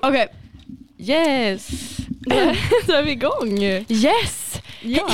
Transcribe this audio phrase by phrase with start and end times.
[0.00, 0.28] Okej,
[0.98, 1.68] Yes!
[2.86, 3.58] Då är vi igång.
[3.88, 4.60] yes!
[4.82, 5.08] Ja.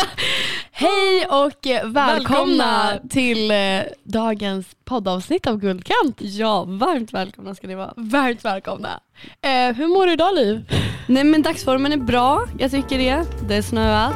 [0.72, 2.98] Hej och välkomna, Välkomna.
[3.10, 6.16] till eh, dagens poddavsnitt av Guldkant.
[6.20, 7.92] ja, varmt välkomna ska ni vara.
[7.96, 9.00] Varmt välkomna.
[9.42, 10.72] Eh, hur mår du idag Liv?
[11.06, 13.24] Nej men dagsformen är bra, jag tycker det.
[13.48, 14.14] Det är snöat.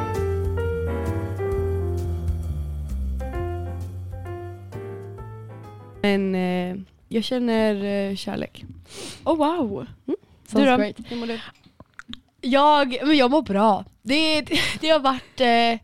[6.01, 6.75] Men eh,
[7.09, 8.65] jag känner eh, kärlek.
[9.23, 9.87] Oh wow.
[10.05, 10.15] Du
[10.47, 10.77] Sounds då?
[10.77, 10.95] great.
[11.07, 11.39] Hur mår du?
[12.41, 13.85] Jag, men jag mår bra.
[14.01, 14.41] Det,
[14.79, 15.41] det har varit...
[15.41, 15.79] Eh,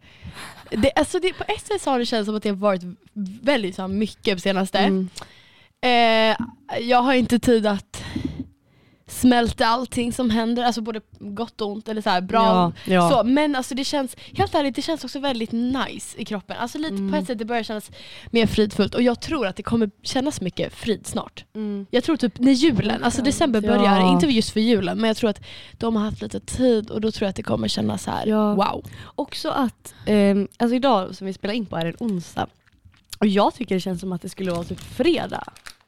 [0.72, 2.82] det, alltså det, på SS har det känts som att det har varit
[3.42, 4.80] väldigt så mycket på senaste.
[4.80, 5.10] Mm.
[5.82, 6.38] Eh,
[6.80, 8.04] jag har inte tid att
[9.18, 12.44] smälta allting som händer, alltså både gott och ont eller så här, bra.
[12.86, 13.10] Ja, ja.
[13.10, 16.58] Så, men alltså det känns, helt ärligt, det känns också väldigt nice i kroppen.
[16.60, 17.12] Alltså lite Mm.
[17.12, 17.92] på ett sätt det börjar kännas
[18.32, 21.46] mer fridfullt och jag tror att det kommer kännas mycket frid snart.
[21.56, 21.86] Mm.
[21.92, 23.68] Jag tror typ när julen, alltså december Ja.
[23.78, 25.42] börjar, inte just för julen men jag tror att
[25.78, 28.28] de har haft lite tid och då tror jag att det kommer kännas så här:
[28.28, 28.54] Ja.
[28.54, 28.86] wow.
[29.16, 32.48] Också att, ehm, alltså idag som vi spelar in på är en onsdag.
[33.20, 35.44] Och jag tycker det känns som att det skulle vara typ fredag.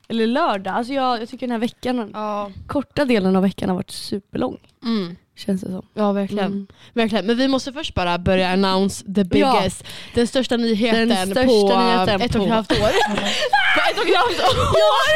[0.09, 0.73] Eller lördag.
[0.73, 2.51] Alltså jag, jag tycker den här veckan, Ja.
[2.67, 4.57] korta delen av veckan har varit superlång.
[4.83, 5.15] Mm.
[5.35, 5.85] Känns det som.
[5.93, 6.45] Ja verkligen.
[6.45, 6.67] Mm.
[6.93, 7.25] verkligen.
[7.25, 9.83] Men vi måste först bara börja announce the biggest,
[10.15, 12.77] den största nyheten Den största på nyheten ett och ett halvt år.
[13.75, 15.13] på ett och ett halvt år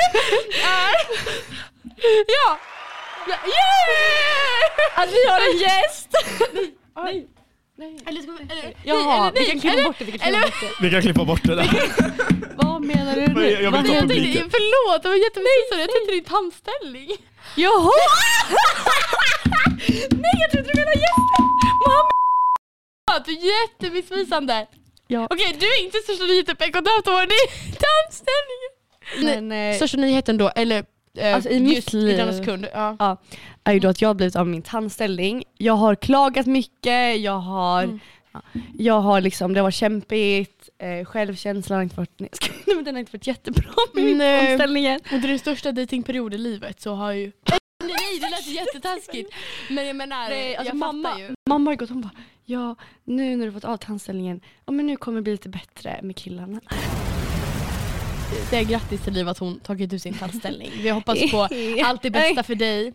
[0.63, 0.93] är...
[2.27, 2.57] Ja!
[3.27, 5.03] Yeah!
[5.03, 6.09] Att vi har en gäst!
[6.95, 7.27] Nej.
[8.07, 10.05] Eller ska vi, eller, Jaha, nej, vi kan klippa eller- bort det.
[10.05, 10.83] Vi kan klippa eller- bort det.
[10.83, 11.91] Vi kan klippa bort det där.
[12.57, 13.33] Vad menar du nu?
[13.51, 14.49] jag- jag vill Vad ta publiken.
[14.55, 15.79] förlåt, det var jättemysigt.
[15.85, 17.09] Jag tänkte din tandställning.
[17.55, 17.91] Jaha!
[20.23, 21.43] Nej jag trodde du menade gästen!
[23.25, 24.67] Du är jättemissvisande.
[25.07, 25.27] Ja.
[25.29, 26.63] Okej, du är inte största nyheten på
[27.07, 27.47] år, det är
[27.85, 28.71] tandställningen.
[29.49, 30.85] Men, eh, Största nyheten då, eller
[31.17, 32.17] eh, Alltså, i mitt i liv.
[32.17, 32.67] denna sekund.
[32.73, 32.95] Ja.
[32.99, 33.17] ja,
[33.63, 35.43] är ju då att jag har blivit av min tandställning.
[35.57, 37.99] Jag har klagat mycket, jag har, Mm.
[38.33, 38.41] ja,
[38.77, 42.29] jag har liksom, det har varit kämpigt, eh, självkänslan har inte varit, nej,
[42.65, 44.85] men den har inte varit jättebra med min tandställning.
[44.85, 47.31] Är din största datingperiod i livet så har ju...
[47.83, 49.33] Nej det lät jättetaskigt.
[49.69, 51.29] Men jag menar, Nej, alltså jag mamma, ju.
[51.49, 52.11] mamma har gått hon bara,
[52.45, 55.99] ja nu när du fått av tandställningen, ja men nu kommer det bli lite bättre
[56.03, 56.59] med killarna.
[58.49, 60.71] Säg grattis till Liv att hon tagit ut sin tandställning.
[60.77, 61.47] Vi hoppas på
[61.85, 62.93] allt det bästa för dig.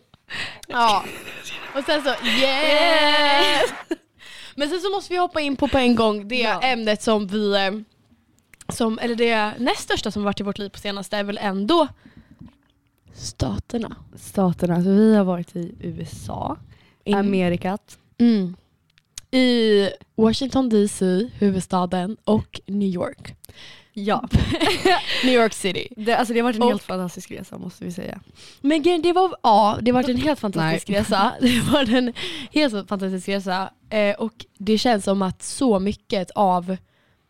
[0.67, 1.03] Ja.
[1.75, 3.73] Och sen så, yes!
[4.55, 6.61] Men sen så måste vi hoppa in på på en gång det Ja.
[6.61, 7.71] ämnet som vi, eh,
[8.75, 11.87] som, eller det näst största som varit i vårt liv på senaste är väl ändå
[13.13, 13.95] staterna.
[14.15, 16.57] Staterna, alltså vi har varit i USA,
[17.13, 17.97] Amerikat.
[18.17, 18.55] Mm.
[19.31, 23.35] I Washington DC, huvudstaden, och New York.
[24.05, 24.29] Ja.
[25.23, 25.87] New York City.
[25.97, 28.19] Det, alltså det har varit en Och- helt fantastisk resa måste vi säga.
[28.61, 30.99] Men det var, ja, det var en helt fantastisk Nej.
[30.99, 31.33] resa.
[31.41, 32.13] Det var en
[32.51, 33.69] helt fantastisk resa.
[33.89, 36.77] Eh, och det känns som att så mycket av,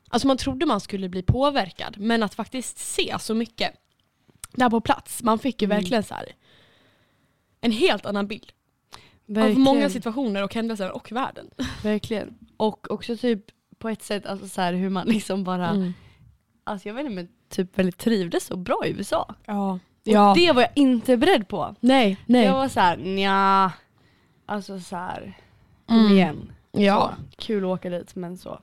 [0.10, 3.72] alltså man trodde man skulle bli påverkad, men att faktiskt se så mycket
[4.52, 5.24] där på plats.
[5.24, 5.78] Man fick ju Mm.
[5.78, 6.26] verkligen så här
[7.62, 8.52] en helt annan bild
[9.26, 9.52] Verkligen.
[9.58, 11.50] av många situationer och händelser och världen.
[11.84, 12.38] Verkligen.
[12.58, 13.46] Och också typ
[13.80, 15.94] på ett sätt alltså så här, hur man liksom bara, Mm.
[16.70, 19.36] Alltså jag vet inte men typ väldigt trivdes så bra i USA.
[19.46, 19.72] Ja.
[19.74, 20.34] Och ja.
[20.38, 21.76] det var jag inte beredd på.
[21.80, 22.46] Nej, nej.
[22.46, 23.72] Jag var så här, nja,
[24.46, 25.38] alltså så här,
[25.88, 26.12] kom Mm.
[26.12, 26.52] igen.
[26.72, 27.14] Ja.
[27.18, 28.60] Så, kul att åka dit men så.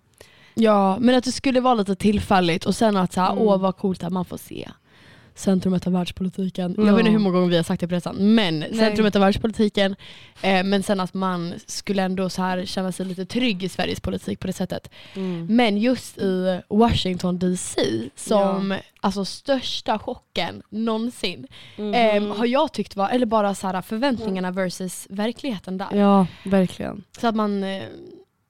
[0.55, 3.45] ja, men att det skulle vara lite tillfälligt och sen att så här, Mm.
[3.45, 4.69] åh vad coolt att man får se
[5.37, 6.75] centrumet av världspolitiken.
[6.79, 6.87] Ja.
[6.87, 9.21] Jag vet inte hur många gånger vi har sagt det på resan, men centrumet av
[9.21, 9.97] världspolitiken.
[10.43, 14.01] Eh, men sen att man skulle ändå så här känna sig lite trygg i Sveriges
[14.01, 14.91] politik på det sättet.
[15.15, 15.47] Mm.
[15.57, 17.81] Men just i Washington DC,
[18.15, 21.95] som alltså största chocken någonsin, Mhm.
[21.95, 25.89] eh, har jag tyckt var, eller bara så här förväntningarna versus verkligheten där.
[25.97, 27.05] Ja, verkligen.
[27.21, 27.83] Så att man, eh,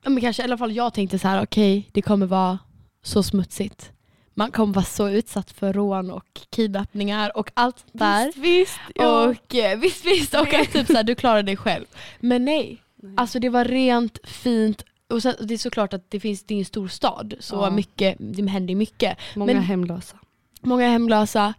[0.05, 2.59] ja, men kanske i alla fall jag tänkte så här: okej det kommer vara
[3.03, 3.93] så smutsigt.
[4.39, 8.25] Man kommer vara så utsatt för rån och kidnappningar och allt sånt där.
[8.27, 8.79] Visst, visst.
[8.95, 9.25] Ja.
[9.25, 11.85] Och eh, visst visst, och att typ så här, du klarar dig själv.
[12.21, 12.83] Men nej,
[13.17, 16.59] alltså det var rent, fint och sen, det är såklart att det finns, det är
[16.59, 17.71] en stor stad så Ja.
[17.71, 19.19] mycket, det händer mycket.
[19.37, 20.17] Många men- hemlösa.
[20.61, 21.55] Många hemlösa,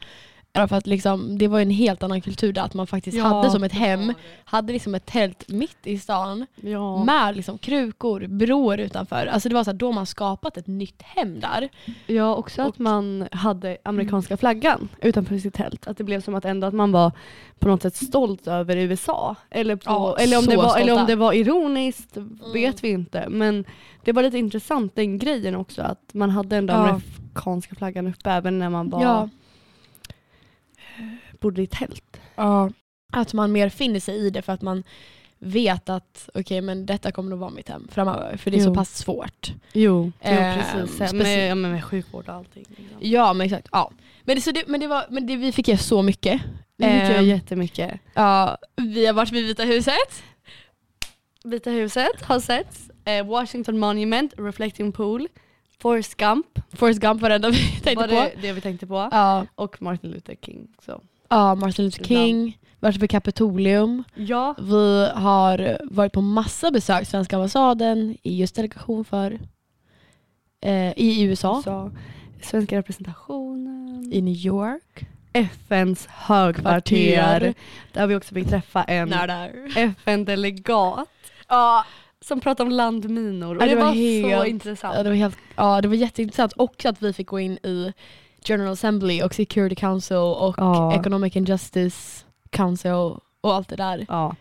[0.67, 3.49] för att liksom, det var en helt annan kultur där att man faktiskt Ja, hade
[3.49, 4.13] som ett hem,
[4.45, 7.03] hade liksom ett tält mitt i stan Ja.
[7.03, 9.25] med liksom krukor, broar utanför.
[9.25, 11.69] Alltså det var så här, då man skapat ett nytt hem där.
[12.07, 15.87] Ja, också att Och- man hade amerikanska flaggan utanför sitt tält.
[15.87, 17.11] Att det blev som att ändå att man var
[17.59, 19.35] på något sätt stolt över USA.
[19.49, 22.17] Eller, på, Ja, eller, om, det var, eller om det var ironiskt
[22.53, 23.25] vet vi inte.
[23.29, 23.65] Men
[24.03, 28.59] det var lite intressant den grejen också att man hade ändå amerikanska flaggan uppe även
[28.59, 29.01] när man var.
[31.39, 32.17] Bodde i tält.
[32.35, 32.69] Ja.
[33.13, 34.83] att man mer finner sig i det för att man
[35.39, 38.69] vet att okej men detta kommer att vara mitt hem framöver för det är så
[38.69, 38.73] Jo.
[38.75, 39.51] pass svårt.
[39.73, 41.13] Jo, jo Ehm, precis.
[41.13, 42.65] med, ja, med sjukvård och allting.
[42.69, 42.97] liksom.
[42.99, 43.67] Ja men exakt.
[43.71, 43.91] Ja.
[44.23, 46.41] Men, det, så det, men, det var, men det, vi fick ge så mycket.
[46.77, 47.99] Det fick jag Ehm, jättemycket.
[48.13, 50.23] Ja, vi har varit vid Vita huset.
[51.43, 52.89] Vita huset har setts.
[53.05, 55.27] Eh, Washington Monument, Reflecting Pool,
[55.81, 58.13] Forrest Gump Forrest Gump var det enda vi tänkte var på.
[58.13, 59.09] det, det vi tänkte på.
[59.11, 60.67] Ja, Och Martin Luther King.
[60.85, 61.01] Så.
[61.29, 64.03] Ja, Martin Luther King, varit vid Kapitolium.
[64.15, 64.55] Ja.
[64.59, 69.39] Vi har varit på massa besök, Svenska ambassaden, EUs delegation för
[70.61, 71.91] eh, i USA, Så,
[72.41, 74.09] svenska representationen.
[74.13, 75.05] i New York.
[75.33, 77.53] FNs högkvarter.
[77.93, 79.13] Där vi också fick träffa en.
[79.75, 81.07] FN-delegat
[81.47, 81.85] Ja,
[82.21, 83.55] som pratade om landminor.
[83.55, 84.95] Och Ja, det, det var var, så helt- intressant.
[84.97, 86.53] ja, det var helt, ja, det var jätteintressant.
[86.55, 87.93] Också att vi fick gå in i
[88.49, 90.95] General Assembly och Security Council och Ja.
[90.99, 92.91] Economic and Justice Council
[93.41, 94.05] och allt det där.
[94.09, 94.35] Ja.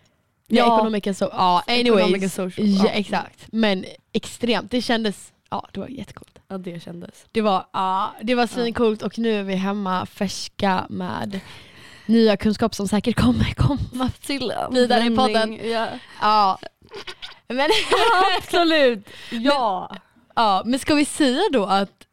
[0.49, 1.89] Ja, Economic and so, ja, anyways.
[2.01, 2.67] Economic and social.
[2.69, 2.91] Ja, Ja.
[2.91, 3.47] exakt.
[3.53, 4.71] Men extremt.
[4.71, 6.39] Det kändes, ja det var jättecoolt.
[6.49, 7.25] ja, det kändes.
[7.33, 11.41] Det var, ja, det var svincoolt och nu är vi hemma färska med
[12.07, 15.59] nya kunskap som säkert kommer komma till vidare i podden.
[15.71, 15.87] Ja.
[16.21, 16.59] Ja.
[17.49, 17.71] Men,
[18.39, 19.07] Absolut.
[19.31, 19.97] Ja.
[20.37, 22.06] ja, men ska vi säga då att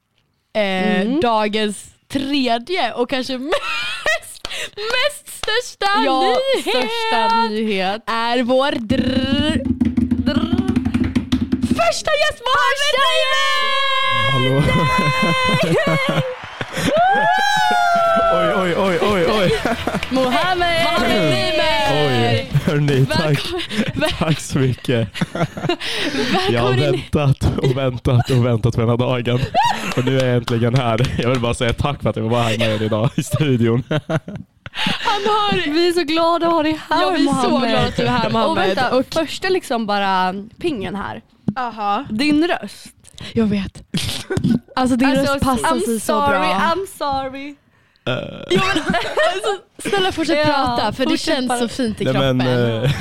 [0.54, 1.20] eh, Mm.
[1.22, 8.02] dagens tredje och kanske mest, mest största ja nyhet största nyhet.
[8.08, 9.62] är vår drr,
[10.26, 10.58] drr,
[11.68, 12.52] första gäst på
[14.32, 14.64] Hallå?
[18.34, 19.60] oj, oj, oj, oj, oj.
[20.10, 20.88] Mohammed!
[21.92, 23.40] Oj, hörni, tack,
[24.20, 25.10] tack så mycket.
[26.50, 29.40] Jag har väntat och väntat och väntat på den här dagen.
[29.98, 31.16] Och nu är jag äntligen här.
[31.22, 33.84] Jag vill bara säga tack för att jag var här med er idag i studion.
[33.90, 35.74] Han har...
[35.74, 37.70] Vi är så glada att ha dig här Ja, vi är så Mohammed.
[37.70, 38.68] glada att du är här Och Mohammed.
[38.68, 41.22] vänta, Och, första liksom bara pingen här.
[41.58, 42.06] aha.
[42.10, 42.88] Din röst.
[43.34, 43.84] Jag vet.
[44.76, 46.74] Alltså din röst passar I'm sig så sorry, bra.
[46.74, 47.56] I'm sorry.
[48.06, 48.16] Eh,
[48.52, 48.84] Jo, men,
[49.34, 50.46] alltså, snälla fortsätt Ja,
[50.78, 51.60] prata för det fortsätt känns bara.
[51.60, 52.38] så fint i Nej, kroppen.
[52.38, 52.92] men, eh,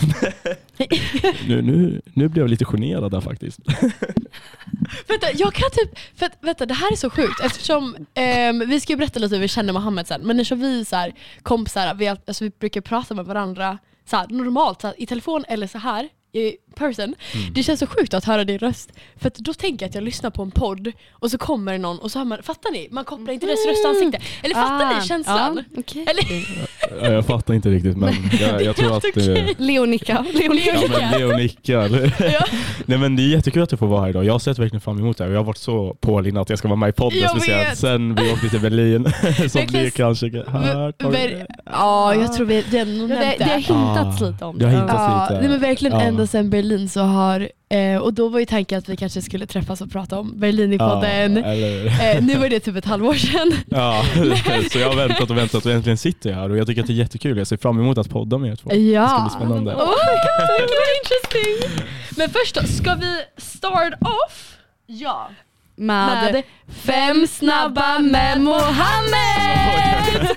[1.49, 3.59] nu, nu, nu blev jag lite generad där faktiskt.
[5.09, 8.93] Vänta, jag kan typ, för vänta det här är så sjukt eftersom ehm, vi ska
[8.93, 11.13] ju berätta lite hur vi känner Mohammed sen men eftersom vi så här,
[11.43, 13.79] kompisar, vi, alltså, vi brukar prata med varandra
[14.11, 17.15] så här, normalt så här, i telefon eller så här i person.
[17.55, 20.05] Det känns så sjukt att höra din röst för att då tänker jag att jag
[20.05, 22.89] lyssnar på en podd och så kommer det någon och så hör man, fattar ni?
[22.91, 24.19] Man kopplar inte deras röst och ansikte.
[24.43, 25.59] Eller fattar ni känslan?
[25.59, 26.07] Ah, Ja, okej.
[26.09, 27.05] Eller?
[27.07, 29.05] Ja, Jag fattar inte riktigt men jag, jag tror att...
[29.05, 29.55] Okej.
[29.59, 30.27] Leo nickar.
[30.33, 30.73] Leo nickar.
[30.75, 32.13] Ja men Leo nickar.
[32.33, 32.45] Ja.
[32.87, 34.25] Nej men det är jättekul att jag får vara här idag.
[34.25, 36.51] Jag har sett verkligen fram emot det här och jag har varit så pålinnad att
[36.51, 37.71] jag ska vara med i podden Jag speciellt.
[37.71, 37.79] vet.
[37.79, 39.13] Sen vi åkte till Berlin
[39.49, 41.03] som ni kanske hört.
[41.03, 43.61] Ver- Ja, jag tror vi, vi har nog Ja, det, det har det.
[43.61, 45.41] hintats Ah, lite om det har hintats Ja, lite.
[45.41, 46.03] nej, men verkligen Ja.
[46.05, 49.47] ända sedan Berlin så har, eh, och då var ju tanken att vi kanske skulle
[49.47, 51.37] träffas och prata om Berlin i podden.
[51.37, 53.53] Ja, eller, Eh, nu var det typ ett halvår sedan.
[53.69, 54.05] ja,
[54.73, 56.87] så jag har väntat och väntat och äntligen sitter jag här och jag tycker att
[56.87, 57.39] det är jättekul.
[57.39, 58.75] Jag ser fram emot att podda med er två.
[58.75, 59.03] Ja.
[59.03, 59.75] Det ska bli spännande.
[59.75, 61.87] Oh my god, vilket interesting.
[62.17, 64.57] Men först då, ska vi start off
[64.87, 65.31] Ja.
[65.77, 70.29] Med, med fem snabba med Mohammed?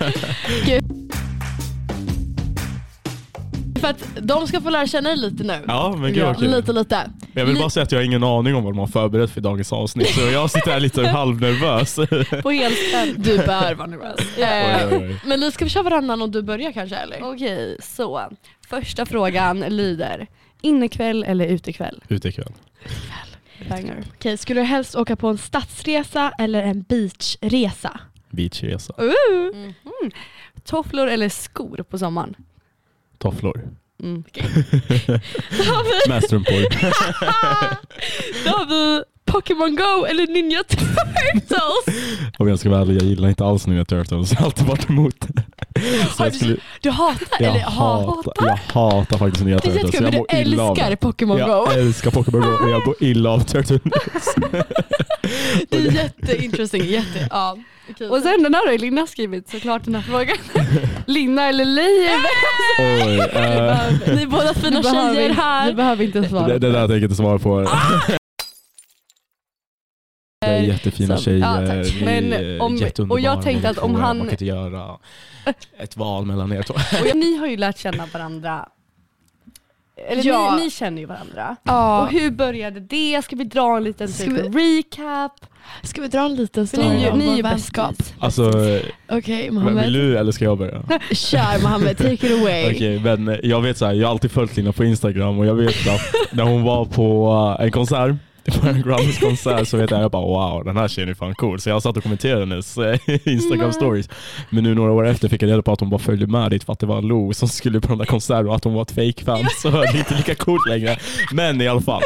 [3.85, 5.63] För att de ska få lära känna dig lite nu.
[5.67, 6.51] Ja men gud vad kul.
[6.51, 7.11] Lite lite.
[7.33, 9.41] Jag vill bara säga att jag har ingen aning om vad de har förberett för
[9.41, 11.97] dagens avsnitt så jag sitter här lite halvnervös.
[11.99, 12.07] oj,
[12.43, 13.13] på helspänn.
[13.17, 14.19] Du bör vara nervös.
[14.37, 15.21] oj, Eh, oj.
[15.25, 17.23] Men Li, ska vi köra varannan och du börjar kanske eller?
[17.23, 18.29] Okej, så.
[18.67, 20.27] Första frågan lyder.
[20.61, 22.03] Innekväll eller utekväll?
[22.07, 22.53] Utekväll.
[23.69, 24.03] Banger.
[24.15, 27.99] Okej, skulle du helst åka på en stadsresa eller en beachresa?
[28.29, 28.93] Beachresa.
[28.99, 29.55] Uh.
[29.55, 30.11] Mhm.
[30.63, 32.35] Tofflor eller skor på sommaren?
[33.17, 33.61] Tofflor.
[34.03, 34.23] Mm.
[36.07, 36.53] Med strumpor.
[38.45, 42.05] Då har vi Pokémon Go eller Ninja Turtles.
[42.37, 44.31] Om jag ska vara ärlig, jag gillar inte alls Ninja Turtles.
[44.31, 45.43] Jag har alltid varit emot det.
[46.17, 48.15] Har skulle, Du hatar, jag, eller hatar?
[48.15, 49.93] hatar, jag hatar faktiskt Ninja Det är Turtles.
[49.93, 50.95] jättekul, Jag men du älskar.
[50.95, 51.43] Pokémon Go.
[51.45, 53.81] Jag älskar Pokémon Go och jag mår illa av Turtles.
[55.69, 57.57] Det är jätteintressing, jätte, ja.
[57.89, 60.37] Okej, Och sen den här har Linna skrivit såklart den här frågan.
[61.05, 62.25] Linna eller Leif?
[62.79, 65.67] Oj, eh, Ni är båda fina tjejer här.
[65.67, 66.47] Du behöver inte svara.
[66.47, 67.59] det, det där tänker jag inte svara på.
[67.59, 68.01] Ah!
[70.45, 73.95] Det är jättefina Så- tjejer, ja, Men är om- jätteunderbara och jag tänkte att om
[73.95, 74.97] han- Man kan inte göra
[75.77, 76.73] ett val mellan er två.
[77.09, 78.69] Och ni har ju lärt känna varandra
[80.09, 80.55] eller Ja.
[80.55, 81.55] ni, ni känner ju varandra.
[81.63, 82.01] Ja.
[82.01, 83.21] Och hur började det?
[83.23, 85.31] Ska vi dra en liten Ska typ vi- recap?
[85.83, 87.95] Ska vi dra en liten ni story om ni är vår vänskap?
[88.19, 88.51] Alltså,
[89.07, 90.81] men Mohammed, vill du eller ska jag börja?
[91.11, 92.71] kör Mohammed, take it away.
[92.75, 95.55] Okej, men jag vet så här, jag har alltid följt Lina på Instagram och jag
[95.55, 98.15] vet att när hon var på uh, en konsert,
[98.51, 101.35] på en Grammys konsert så vet jag, jag bara wow den här tjejen är fan
[101.35, 101.59] cool.
[101.59, 104.09] Så jag satt och kommenterade hennes eh, Instagram stories.
[104.49, 106.63] Men nu några år efter fick jag reda på att hon bara följde med dit
[106.63, 108.81] för att det var Lo som skulle på den där konserten och att hon var
[108.81, 109.45] ett fake-fan.
[109.61, 110.97] Så det är inte lika coolt längre.
[111.33, 112.01] Men i alla fall.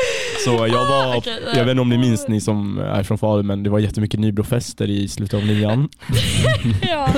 [0.46, 1.24] Så jag var,
[1.56, 4.20] jag vet inte om ni minns ni som är från Falun men det var jättemycket
[4.20, 5.90] Nybrofester i slutet av nian.
[6.82, 7.10] Ja.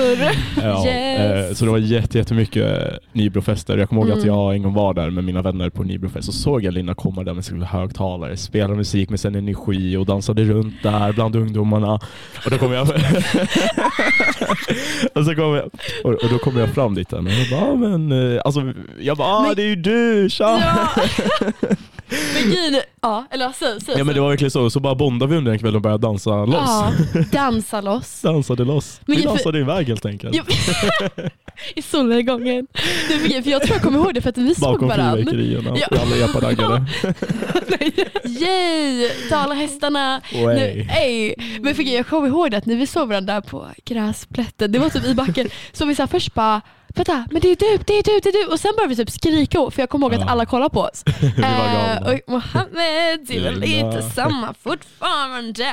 [0.62, 1.50] Ja, Yes.
[1.50, 3.78] eh, så det var jätte, jättemycket Nybrofester.
[3.78, 4.28] Jag kommer ihåg att Mm.
[4.28, 7.24] jag en gång var där med mina vänner på Nybrofest och såg jag Lina komma
[7.24, 11.94] där med sina högtalare, spela musik med sin energi och dansade runt där bland ungdomarna.
[12.44, 12.82] Och då kom jag
[15.14, 15.70] och, så kom jag,
[16.04, 19.28] och, då kom jag fram dit och jag bara, ah, men, eh, alltså, jag bara,
[19.28, 20.62] ah, det är ju du, tja!
[20.64, 20.88] Ja.
[22.34, 23.94] Men grejen ja, eller säg, säg.
[23.98, 26.06] Ja men det var verkligen så, så bara bondade vi under en kväll och började
[26.06, 26.54] dansa loss.
[26.56, 26.92] Ja,
[27.32, 28.20] dansa loss.
[28.20, 29.00] Dansade loss.
[29.06, 30.36] Men vi jag- dansade iväg helt enkelt.
[31.74, 32.66] I solnedgången.
[33.08, 35.16] För för jag tror jag kommer ihåg det för att vi såg Bakom varandra.
[35.16, 35.98] fyrverkerierna, Ja.
[36.02, 36.84] alla eparaggare.
[38.24, 39.10] Yay!
[39.30, 40.20] Dalahästarna.
[40.32, 40.86] Nu, Way.
[40.90, 41.34] ey.
[41.60, 44.88] Men för jag kommer ihåg det att när vi såg varandra på gräsplätten, det var
[44.88, 46.60] typ i backen, så vi så här först bara
[46.94, 48.52] Vänta, men det är du, det är du, det är du.
[48.52, 51.02] Och sen började vi typ skrika, för jag kommer ihåg att alla kollade på oss.
[51.36, 53.86] Vi var Eh, och Mohammed, du är Lilla.
[53.90, 55.64] lite samma fortfarande.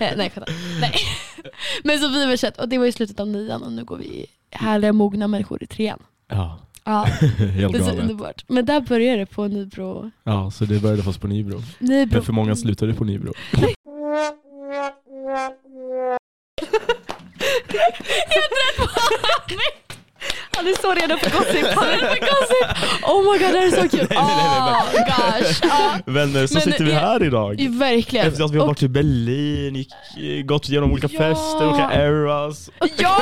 [0.00, 0.54] Eh, nej, skämtar.
[0.80, 0.94] nej.
[1.84, 4.26] Men så vi var och det var i slutet av nian och nu går vi
[4.50, 5.98] härliga mogna människor i trean.
[6.28, 7.02] Ja, Ja,
[7.38, 8.00] helt det är så galet.
[8.00, 8.44] underbart.
[8.48, 10.10] Men där började det på Nybro.
[10.24, 11.62] Ja, så det började fast på Nybro.
[11.78, 12.14] Nybro.
[12.14, 13.32] Men för många slutade på Nybro.
[20.56, 21.66] Han är så redo för gossip.
[21.76, 22.82] Han är för gossip.
[23.02, 24.06] Oh my god, det här är så kul.
[24.10, 25.60] Nej, nej, nej, nej, Oh gosh.
[25.62, 27.68] Ja, Vänner, så Men, sitter vi här idag.
[27.70, 28.26] verkligen.
[28.26, 31.18] Efter att vi har varit i Berlin, gick, eh, gått igenom olika Ja.
[31.18, 32.70] fester, olika eras.
[32.98, 33.18] Ja!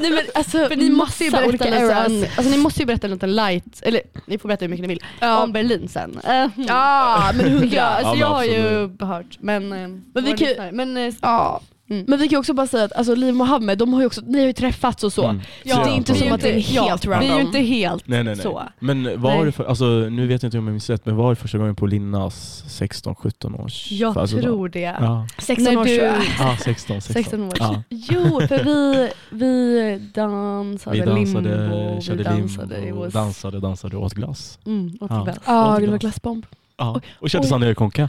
[0.00, 2.06] Nej men alltså, För ni måste ju berätta olika eras.
[2.06, 4.82] en, alltså, ni måste ju berätta en liten light, eller ni får berätta hur mycket
[4.82, 5.42] ni vill, Ja.
[5.42, 6.20] om Berlin sen.
[6.24, 7.66] Eh, Ja, men hundra.
[7.76, 11.60] Ja, alltså, men jag har ju hört men, eh, vi våra kan men Ja.
[11.92, 12.04] Mm.
[12.08, 14.06] Men vi kan ju också bara säga att alltså, Liv och Mohammed, de har ju
[14.06, 15.24] också, ni har ju träffats och så.
[15.24, 15.42] Mm.
[15.62, 17.20] Ja, det är inte som att det är helt ja, random.
[17.28, 18.42] Vi är ju inte helt Nej nej nej.
[18.42, 18.62] så.
[18.78, 21.30] Men var det för, alltså nu vet jag inte om jag minns rätt, men var
[21.30, 24.42] det första gången på Linnas 16-17 års Jag födelsedag?
[24.42, 24.80] tror det.
[24.80, 27.22] Ja, 16 När år du- ah, 16, 16.
[27.22, 27.52] 16 år.
[27.58, 27.82] Ja.
[27.88, 33.60] Jo, för vi, vi dansade, Vi dansade, limbo, vi körde dansade, it limbo, was- dansade,
[33.60, 34.58] dansade och åt glass.
[34.66, 35.22] Mm, och Ja.
[35.24, 35.36] glass.
[35.46, 36.00] Ja, Åt det var glass.
[36.00, 36.46] glassbomb.
[36.76, 37.00] Ja.
[37.20, 37.48] Och körde Oj.
[37.48, 38.08] Sanna Konka.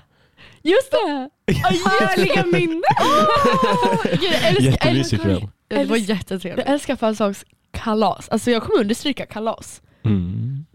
[0.64, 1.30] Just det!
[1.54, 2.82] Härliga minnen!
[4.22, 5.48] Jag älskar, Jättemysig älskar, kväll.
[5.68, 6.68] Det var jag jättetrevligt.
[6.68, 8.30] älskar födelsedagskalas.
[8.30, 9.82] Alltså jag kommer understryka kalas.
[10.06, 10.66] Mm.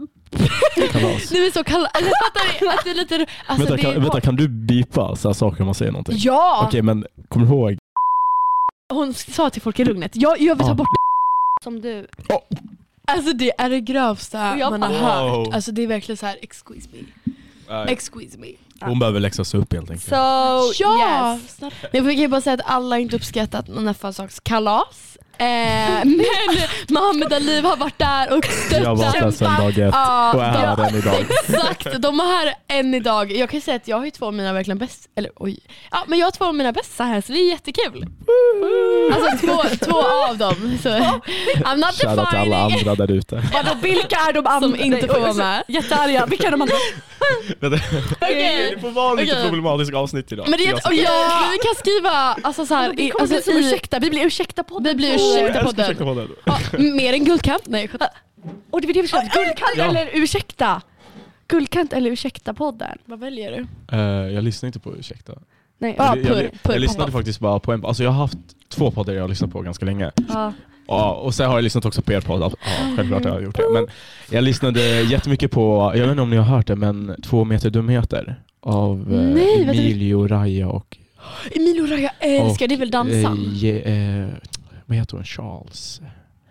[0.93, 1.33] Kalas.
[1.33, 1.91] Nu är så kalas.
[1.95, 2.69] Alltså, fattar ni?
[2.73, 3.27] Att det är lite...
[3.47, 6.17] Alltså, vänta, kan, är vänta, kan du bipa så här saker om man säger någonting?
[6.19, 6.65] Ja!
[6.69, 7.79] Okej men kommer du ihåg?
[8.93, 10.75] Hon sa till folk i lugnet, jag, jag vill ta Ja.
[10.75, 10.89] bort
[11.65, 12.07] Som du.
[13.07, 15.55] Alltså det är det grövsta jag man har hört.
[15.55, 16.99] Alltså det är verkligen så här, excuse me.
[17.89, 18.49] Excuse me.
[18.81, 20.09] Hon behöver läxas upp helt enkelt.
[20.09, 20.15] So,
[20.85, 21.39] Ja!
[21.43, 21.61] yes.
[21.61, 25.18] Men jag kan ju bara säga att alla inte uppskattat här födelsedagskalas.
[25.39, 25.47] Eh,
[26.05, 26.19] men
[26.89, 28.85] Mohammed Aliv har varit där och stöttat.
[28.85, 31.15] Jag var där sedan dag ett Ja, och är här ja, än idag.
[31.21, 33.33] Exakt, de är här än idag.
[33.33, 35.59] Jag kan säga att jag har ju två av mina verkligen bäst, eller oj.
[35.91, 38.07] Ja men jag har två av mina bästa här så det är jättekul.
[39.13, 39.99] Alltså två, två
[40.31, 40.79] av dem.
[40.83, 42.89] Så, I'm not Shoutout till alla defining.
[42.89, 43.43] andra där ute.
[43.53, 44.69] Vadå, vilka är de andra?
[44.69, 45.63] Som inte får vara med.
[45.69, 46.27] Jättearga.
[46.27, 46.75] Vilka är de andra?
[48.21, 48.71] Okej.
[48.75, 49.45] Det får vara lite Okej.
[49.45, 50.49] problematiskt avsnitt idag.
[50.49, 51.07] Men det okej,
[51.41, 55.15] men vi kan skriva, alltså så här, alltså, ursäkta, vi blir ursäkta på vi blir
[55.37, 55.85] Jag ursäkta på älskar den.
[55.85, 56.29] ursäkta podden.
[56.45, 57.63] Ja, mer än guldkant?
[57.67, 58.09] Nej, jag.
[58.71, 59.85] Och det var det vi körde, guldkant Ja.
[59.85, 60.83] eller ursäkta?
[61.49, 62.99] Guldkant eller ursäkta podden?
[63.05, 63.67] Vad väljer du?
[63.97, 65.33] Eh, jag lyssnar inte på ursäkta.
[65.79, 65.95] Nej.
[65.99, 67.13] Ja, jag, jag, purr, purr, jag lyssnade pop-up.
[67.21, 69.85] faktiskt bara på en, alltså jag har haft två poddar jag har lyssnat på ganska
[69.85, 70.11] länge.
[70.29, 70.53] Ja.
[70.91, 72.41] Ja, och sen har jag lyssnat också på er podd.
[72.43, 72.51] Ja,
[72.97, 73.65] självklart har jag gjort det.
[73.73, 73.87] Men
[74.31, 77.71] jag lyssnade jättemycket på, jag vet inte om ni har hört det, men Två meter
[77.71, 79.73] dumheter av eh, Nej, vänta.
[79.83, 80.97] Emilio Raja och
[81.55, 83.55] Emilio Raja älskar, det är väl dansan?
[83.63, 83.93] eh,
[84.23, 84.29] eh,
[84.89, 85.25] vad heter hon?
[85.25, 86.01] Charles?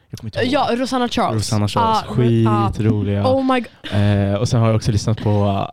[0.10, 0.54] Jag kommer inte ihåg.
[0.54, 1.38] Ja, Rosanna Charles.
[1.52, 2.04] Rosanna Charles.
[2.18, 2.72] Ja, ja.
[2.74, 3.28] Skitroliga.
[3.28, 4.02] Oh my god.
[4.02, 5.68] Eh, och sen har jag också lyssnat på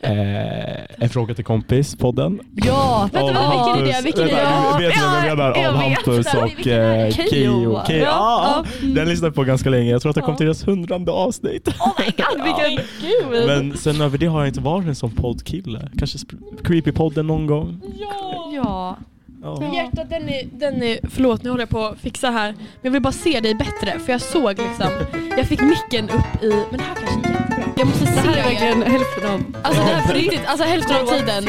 [0.00, 2.40] eh, En fråga till kompis podden.
[2.54, 3.92] Ja, Vänta, Av vänta, vilken är det?
[3.92, 4.86] Hampus- Vilken är det?
[4.86, 5.68] Vet du vem jag menar?
[5.68, 5.74] Av.
[5.76, 7.80] Hampus och eh, Keyyo.
[7.86, 8.04] Keyyo.
[8.04, 8.64] Ja.
[8.80, 9.90] Ja, Den lyssnade jag på ganska länge.
[9.90, 10.36] Jag tror att det kom Ja.
[10.36, 11.68] till deras hundrade avsnitt.
[11.68, 12.86] Oh my god, vilken...
[13.00, 13.46] Gud.
[13.46, 15.90] Men sen över det har jag inte varit en sån poddkille.
[15.98, 16.18] Kanske
[16.62, 17.80] Creepy-podden någon gång.
[17.98, 18.50] Ja.
[18.54, 18.96] Ja.
[19.42, 19.56] Ja.
[19.60, 22.52] Men hjärtat, den är, den är, förlåt nu håller jag på att fixa här.
[22.52, 24.90] Men jag vill bara se dig bättre för jag såg liksom,
[25.36, 27.72] jag fick micken upp i, men det här kanske är jättebra.
[27.76, 28.44] jag måste se Det här är er.
[28.44, 29.44] verkligen hälften av...
[29.62, 31.44] Alltså det här på riktigt, alltså hälften av tiden.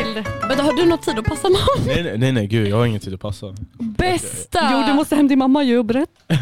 [0.48, 1.86] Men har du något tid att passa mamma?
[2.04, 3.56] Nej, nej, nej, gud jag har ingen tid att passa.
[3.80, 4.70] Bästa!
[4.72, 6.12] Jo du måste hem till mamma ju och berätta.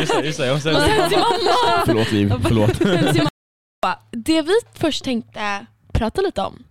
[0.00, 0.74] just det, just det, jag måste...
[0.74, 1.82] Sen till mamma!
[1.86, 2.78] Förlåt Liv, förlåt.
[4.10, 6.62] Det vi först tänkte prata lite om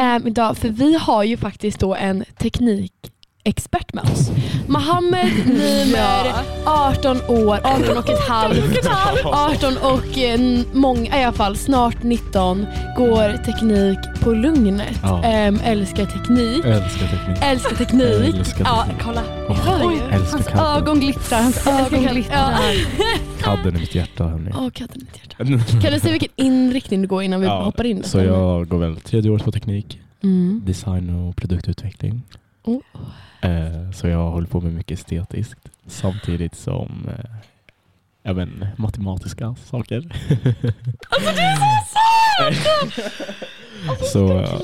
[0.00, 2.24] ähm, idag, för vi har ju faktiskt då en
[3.52, 4.30] teknikexpert med oss.
[4.68, 6.32] Mohammed Nimer,
[6.66, 9.24] 18 år, 18 och ett halvt.
[9.24, 10.40] 18 och eh,
[10.72, 15.00] många, i alla fall snart 19, går teknik på Lugnet.
[15.02, 15.22] Ja.
[15.24, 16.64] Ehm, älskar teknik.
[16.64, 17.38] Älskar teknik.
[17.42, 18.34] Älskar teknik.
[18.34, 19.02] Älskar Ja, teknik.
[19.04, 19.22] kolla.
[19.54, 19.98] Hör ju.
[19.98, 20.76] älskar Hans kadden.
[20.82, 22.54] ögon glittrar, hans ögon glittrar.
[23.40, 24.50] Kadden i mitt hjärta hörni.
[24.54, 25.36] Åh, katten i mitt hjärta.
[25.82, 28.02] Kan du säga vilken inriktning du går innan vi Ja, hoppar in?
[28.02, 30.62] Så jag går väl tredje året på teknik, Mm.
[30.64, 32.22] design och produktutveckling.
[32.64, 32.78] Oh.
[33.40, 39.96] Eh, så jag håller på med mycket estetiskt samtidigt som eh, inte, matematiska saker.
[41.10, 41.92] Alltså du är så
[42.52, 44.12] söt!
[44.12, 44.60] så ja.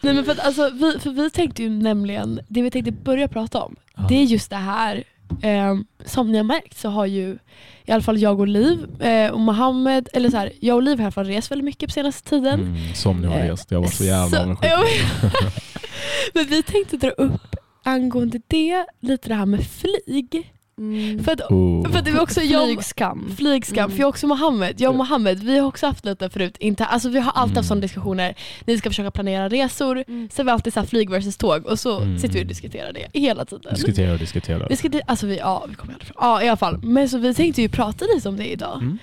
[0.00, 3.28] Nej men för att alltså, vi, för vi tänkte ju nämligen, det vi tänkte börja
[3.28, 4.06] prata om, Ja.
[4.08, 5.04] det är just det här
[5.42, 7.38] ehm, som ni har märkt så har ju
[7.84, 10.96] i alla fall jag och Liv eh, och Mohammed, eller så här, jag och Liv
[10.98, 12.60] har i alla fall rest väldigt mycket på senaste tiden.
[12.60, 13.70] Mm, som ni har Eh, rest.
[13.70, 14.70] Jag var så jävla avundsjuk.
[16.34, 17.56] Men vi tänkte dra upp
[17.88, 20.52] angående det, lite det här med flyg.
[20.78, 21.24] Mm.
[21.24, 21.90] För att, Oh.
[21.90, 23.34] för att det var också jag, Flygskam.
[23.36, 23.90] Flygskam, Mm.
[23.90, 26.84] för jag och också Mohammed, jag och Mohammed, vi har också haft lite förut, inte,
[26.84, 27.56] alltså vi har alltid Mm.
[27.56, 28.34] haft sådana diskussioner,
[28.66, 30.28] ni ska försöka planera resor, Mm.
[30.32, 32.18] så har vi alltid så här flyg versus tåg och så Mm.
[32.18, 33.74] sitter vi och diskuterar det hela tiden.
[33.74, 34.66] Diskutera och diskutera.
[34.68, 36.16] Vi ska, alltså vi, ja, vi kommer aldrig fram.
[36.20, 38.78] Ja i alla fall, men så vi tänkte ju prata lite om det idag.
[38.82, 38.98] Mm.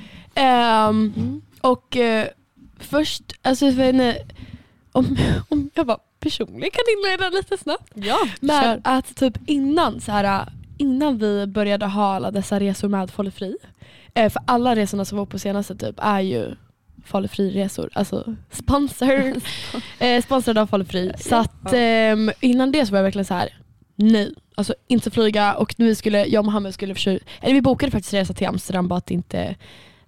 [1.16, 1.42] Mm.
[1.62, 2.28] och eh,
[2.80, 4.18] först, alltså jag vet inte,
[4.92, 5.18] om,
[5.50, 7.92] om jag bara personligen kan inleda lite snabbt.
[7.94, 8.82] Ja, Men kör.
[8.84, 13.58] att typ innan, så här, innan vi började ha alla dessa resor med Falu Fri,
[14.14, 16.56] eh, för alla resorna som var på senaste typ är ju
[17.06, 19.34] Falu Fri-resor, alltså sponsor,
[20.00, 21.12] eh, sponsrade av Falu Fri.
[21.20, 23.50] Så att ehm, innan det så var jag verkligen så här:
[23.96, 27.92] nej, alltså inte flyga och vi skulle, jag och Mohammed skulle försöka, eller vi bokade
[27.92, 29.56] faktiskt resa till Amsterdam bara att inte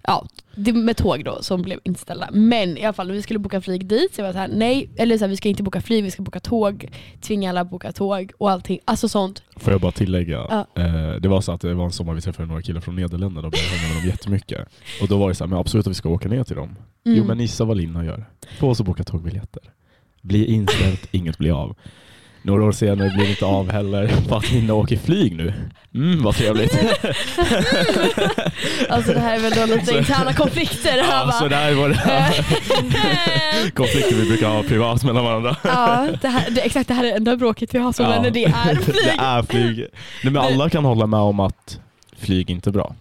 [0.02, 2.28] Ja, det med tåg då som blev inställda.
[2.32, 4.90] Men i alla fall vi skulle boka flyg dit så jag var så här, nej,
[4.96, 6.88] eller så här, vi ska inte boka flyg, vi ska boka tåg.
[7.20, 8.78] Tvinga alla att boka tåg och allting.
[8.84, 9.42] Alltså sånt.
[9.56, 10.66] Får jag bara tillägga, Ja.
[10.82, 13.46] eh, det var så att det var en sommar vi träffade några killar från Nederländerna
[13.46, 14.68] och började hänga med dem jättemycket.
[15.02, 16.76] Och då var det så här, men absolut att vi ska åka ner till dem.
[17.06, 17.18] Mm.
[17.18, 18.24] Jo men gissa vad Linna gör.
[18.58, 19.62] Få oss att boka tågbiljetter.
[20.22, 21.76] Blir inställt, inget blir av.
[22.42, 25.52] Några år senare blir det inte av heller för att Linda åker flyg nu.
[25.94, 26.78] Mm, vad trevligt.
[28.88, 30.96] Alltså det här är väl då lite interna konflikter.
[30.96, 35.56] Det här ja, så där var det konflikter vi brukar ha privat mellan varandra.
[35.64, 38.10] ja, det här, det, exakt det här är det enda bråket vi har som Ja.
[38.10, 39.12] vänner, det är Det flyg.
[39.18, 39.76] är flyg.
[40.24, 41.80] Nej, men alla kan hålla med om att
[42.18, 42.94] flyg inte är bra.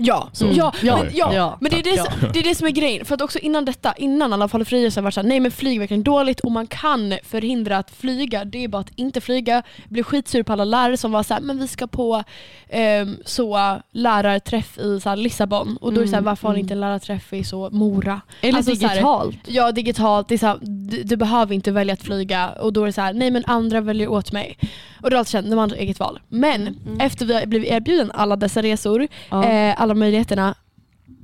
[0.00, 0.46] Ja, Så.
[0.52, 0.96] ja, Ja.
[1.02, 1.34] men, ja.
[1.34, 1.58] Ja.
[1.60, 3.04] men det, är det, som, det är det som är grejen.
[3.04, 5.40] För att också innan detta, innan alla fall fria så har det varit såhär, nej
[5.40, 8.44] men flyg är verkligen dåligt och man kan förhindra att flyga.
[8.44, 9.54] Det är bara att inte flyga.
[9.54, 12.24] Jag blev skitsur på alla lärare som var såhär, men vi ska på
[12.68, 15.76] ehm, så lärarträff i så här, Lissabon.
[15.80, 16.64] Och då är det såhär, Mm, varför har ni mm.
[16.64, 18.20] inte en lärarträff i så Mora?
[18.40, 19.36] Eller Alltså, så här- digitalt.
[19.46, 22.82] Ja digitalt, det är så här, du, du behöver inte välja att flyga och då
[22.82, 24.58] är det så här, nej men andra väljer åt mig.
[25.02, 26.20] Och då har jag alltid känt, de har eget val.
[26.28, 27.00] Men Mm.
[27.00, 30.54] efter vi har blivit erbjuden alla dessa resor, eh, alla möjligheterna,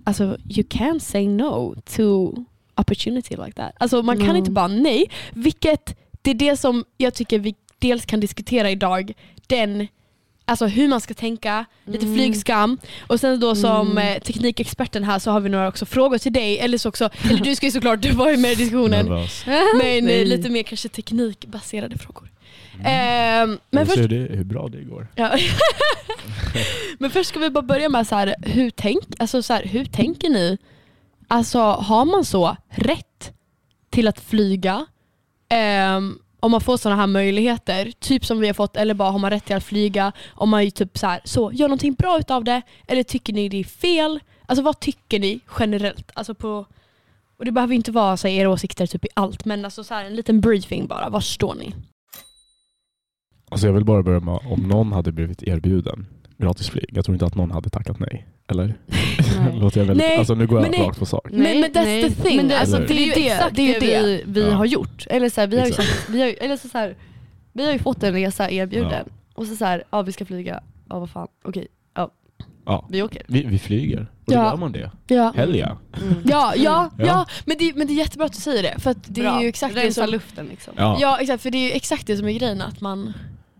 [0.04, 2.32] alltså you can't say no to
[2.76, 3.72] opportunity like that.
[3.78, 4.36] Alltså man kan Mm.
[4.36, 9.12] inte bara nej, vilket det är det som jag tycker vi dels kan diskutera idag,
[9.46, 9.86] den
[10.46, 12.14] Alltså hur man ska tänka, lite Mm.
[12.18, 14.16] flygskam och sen då som Mm.
[14.16, 17.40] eh, teknikexperten här så har vi några också frågor till dig, eller så också, eller
[17.44, 20.24] du ska ju såklart du var ju med i diskussionen, men eh, Nej.
[20.24, 22.30] lite mer kanske teknikbaserade frågor.
[22.74, 22.86] Mm.
[22.86, 25.06] Ehm, men, först, det hur bra det går.
[25.16, 25.38] ja.
[26.98, 29.84] men först ska vi bara börja med så här, hur, tänk, alltså så här, hur
[29.84, 30.58] tänker ni?
[31.28, 33.32] Alltså har man så rätt
[33.90, 34.86] till att flyga?
[35.48, 39.18] Ehm, om man får sådana här möjligheter, typ som vi har fått, eller bara har
[39.18, 40.12] man rätt till att flyga?
[40.34, 42.62] Om man typ så här, så gör någonting bra utav det?
[42.86, 44.20] Eller tycker ni det är fel?
[44.46, 46.10] Alltså vad tycker ni generellt?
[46.14, 46.66] Alltså på,
[47.38, 49.94] och det behöver inte vara så här, era åsikter typ i allt, men alltså så
[49.94, 51.08] här, en liten briefing bara.
[51.08, 51.74] Var står ni?
[53.48, 56.06] Alltså jag vill bara börja med om någon hade blivit erbjuden
[56.38, 56.90] gratis flyg.
[56.92, 58.26] Jag tror inte att någon hade tackat nej.
[58.50, 58.74] Eller?
[58.86, 59.52] Nej.
[59.60, 60.88] Låter jag väldigt, Nej, alltså nu går jag men nej.
[60.88, 61.28] rakt på sak.
[61.30, 62.36] Men- men that's the thing.
[62.36, 64.22] Men det, alltså, Eller- det är ju det, exakt det, är ju det det vi,
[64.26, 64.54] vi Ja.
[64.54, 65.06] har gjort.
[65.10, 65.88] Eller så här, vi, har ju Exakt.
[65.88, 66.96] sagt, vi, har, ju- eller så, så här,
[67.52, 69.08] vi har ju fått en resa erbjuden.
[69.34, 72.10] Och så, så här, ja vi ska flyga, ja vad fan, okej, ja
[72.66, 72.86] Ja.
[72.90, 73.22] vi åker.
[73.28, 74.00] Vi, vi flyger.
[74.26, 74.38] Och Ja.
[74.40, 74.90] då gör man det.
[75.06, 75.32] Ja.
[75.36, 75.78] Hell ja.
[76.02, 76.14] Mm.
[76.24, 77.04] Ja, ja, ja.
[77.06, 77.26] Ja.
[77.44, 78.80] Men, det, men det är jättebra att du säger det.
[78.80, 79.36] För att det Bra.
[79.38, 80.10] är ju exakt det Rensa som...
[80.10, 80.74] luften liksom.
[80.76, 80.96] Ja.
[81.00, 82.60] Ja exakt, för det är ju exakt det som är grejen.
[82.62, 83.12] Att man,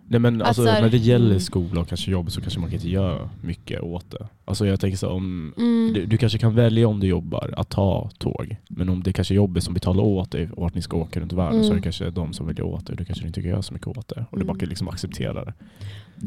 [0.09, 1.41] Nej men alltså, Att så här- när det gäller Mm.
[1.41, 4.29] skola och kanske jobb så kanske man kan inte göra mycket åt det.
[4.45, 5.93] Alltså jag tänker så om Mm.
[5.95, 8.57] du, du kanske kan välja om du jobbar att ta tåg.
[8.69, 11.21] Men om det kanske är jobbet som betalar åt dig och att ni ska åka
[11.21, 11.77] runt världen så är Mm.
[11.77, 12.97] det kanske de som väljer åt dig.
[12.97, 14.25] Du kanske inte kan göra så mycket åt det.
[14.31, 14.61] Och du bara Mm.
[14.61, 15.53] kan liksom acceptera det.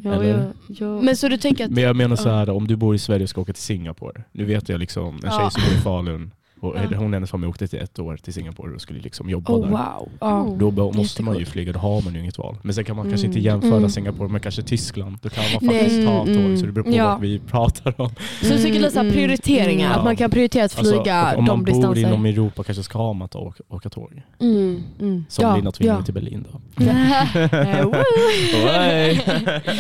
[0.04, 0.52] Ja, Eller?
[0.68, 1.72] jag, Men så du tänker att...
[1.72, 2.34] Men jag menar så Ja.
[2.36, 4.24] här, om du bor i Sverige och ska åka till Singapore.
[4.32, 5.50] Nu vet jag liksom en tjej Ja.
[5.50, 6.32] som bor i Falun.
[6.60, 6.98] Och Ja.
[6.98, 9.62] Hon och hennes familj åkte till ett år till Singapore och skulle liksom jobba Oh
[9.62, 9.70] där.
[9.70, 10.10] wow.
[10.20, 10.42] Ja.
[10.46, 10.58] Mm.
[10.76, 12.58] Då måste man ju flyga, då har man ju inget val.
[12.62, 13.38] Men sen kan man kanske Mm.
[13.38, 13.90] inte jämföra Mm.
[13.90, 15.18] Singapore med kanske Tyskland.
[15.22, 15.80] Då kan man Nej.
[15.80, 17.08] faktiskt ta tåg, Mm, så det beror på ja.
[17.12, 18.10] vad vi pratar om.
[18.42, 19.98] Så jag tycker Mm, prioriteringar, mm.
[20.00, 22.08] att man kan prioritera att flyga Alltså, och om de man bor distanser.
[22.08, 24.22] inom Europa kanske ska man ta åka, åka tåg.
[24.40, 24.84] Mm.
[25.00, 25.26] mm.
[25.30, 26.06] Som Ja, Linda tvingade ja.
[26.06, 26.62] till Berlin då.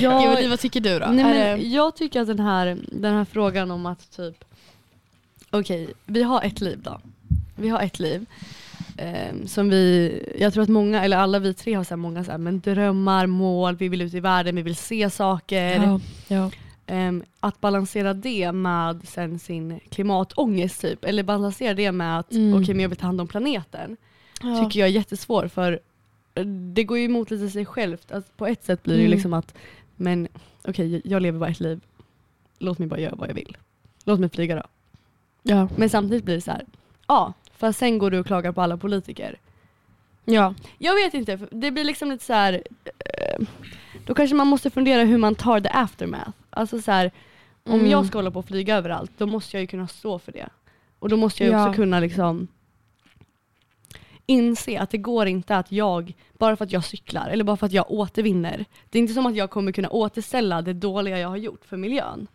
[0.05, 1.05] Emelie, vad tycker du då?
[1.11, 1.23] Nej,
[1.57, 4.35] men jag tycker att den här, den här frågan om att typ,
[5.51, 6.99] okej, vi har ett liv då.
[7.55, 8.25] Vi har ett liv.
[8.97, 12.31] ehm, som vi, jag tror att många, eller alla vi tre har så många så
[12.31, 15.75] här, men drömmar, mål, vi vill ut i världen, vi vill se saker.
[15.83, 16.51] Ja, ja.
[16.87, 22.53] Ehm, att balansera det med sen sin klimatångest typ, eller balansera det med att Mm.
[22.61, 23.97] okej men jag vill ta hand om planeten.
[24.41, 24.63] Ja.
[24.63, 25.79] Tycker jag är jättesvår för
[26.35, 28.11] eh, det går ju emot lite sig självt.
[28.11, 29.11] Alltså, på ett sätt blir det Mm.
[29.11, 29.53] liksom att,
[29.95, 30.27] men
[30.63, 31.79] okej jag lever bara ett liv,
[32.59, 33.57] låt mig bara göra vad jag vill.
[34.03, 34.63] Låt mig flyga då.
[35.47, 35.67] Ja.
[35.77, 36.65] Men samtidigt blir det så här,
[37.07, 39.39] ja, för sen går du och klagar på alla politiker.
[40.25, 40.53] Ja.
[40.77, 42.53] Jag vet inte, det blir liksom lite så här.
[42.85, 43.45] eh,
[44.05, 46.29] då kanske man måste fundera hur man tar the aftermath.
[46.49, 47.11] Alltså så här,
[47.63, 47.91] om Mm.
[47.91, 50.49] jag ska hålla på och flyga överallt, då måste jag ju kunna stå för det.
[50.99, 51.67] Och då måste jag Ja.
[51.69, 52.47] också kunna liksom
[54.25, 57.65] inse att det går inte att jag, bara för att jag cyklar eller bara för
[57.65, 61.29] att jag återvinner, det är inte som att jag kommer kunna återställa det dåliga jag
[61.29, 62.27] har gjort för miljön.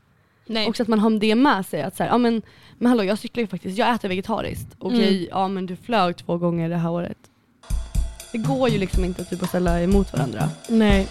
[0.46, 0.68] Nej.
[0.68, 2.42] Också att man har det med sig att så här, ja men,
[2.78, 4.68] men hallå jag cyklar ju faktiskt, jag äter vegetariskt.
[4.78, 5.28] Okej, Mm.
[5.30, 7.18] ja men du flög två gånger det här året.
[8.32, 10.48] Det går ju liksom inte typ att ställa emot varandra.
[10.68, 11.08] Nej.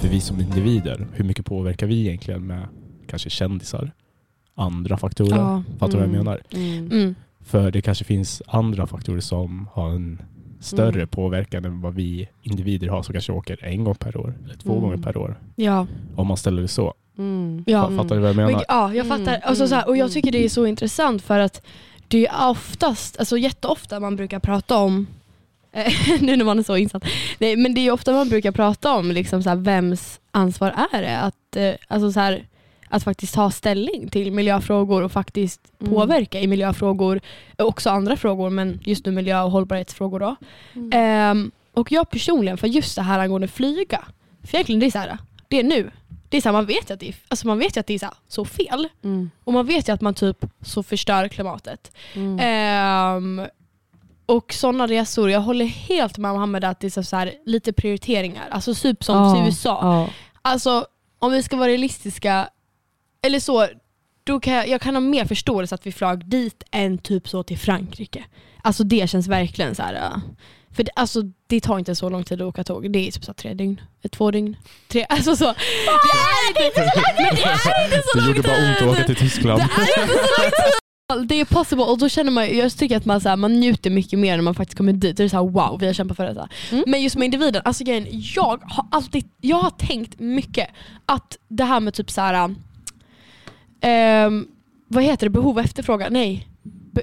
[0.00, 2.68] För vi som individer, hur mycket påverkar vi egentligen med
[3.06, 3.92] kanske kändisar?
[4.54, 5.36] Andra faktorer?
[5.38, 5.62] Ja.
[5.78, 6.24] Fattar du vad jag Mm.
[6.24, 6.40] menar?
[6.52, 6.90] Mm.
[6.92, 7.14] Mm.
[7.40, 10.22] För det kanske finns andra faktorer som har en
[10.60, 11.08] större Mm.
[11.08, 14.70] påverkan än vad vi individer har som kanske åker en gång per år eller två
[14.72, 14.82] Mm.
[14.82, 15.38] gånger per år.
[15.56, 15.86] Ja.
[16.16, 16.94] Om man ställer det så.
[17.18, 17.64] Mm.
[17.66, 17.88] Ja.
[17.88, 18.50] Fa- Fattar du vad jag menar?
[18.52, 19.40] Men, ja, jag Mm, fattar.
[19.42, 21.62] Alltså, så här, och mm, jag tycker det är så intressant för att
[22.08, 25.06] det är oftast, alltså jätteofta man brukar prata om
[25.72, 27.04] eh, nu när man är så insatt.
[27.38, 31.02] Nej, men det är ofta man brukar prata om liksom så här, vems ansvar är
[31.02, 32.46] det att, eh, alltså så här,
[32.90, 35.92] att faktiskt ta ställning till miljöfrågor och faktiskt Mm.
[35.92, 37.20] påverka i miljöfrågor.
[37.58, 40.20] Också andra frågor men just nu miljö och hållbarhetsfrågor.
[40.20, 40.36] Då.
[40.74, 40.90] Mm.
[40.92, 44.04] Ehm, och jag personligen, för just det här angående flyga.
[44.44, 45.90] För egentligen det är så här, det är nu.
[46.28, 47.94] Det är så här, man vet ju att det är, alltså man vet att det
[47.94, 48.88] är så, här, så fel.
[49.04, 49.30] Mm.
[49.44, 51.92] Och man vet ju att man typ så förstör klimatet.
[52.40, 53.42] Ehm,
[54.26, 58.48] och sådana resor, jag håller helt med Mohammed att det är så här, lite prioriteringar.
[58.50, 59.78] Alltså typ som till USA.
[59.82, 60.08] Ja.
[60.42, 60.86] Alltså
[61.18, 62.48] om vi ska vara realistiska,
[63.22, 63.66] eller så,
[64.24, 67.42] då kan jag, jag kan ha mer förståelse att vi flög dit än typ så
[67.42, 68.24] till Frankrike.
[68.62, 69.94] Alltså det känns verkligen så här.
[69.94, 70.18] äh,
[70.76, 72.92] För det, alltså, det tar inte så lång tid att åka tåg.
[72.92, 73.80] Det är typ så tre dygn,
[74.12, 74.56] två dygn,
[74.88, 75.44] tre, alltså så.
[75.44, 77.36] Det är inte så lång tid!
[77.36, 79.62] Det är inte så Det lång gjorde bara ont att åka till Tyskland.
[79.76, 80.74] Det är inte så lång tid!
[81.28, 83.90] Det är possible och då känner man, jag tycker att man, så här, man njuter
[83.90, 85.16] mycket mer när man faktiskt kommer dit.
[85.16, 86.48] Det är så här, wow, vi har kämpat för detta.
[86.70, 86.84] Mm.
[86.86, 90.68] Men just med individen, alltså grejen, jag har alltid, jag har tänkt mycket
[91.06, 92.54] att det här med typ så här.
[93.80, 94.48] Ehm,
[94.88, 96.12] vad heter det, behov och efterfrågan?
[96.12, 96.48] Nej.
[96.92, 97.02] Be,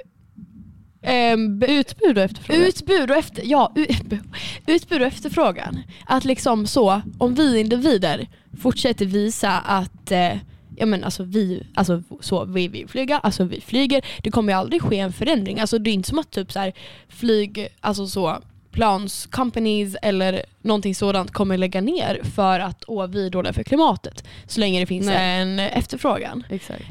[1.02, 2.62] ehm, be, Utbud och efterfrågan.
[2.62, 3.74] Utbud och, efter, ja,
[4.66, 5.82] utbud och efterfrågan.
[6.06, 8.28] Att liksom så, om vi individer
[8.62, 10.38] fortsätter visa att eh,
[10.78, 14.06] ja, men alltså vi, alltså så, vi vill flyga, alltså vi flyger.
[14.24, 15.60] Det kommer ju aldrig ske en förändring.
[15.60, 16.74] Alltså det är inte som att typ så här,
[17.10, 18.42] flyg, alltså så
[18.78, 23.64] plans companies eller någonting sådant kommer lägga ner för att åh, vi är dåliga för
[23.64, 24.24] klimatet.
[24.48, 25.42] Så länge det finns Nej.
[25.42, 26.44] en efterfrågan.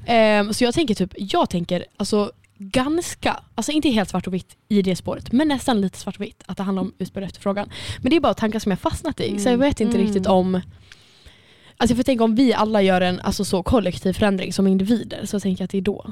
[0.07, 4.57] Ehm, så jag tänker typ, jag tänker alltså ganska, alltså inte helt svart och vitt
[4.69, 7.27] i det spåret, men nästan lite svart och vitt att det handlar om utbud och
[7.29, 7.71] efterfrågan.
[8.03, 10.07] Men det är bara tankar som jag fastnat i, så jag vet inte Mm.
[10.07, 10.61] riktigt om
[11.79, 15.27] Alltså jag får tänka om vi alla gör en alltså så kollektiv förändring som individer
[15.27, 16.11] så tänker jag att det är då.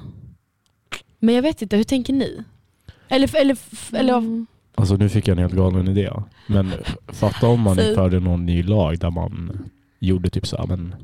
[1.18, 2.42] Men jag vet inte, hur tänker ni?
[3.08, 3.56] Eller, eller,
[3.92, 4.46] eller Mm.
[4.74, 6.10] Alltså nu fick jag en helt galen idé.
[6.46, 6.72] Men
[7.06, 9.58] fatta om man införde någon ny lag där man
[9.98, 10.94] gjorde typ så här, men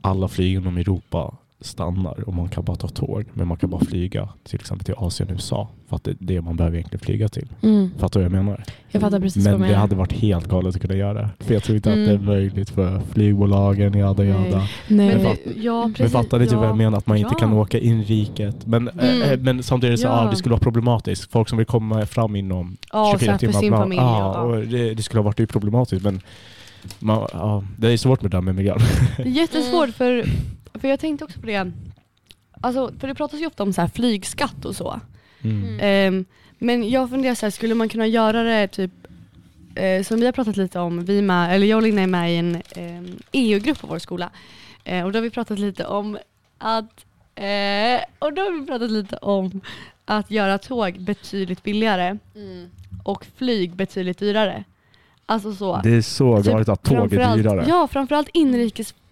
[0.00, 3.24] alla flyg inom Europa stannar och man kan bara ta tåg.
[3.32, 5.68] Men man kan bara flyga till exempel till Asien och USA.
[5.88, 7.48] För att det är det man behöver egentligen flyga till.
[7.62, 7.90] Mm.
[7.98, 8.64] Fattar du vad jag menar?
[8.90, 9.80] Jag fattar precis vad Men du det menar.
[9.80, 11.28] hade varit helt galet att kunna göra det.
[11.40, 12.24] För jag tror inte att det är Mm.
[12.24, 14.58] möjligt för flygbolagen, jada jada.
[14.58, 14.68] Nej.
[14.88, 16.12] Men Men, fatt- ja, Men precis.
[16.12, 16.76] fattar ni typ vad jag Ja.
[16.76, 16.98] menar?
[16.98, 17.38] Att man inte Ja.
[17.38, 18.66] kan åka inriket.
[18.66, 19.22] Men, Mm.
[19.22, 20.26] eh, men samtidigt det så, Ja.
[20.26, 21.32] ah, det skulle vara problematiskt.
[21.32, 23.60] Folk som vill komma fram inom Ja, 24 så här för timmar.
[23.60, 24.00] sin familj.
[24.00, 26.02] Ja, Ja, och det, det skulle ha varit problematiskt.
[26.04, 26.20] Men
[26.98, 28.56] man, ja, det är svårt med det där med.
[28.56, 28.70] Det
[29.22, 30.24] är jättesvårt för,
[30.74, 31.72] för jag tänkte också på det.
[32.60, 35.00] Alltså, för det pratas ju ofta om så här flygskatt och så.
[35.42, 35.78] Mm.
[35.80, 36.24] Ehm,
[36.58, 38.90] men jag funderar så här, skulle man kunna göra det typ
[39.74, 42.32] eh, som vi har pratat lite om, vi med, eller jag och Lina är med
[42.34, 44.30] i en ehm, EU-grupp på vår skola.
[44.84, 46.18] Eh, och då har vi pratat lite om
[46.58, 47.04] att
[47.34, 49.60] eh, och då har vi pratat lite om
[50.04, 52.70] att göra tåg betydligt billigare Mm.
[53.04, 54.64] och flyg betydligt dyrare.
[55.26, 55.80] Alltså så.
[55.82, 57.64] Det är så Typ galet att tåg är dyrare.
[57.68, 58.28] Ja, framförallt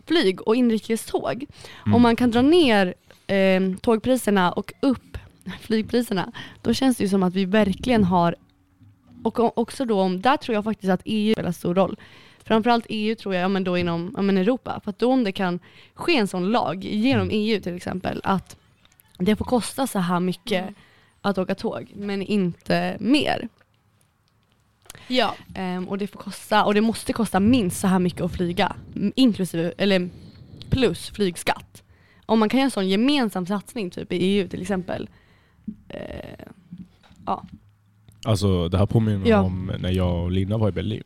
[0.09, 1.47] inrikesflyg och inrikeståg.
[1.87, 1.95] Mm.
[1.95, 2.95] Om man kan dra ner
[3.27, 5.19] eh, tågpriserna och upp
[5.61, 8.35] flygpriserna, då känns det ju som att vi verkligen har,
[9.23, 11.97] och också då om, där tror jag faktiskt att EU spelar stor roll.
[12.45, 14.81] Framförallt EU tror jag, ja, men då inom ja, men Europa.
[14.85, 15.61] För att då om det kan
[15.95, 17.41] ske en sån lag genom Mm.
[17.41, 18.57] EU till exempel, att
[19.19, 20.75] det får kosta så här mycket
[21.23, 23.49] att åka tåg, men inte mer.
[25.09, 25.35] Ja.
[25.55, 28.77] Ehm, och det får kosta, och det måste kosta minst så här mycket att flyga.
[29.15, 30.09] Inklusive, eller
[30.71, 31.83] plus flygskatt.
[32.27, 35.09] Om man kan göra en sån gemensam satsning typ i EU till exempel.
[35.89, 36.45] Eh,
[37.27, 37.43] ja.
[38.25, 39.41] Alltså det här påminner mig Ja.
[39.41, 41.03] om när jag och Lina var i Berlin.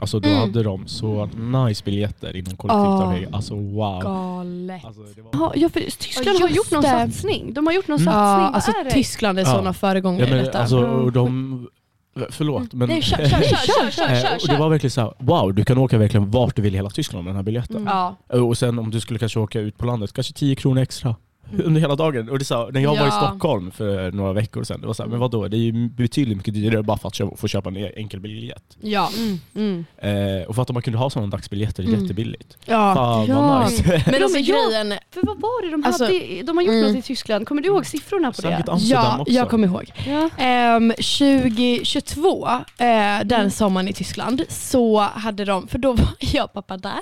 [0.00, 0.40] Alltså då Mm.
[0.40, 3.28] hade de så nice biljetter inom kollektivtrafik.
[3.32, 4.02] Alltså wow.
[4.02, 4.84] Galet.
[4.84, 5.30] Alltså, det var...
[5.32, 6.88] Ja, ja, för Tyskland har gjort någon det.
[6.88, 7.54] satsning.
[7.54, 8.04] De har gjort någon Mm.
[8.14, 8.42] satsning.
[8.44, 8.72] Ja, alltså?
[8.90, 9.48] Tyskland är Ja.
[9.48, 10.58] sådana föregångare Ja, i men, detta.
[10.58, 11.68] alltså, och de...
[12.30, 12.88] Förlåt men...
[12.88, 15.64] Nej, kör, kör, kör, kör, kör, Eh, kör, det var verkligen så här, wow, du
[15.64, 17.76] kan åka verkligen vart du vill i hela Tyskland med den här biljetten.
[17.76, 17.88] Mm.
[17.88, 18.16] Ja.
[18.40, 21.16] Och sen om du skulle kanske åka ut på landet, kanske 10 kronor extra.
[21.64, 22.28] Under hela dagen.
[22.30, 23.26] Och det är så här, när jag var i Ja.
[23.28, 26.36] Stockholm för några veckor sedan, det var så här, men vadå, det är ju betydligt
[26.36, 28.76] mycket dyrare bara för att köpa, få köpa en enkel biljett.
[28.80, 29.10] Ja.
[29.18, 29.84] Mm, mm.
[30.38, 32.00] Eh, och för att man kunde ha sådana dagsbiljetter Mm.
[32.02, 32.56] jättebilligt.
[32.64, 32.94] ja.
[32.94, 33.40] Fan Ja.
[33.40, 34.02] vad nice.
[34.06, 36.42] Men alltså grejen, För vad var det de Alltså, hade?
[36.42, 36.86] De har gjort mm.
[36.88, 37.48] något i Tyskland.
[37.48, 38.62] Kommer du ihåg siffrorna på det?
[38.76, 39.32] Ja, också.
[39.32, 39.92] jag kommer ihåg.
[40.06, 40.30] Ja.
[40.38, 46.52] Ehm, 2022, eh, den sommaren i Tyskland, så hade de, för då var jag och
[46.52, 47.00] pappa där,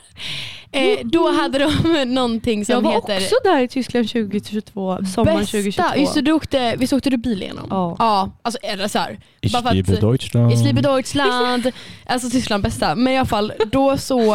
[0.74, 5.38] eh, då hade de någonting som Jag var heter också där i Tyskland 2022, sommaren
[5.38, 5.96] bästa, 2022.
[5.96, 7.66] just det, du åkte, visst åkte du bil igenom?
[7.70, 7.96] Ja.
[7.98, 9.20] Ja, alltså det så här.
[9.40, 10.52] Ich Bara för att- liebe Deutschland.
[10.52, 11.70] Ich liebe Deutschland,
[12.06, 12.94] alltså Tyskland bästa.
[12.94, 14.34] Men i alla fall, då så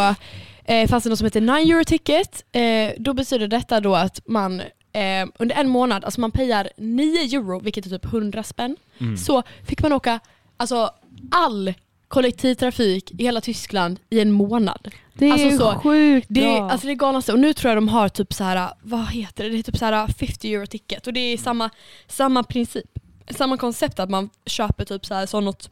[0.66, 2.44] eh, fanns det något som heter 9 euro ticket.
[2.52, 4.60] Eh, då betyder detta då att man
[4.94, 8.78] eh, under en månad, alltså man payar 9 euro, vilket är typ 100 spänn.
[9.00, 9.18] Mm.
[9.18, 10.20] Så fick man åka
[10.58, 10.90] alltså,
[11.32, 11.74] all
[12.10, 14.88] kollektivtrafik i hela Tyskland i en månad.
[15.14, 16.70] Det är Alltså så, sjukt Det är, bra.
[16.72, 17.34] alltså det är galnaste.
[17.34, 19.50] Och nu tror jag de har typ så här, vad heter det?
[19.50, 21.08] Det är typ så här 50 euro ticket.
[21.08, 21.70] Och det är samma,
[22.08, 22.86] samma princip.
[23.30, 25.70] Samma koncept att man köper typ så här så något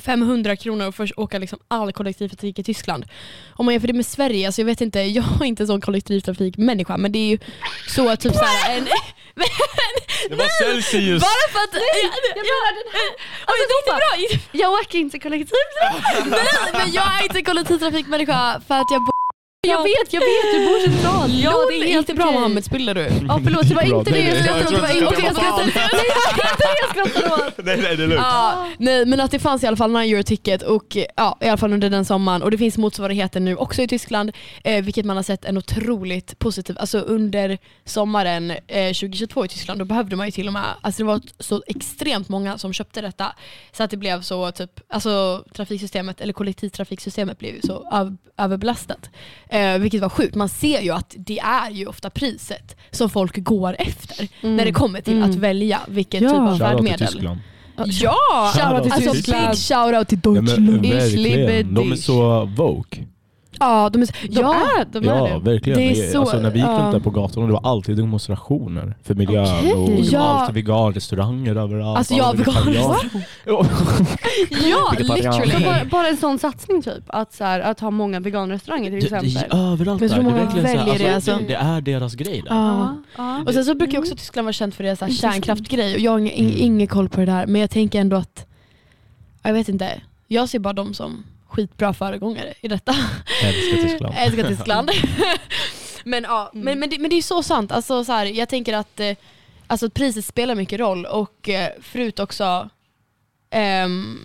[0.00, 3.04] 500 kronor och får åka liksom all kollektivtrafik i Tyskland.
[3.52, 5.80] Om man jämför det med Sverige, alltså jag vet inte, jag är inte en sån
[5.80, 7.38] kollektivtrafikmänniska men det är ju
[7.88, 8.86] så typ så här en...
[10.28, 11.20] Det var Celsius!
[11.22, 11.72] Bara för att...
[11.72, 13.14] Nej, jag menar den här-
[13.48, 14.12] alltså, det bra?
[14.52, 15.52] Det- Jag åker inte kollektivt.
[16.26, 19.09] Nej men jag är inte kollektivtrafikmänniska för att jag bor...
[19.68, 21.32] Jag vet, jag vet, du bor centralt.
[21.32, 22.32] Ja, det är helt bra.
[22.32, 22.64] Mohammed?
[22.64, 23.00] Spiller du?
[23.00, 24.70] Ja förlåt, det var inte det jag nej, skrattade åt.
[24.70, 25.42] Det var jag inte trodde det jag det
[26.96, 27.64] var skrattade åt.
[27.64, 28.14] Nej, det nej är lugnt.
[28.14, 31.48] Ja, nej, men att det fanns i alla fall 9 euro ticket och ja, i
[31.48, 34.32] alla fall under den sommaren och det finns motsvarigheter nu också i Tyskland
[34.64, 39.80] eh, vilket man har sett en otroligt positiv, alltså under sommaren eh, 2022 i Tyskland
[39.80, 43.00] då behövde man ju till och med, alltså det var så extremt många som köpte
[43.00, 43.32] detta
[43.72, 49.10] så att det blev så typ, alltså trafiksystemet eller kollektivtrafiksystemet blev så av, överbelastat.
[49.52, 53.36] Eh, vilket var sjukt, man ser ju att det är ju ofta priset som folk
[53.44, 55.30] går efter när det kommer till Mm.
[55.30, 56.28] att välja vilket Ja.
[56.30, 57.38] typ av färdmedel.
[57.86, 58.14] Ja!
[58.54, 59.48] Shoutout till alltså Tyskland.
[59.50, 60.86] big shoutout till Ja, men, Deutschland.
[60.86, 61.74] Ich liebe verkligen.
[61.74, 62.98] De är så woke.
[63.60, 65.38] Ja, de är, De ja, är, de ja, är det.
[65.50, 65.78] verkligen.
[65.78, 66.78] Det är Det så- alltså, när vi gick ja.
[66.82, 69.72] runt där på och det var alltid demonstrationer för miljön Okej.
[69.74, 70.20] och det var Ja.
[70.20, 71.98] alltid veganrestauranger överallt.
[71.98, 73.10] Alltså, ja, alla vegetarianer.
[73.46, 73.64] Ja.
[74.50, 75.64] ja literally.
[75.64, 79.20] bara, bara en sån satsning typ, att, så här, att ha många veganrestauranger till Det,
[79.20, 79.58] det exempel.
[79.60, 80.08] är överallt där.
[80.08, 81.46] så Det är många verkligen så här, väljer det, alltså, alltså.
[81.48, 82.54] det är deras grej där.
[82.54, 82.96] Ja.
[83.16, 83.42] ja.
[83.46, 85.34] Och sen så brukar också Tyskland vara känt för deras så här Intressant.
[85.34, 86.62] kärnkraftgrej och jag har ingen, ing- Mm.
[86.62, 88.46] ingen koll på det där men jag tänker ändå att,
[89.42, 92.94] jag vet inte, jag ser bara dem som skitbra föregångare i detta.
[93.44, 94.14] Älskar Tyskland.
[94.14, 94.90] Jag älskar Tyskland.
[96.04, 97.72] men, ja, men, men, det, men det är så sant.
[97.72, 99.16] Alltså, så här, jag tänker att eh,
[99.66, 102.68] alltså, att priset spelar mycket roll och eh, förut också
[103.50, 104.18] ehm,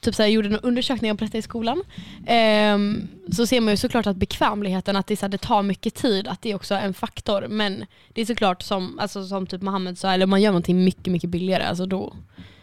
[0.00, 1.82] typ så här, gjorde en undersökning om detta i skolan,
[2.26, 5.94] ehm, så ser man ju såklart att bekvämligheten, att det, så här, det tar mycket
[5.94, 7.46] tid, att det är också en faktor.
[7.48, 11.12] Men det är såklart som, alltså, som typ Mohammed sa, eller man gör någonting mycket,
[11.12, 12.16] mycket billigare, alltså då,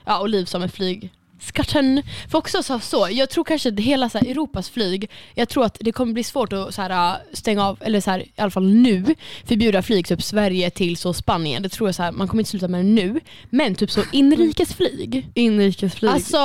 [0.05, 1.11] ja, och liv som en flyg
[1.43, 2.03] skatten.
[2.29, 5.65] För också så, så, jag tror kanske att hela så här, Europas flyg, jag tror
[5.65, 8.51] att det kommer bli svårt att så här, stänga av, eller så här, i alla
[8.51, 11.63] fall nu, förbjuda flyg typ Sverige till så Spanien.
[11.63, 13.19] Det tror jag så här, man kommer inte sluta med det nu.
[13.49, 15.29] Men typ så inrikesflyg.
[15.33, 16.11] Inrikesflyg.
[16.11, 16.37] Alltså,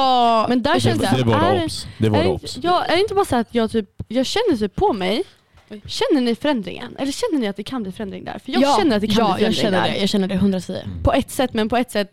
[0.49, 1.87] men där känns Det det, var är, det obs.
[1.99, 2.59] Det var är, obs.
[2.63, 5.25] jag, är det inte bara så att jag typ, jag känner typ på mig,
[5.87, 6.97] känner ni förändringen?
[6.97, 8.39] Eller känner ni att det kan bli förändring där?
[8.45, 9.95] För jag ja, känner att det kan ja, bli jag förändring känner där.
[9.95, 10.01] det.
[10.01, 10.79] Jag känner det 110.
[11.05, 12.11] På ett sätt, men på ett sätt,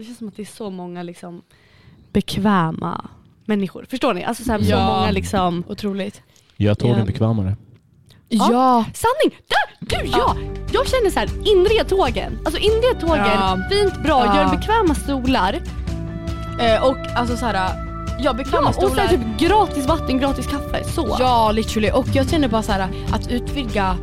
[0.00, 1.42] det känns som att det är så många liksom
[2.12, 3.08] bekväma
[3.44, 3.86] människor.
[3.90, 4.24] Förstår ni?
[4.24, 4.86] Alltså så, här, så Ja.
[4.86, 6.22] många liksom Otroligt.
[6.56, 7.04] Jag tågen Ja.
[7.04, 7.56] bekvämare.
[8.28, 8.48] Ja.
[8.52, 8.84] Ja.
[8.94, 9.38] Sanning!
[9.48, 9.86] Där!
[10.02, 10.36] Gud ja!
[10.72, 12.38] Jag känner så här, inre tågen.
[12.44, 13.58] Alltså inre tågen, Ja.
[13.70, 14.36] fint, bra, Ja.
[14.36, 15.54] gör bekväma stolar.
[16.60, 17.70] Eh, och alltså så här,
[18.20, 19.08] ja bekväma Ja, och stolar.
[19.08, 20.84] sen typ gratis vatten, gratis kaffe.
[20.84, 21.16] Så.
[21.20, 21.90] Ja, literally.
[21.90, 23.96] Och jag känner bara så här att utvidga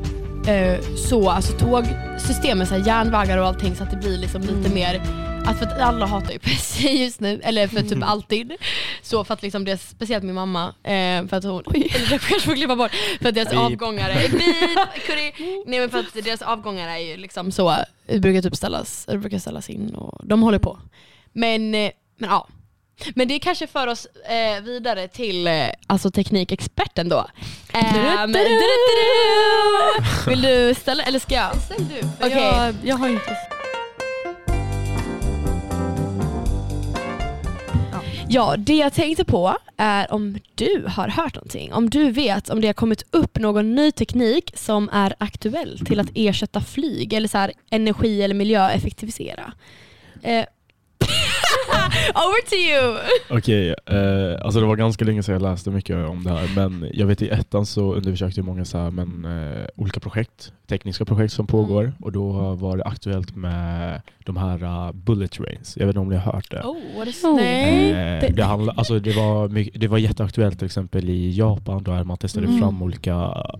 [0.47, 0.79] eh,
[1.09, 4.73] så, alltså tågsystemet, så här, järnvägar och allting så att det blir liksom lite Mm.
[4.73, 5.01] mer
[5.47, 8.53] att för att alla hatar ju SJ just nu, eller för typ alltid.
[9.01, 12.19] Så för att liksom det är speciellt min mamma, eh, för att hon, eller det
[12.19, 13.59] kanske får klippa bort, för att deras Beep.
[13.61, 15.63] avgångar beep, curry.
[15.65, 19.17] nej men för att deras avgångar är ju liksom så, det brukar typ ställas, det
[19.17, 20.79] brukar ställas in och de håller på.
[21.33, 22.47] Men, eh, men ja.
[23.15, 27.25] Men det kanske för oss eh, vidare till eh, alltså teknikexperten då.
[27.73, 28.33] Ehm,
[30.27, 31.55] Vill du ställa, eller ska jag?
[31.55, 32.29] Ställ du.
[32.29, 33.56] För jag, jag har inte...
[38.29, 41.73] Ja, det jag tänkte på är om du har hört någonting.
[41.73, 45.99] Om du vet om det har kommit upp någon ny teknik som är aktuell till
[45.99, 49.53] att ersätta flyg eller så här energi eller miljöeffektivisera.
[50.23, 50.45] Eh,
[52.15, 52.97] Over to you!
[53.37, 56.89] Okej, eh, alltså det var ganska länge sedan jag läste mycket om det här men
[56.93, 61.05] jag vet i ettan så undersökte jag många så här, men, eh, olika projekt, tekniska
[61.05, 65.77] projekt som pågår och då var det aktuellt med de här uh, bullet trains.
[65.77, 66.61] Jag vet inte om ni har hört det?
[66.63, 67.23] Oh, what is...
[67.23, 67.35] Oh.
[67.35, 67.91] Nej.
[67.91, 72.03] Eh, det- handla, alltså det, var mycket, det var jätteaktuellt till exempel i Japan där
[72.03, 72.59] man testade Mm.
[72.59, 73.09] fram olika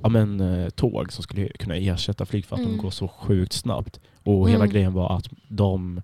[0.03, 2.71] ja, men, eh, tåg som skulle kunna ersätta flyg för att Mm.
[2.77, 3.99] de går så sjukt snabbt.
[4.23, 4.69] Och hela Mm.
[4.73, 6.01] grejen var att de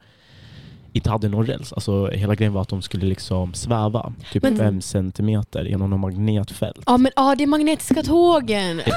[0.93, 1.73] inte hade någon räls.
[1.73, 5.99] Alltså, hela grejen var att de skulle liksom sväva typ Men- fem centimeter genom något
[5.99, 6.79] magnetfält.
[6.86, 8.82] Ja men ah, det är magnetiska tågen.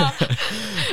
[0.00, 0.10] Ah.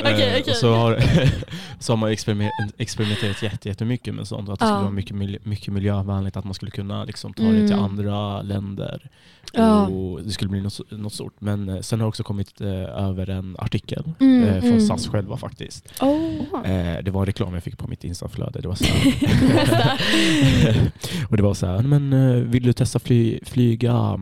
[0.00, 0.44] Okej.
[0.48, 0.98] och Så har,
[1.78, 4.48] så har man experiment, experimenterat jätte- jättemycket med sånt.
[4.48, 7.72] Att det skulle vara mycket, mycket miljövänligt, att man skulle kunna liksom ta det till
[7.72, 7.84] Mm.
[7.84, 9.10] andra länder.
[9.52, 9.86] Ja.
[9.86, 11.34] Och det skulle bli något, något stort.
[11.40, 12.68] Men eh, sen har jag också kommit eh,
[13.08, 14.80] över en artikel Mm, eh, från mm.
[14.80, 15.92] SAS själva faktiskt.
[16.00, 16.70] Oh.
[16.70, 18.60] Eh, det var en reklam jag fick på mitt instaflöde.
[18.60, 18.84] Det var så.
[21.28, 24.20] och det var så här, men eh, vill du testa fly, flyga,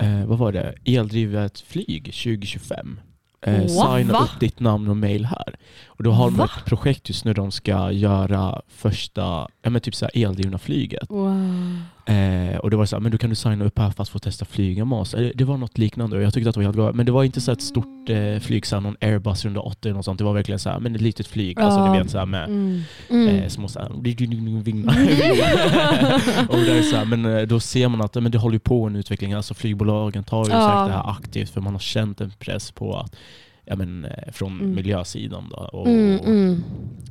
[0.00, 3.00] eh, vad var det, eldrivet flyg 2025?
[3.46, 5.54] Eh, signa upp ditt namn och mail här.
[5.96, 6.44] Och då har de Va?
[6.44, 9.20] ett projekt just nu där de ska göra första
[9.62, 11.10] ja, men typ så här eldrivna flyget.
[11.10, 11.78] Wow.
[12.06, 14.08] Eh, och det var så här, men då kan du signa upp här för att
[14.08, 15.14] få testa flyga med oss.
[15.34, 16.96] Det var något liknande och jag tyckte att det var helt galet.
[16.96, 19.94] Men det var inte så ett stort eh, flyg, så här, någon Airbus 180 eller
[19.96, 20.18] något sånt.
[20.18, 21.60] Det var verkligen så här, men ett litet flyg.
[21.60, 21.92] Alltså Ja.
[21.92, 22.82] du vet så här med Mm.
[23.10, 23.28] Mm.
[23.28, 24.92] eh, små så här, vingar.
[26.48, 28.96] och det är så här, men då ser man att men det håller på en
[28.96, 29.32] utveckling.
[29.32, 30.60] Alltså flygbolagen tar ju Ja.
[30.60, 33.16] säkert det här aktivt för man har känt en press på att
[33.64, 34.74] Ja, men, eh, från Mm.
[34.74, 36.64] miljösidan då, och, Mm, mm.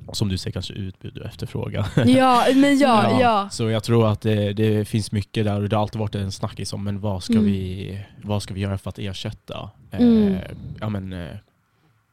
[0.08, 1.86] och som du säger kanske utbud och efterfrågan.
[2.06, 3.50] Ja, men ja, ja.
[3.52, 6.32] Så jag tror att det, det finns mycket där och det har alltid varit en
[6.32, 7.46] snackis om men vad ska, Mm.
[7.46, 10.34] vi, vad ska vi göra för att ersätta Mm.
[10.34, 10.42] eh,
[10.80, 11.36] ja, men, eh,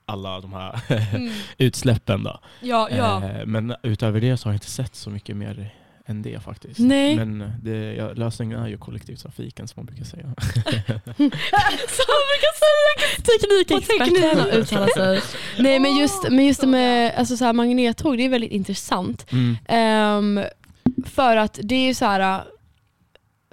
[0.06, 0.80] alla de här
[1.14, 1.32] Mm.
[1.58, 2.22] utsläppen.
[2.22, 2.40] Då.
[2.60, 3.24] Ja, ja.
[3.24, 5.74] Eh, men utöver det så har jag inte sett så mycket mer
[6.10, 6.78] än det faktiskt.
[6.78, 7.16] Nej.
[7.16, 10.22] Men det, ja, lösningen är ju kollektivtrafiken som man brukar säga.
[11.96, 13.22] Som man brukar säga.
[13.22, 15.20] Teknikexperterna uttalar sig.
[15.58, 19.26] Nej men just, men just det med alltså, så här, magnettåg, det är väldigt intressant.
[19.32, 19.56] Mm.
[19.68, 20.40] Ehm,
[21.04, 22.44] för att det är ju så här.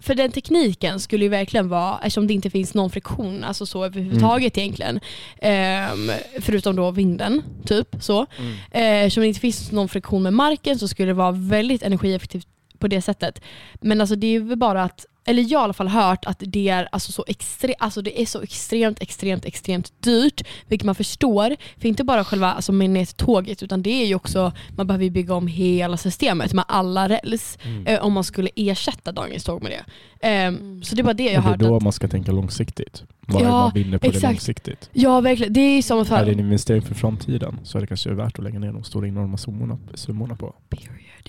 [0.01, 3.85] För den tekniken skulle ju verkligen vara, eftersom det inte finns någon friktion alltså så
[3.85, 4.99] överhuvudtaget egentligen,
[5.41, 8.25] ehm, förutom då vinden, typ så.
[8.39, 8.53] Mm.
[8.71, 12.47] Eh, eftersom det inte finns någon friktion med marken så skulle det vara väldigt energieffektivt
[12.79, 13.41] på det sättet.
[13.81, 16.43] Men alltså det är väl bara att, eller jag har i alla fall hört att
[16.47, 20.41] det är, alltså så, extre, alltså det är så extremt, extremt, extremt dyrt.
[20.67, 21.55] Vilket man förstår.
[21.77, 25.47] För inte bara själva alltså magnettåget utan det är ju också, man behöver bygga om
[25.47, 27.57] hela systemet med alla räls.
[27.63, 27.87] Mm.
[27.87, 30.27] Eh, om man skulle ersätta dagens tåg med det.
[30.27, 30.51] Eh,
[30.83, 31.83] Så det är bara det jag Och det har är då hört.
[31.83, 33.03] man ska tänka långsiktigt.
[33.27, 34.21] Vad är Ja, man vinner på exakt.
[34.21, 34.89] det långsiktigt?
[34.93, 37.87] Ja verkligen, det är ju som Är det en investering för framtiden så är det
[37.87, 40.55] kanske värt att lägga ner de stora enorma summorna, summorna på.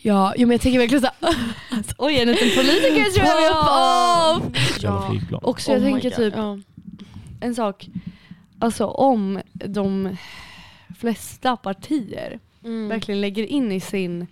[0.03, 1.37] Ja, jo, men jag tänker verkligen såhär...
[1.99, 4.57] Oj, en liten politiker tror jag av.
[4.81, 5.39] Jävla Ja.
[5.43, 6.59] Också jag Oh tänker typ, Ja.
[7.41, 7.89] en sak.
[8.59, 10.17] Alltså om de
[10.99, 12.89] flesta partier Mm.
[12.89, 14.27] verkligen lägger in i sin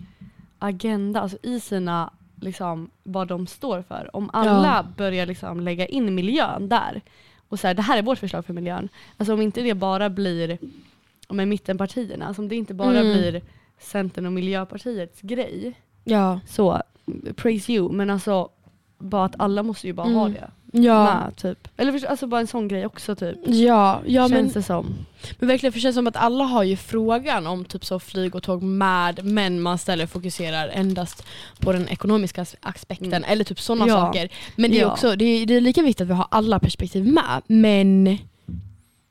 [0.59, 4.09] agenda, alltså i sina, liksom, vad de står för.
[4.15, 7.01] Om alla börjar liksom lägga in miljön där
[7.49, 8.89] och så här, det här är vårt förslag för miljön.
[9.17, 10.57] Alltså om inte det bara blir
[11.29, 13.13] med mittenpartierna, alltså om det inte bara Mm.
[13.17, 13.41] blir
[13.79, 15.73] Centern och Miljöpartiets grej,
[16.03, 16.39] Ja.
[16.47, 16.81] så
[17.35, 17.91] praise you.
[17.91, 18.49] Men alltså
[18.97, 20.33] bara att alla måste ju bara ha Mm.
[20.33, 20.51] det.
[20.71, 21.03] Ja.
[21.03, 21.67] Med, typ.
[21.77, 23.37] Eller först- alltså bara en sån grej också typ.
[23.45, 24.85] Ja, ja men, Känns det som.
[25.39, 28.35] men verkligen för det känns som att alla har ju frågan om typ så flyg
[28.35, 31.25] och tåg med men man ställer fokuserar endast
[31.59, 33.23] på den ekonomiska as- aspekten Mm.
[33.31, 33.93] eller typ sådana Ja.
[33.93, 34.29] saker.
[34.55, 34.91] Men det är Ja.
[34.91, 38.17] också det är, det är lika viktigt att vi har alla perspektiv med men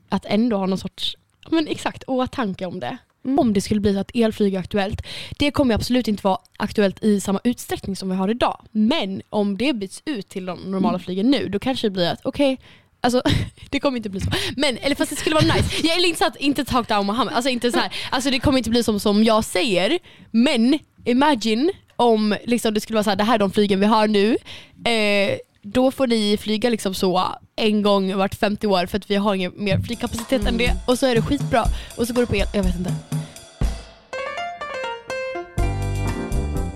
[0.09, 1.17] att ändå ha någon sorts
[1.51, 2.97] men exakt åtanke om det.
[3.27, 3.39] Mm.
[3.39, 5.03] Om det skulle bli så att elflyg är aktuellt.
[5.39, 8.61] Det kommer absolut inte vara aktuellt i samma utsträckning som vi har idag.
[8.73, 12.21] Men om det byts ut till de normala flygen nu, då kanske det blir att
[12.25, 12.59] okej,
[13.01, 13.23] Alltså
[13.71, 14.31] det kommer inte bli så.
[14.57, 15.87] Men, eller fast det skulle vara nice.
[15.87, 17.35] Jag är inte så att, inte talk down Mohammed.
[17.35, 17.93] Alltså inte så här.
[18.11, 19.99] Alltså det kommer inte bli som, som jag säger.
[20.31, 23.87] Men imagine om liksom, det skulle vara så här, det här är de flygen vi
[23.87, 24.37] har nu.
[24.85, 25.39] Eh,
[25.73, 27.23] då får ni flyga liksom så
[27.57, 30.73] en gång vart 50 år för att vi har ingen mer flygkapacitet än det.
[30.87, 31.65] Och så är det skitbra.
[31.97, 32.47] Och så går det på el.
[32.53, 32.95] Jag vet inte.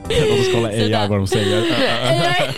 [0.08, 1.60] Låt oss kolla AI vad de säger.
[1.78, 2.48] Nej,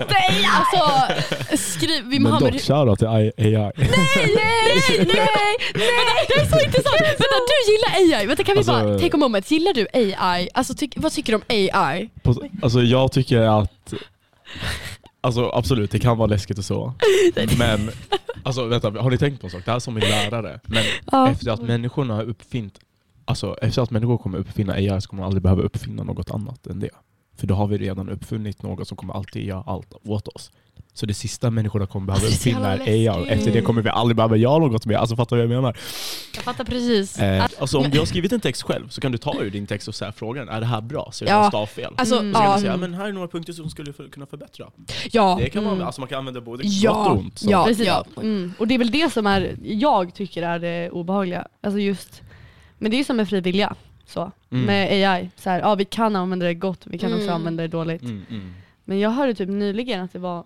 [0.00, 0.44] inte AI.
[0.58, 1.14] Alltså
[1.56, 3.32] skriv, vi Men dock, shoutout till AI.
[3.36, 3.76] Nej, nej,
[4.98, 5.06] nej,
[5.74, 7.00] nej, det är så intressant.
[7.02, 8.26] Vänta, du gillar AI.
[8.26, 9.50] Vänta, kan vi Alltså- bara take a moment.
[9.50, 10.48] Gillar du AI?
[10.54, 12.08] Alltså, vad tycker du om AI?
[12.22, 13.94] På- Alltså jag tycker att
[15.24, 16.94] Alltså absolut, det kan vara läskigt och så.
[17.58, 17.90] Men
[18.42, 19.62] alltså vänta, har ni tänkt på en sak?
[19.64, 20.60] Det här är som en lärare.
[20.64, 21.28] Men Ja.
[21.30, 22.78] efter att människorna har uppfint
[23.24, 26.66] Alltså efter att människor kommer uppfinna AI så kommer de aldrig behöva uppfinna något annat
[26.66, 26.90] än det.
[27.36, 30.50] För då har vi redan uppfunnit något som kommer alltid göra allt åt oss.
[30.94, 33.28] Så det sista människorna kommer behöva Alltså, det är så uppfinna är jävla AI.
[33.38, 34.96] Efter det kommer vi aldrig behöva göra något mer.
[34.96, 35.76] Alltså fattar du vad jag menar?
[36.34, 37.18] Jag fattar precis.
[37.18, 39.66] Eh, alltså om du har skrivit en text själv så kan du ta ur din
[39.66, 41.10] text och säga frågan, är det här bra?
[41.12, 41.36] Ser du Ja.
[41.36, 41.92] några stavfel?
[41.96, 42.32] Alltså, Mm.
[42.32, 44.66] Så kan ja, du säga, men här är några punkter som skulle kunna förbättra.
[45.12, 45.36] ja.
[45.40, 45.86] Det kan man, Mm.
[45.86, 46.92] alltså man kan använda både Ja.
[46.92, 47.38] gott och ont.
[47.38, 47.50] Så.
[47.50, 47.64] Ja.
[47.64, 47.88] Precis.
[48.16, 48.52] Mm.
[48.58, 51.46] Och det är väl det som är, jag tycker är det obehagliga.
[51.62, 52.22] Alltså just,
[52.78, 53.74] men det är ju som med fri vilja.
[54.06, 54.32] Så.
[54.50, 54.64] Mm.
[54.66, 55.30] Med AI.
[55.36, 57.34] Så här, ja, vi kan använda det gott, vi kan också Mm.
[57.34, 58.02] använda det dåligt.
[58.02, 58.54] Mm, mm.
[58.84, 60.44] Men jag hörde typ nyligen att det var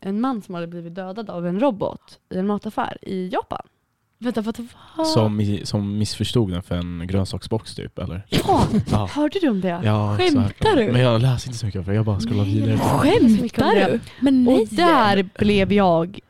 [0.00, 3.62] en man som hade blivit dödad av en robot i en mataffär i Japan.
[4.20, 4.42] Vänta,
[4.96, 5.06] vad?
[5.06, 8.26] Som, som missförstod den för en grönsaksbox typ eller?
[8.28, 9.08] Ja, Ja.
[9.12, 9.80] hörde du om det?
[9.84, 10.76] Ja, Skämtar exakt.
[10.76, 10.92] du?
[10.92, 12.78] Men jag läser inte så mycket för jag bara scrollar vidare.
[12.78, 14.00] Skämtar du?
[14.20, 14.62] Men nej.
[14.62, 16.20] Och där blev jag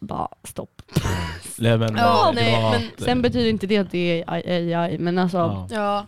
[0.00, 0.82] bara stopp.
[1.58, 4.98] Nej, men, Ja, det nej, men att, Sen betyder inte det att det är AI,
[4.98, 5.66] men alltså ja.
[5.70, 6.06] ja.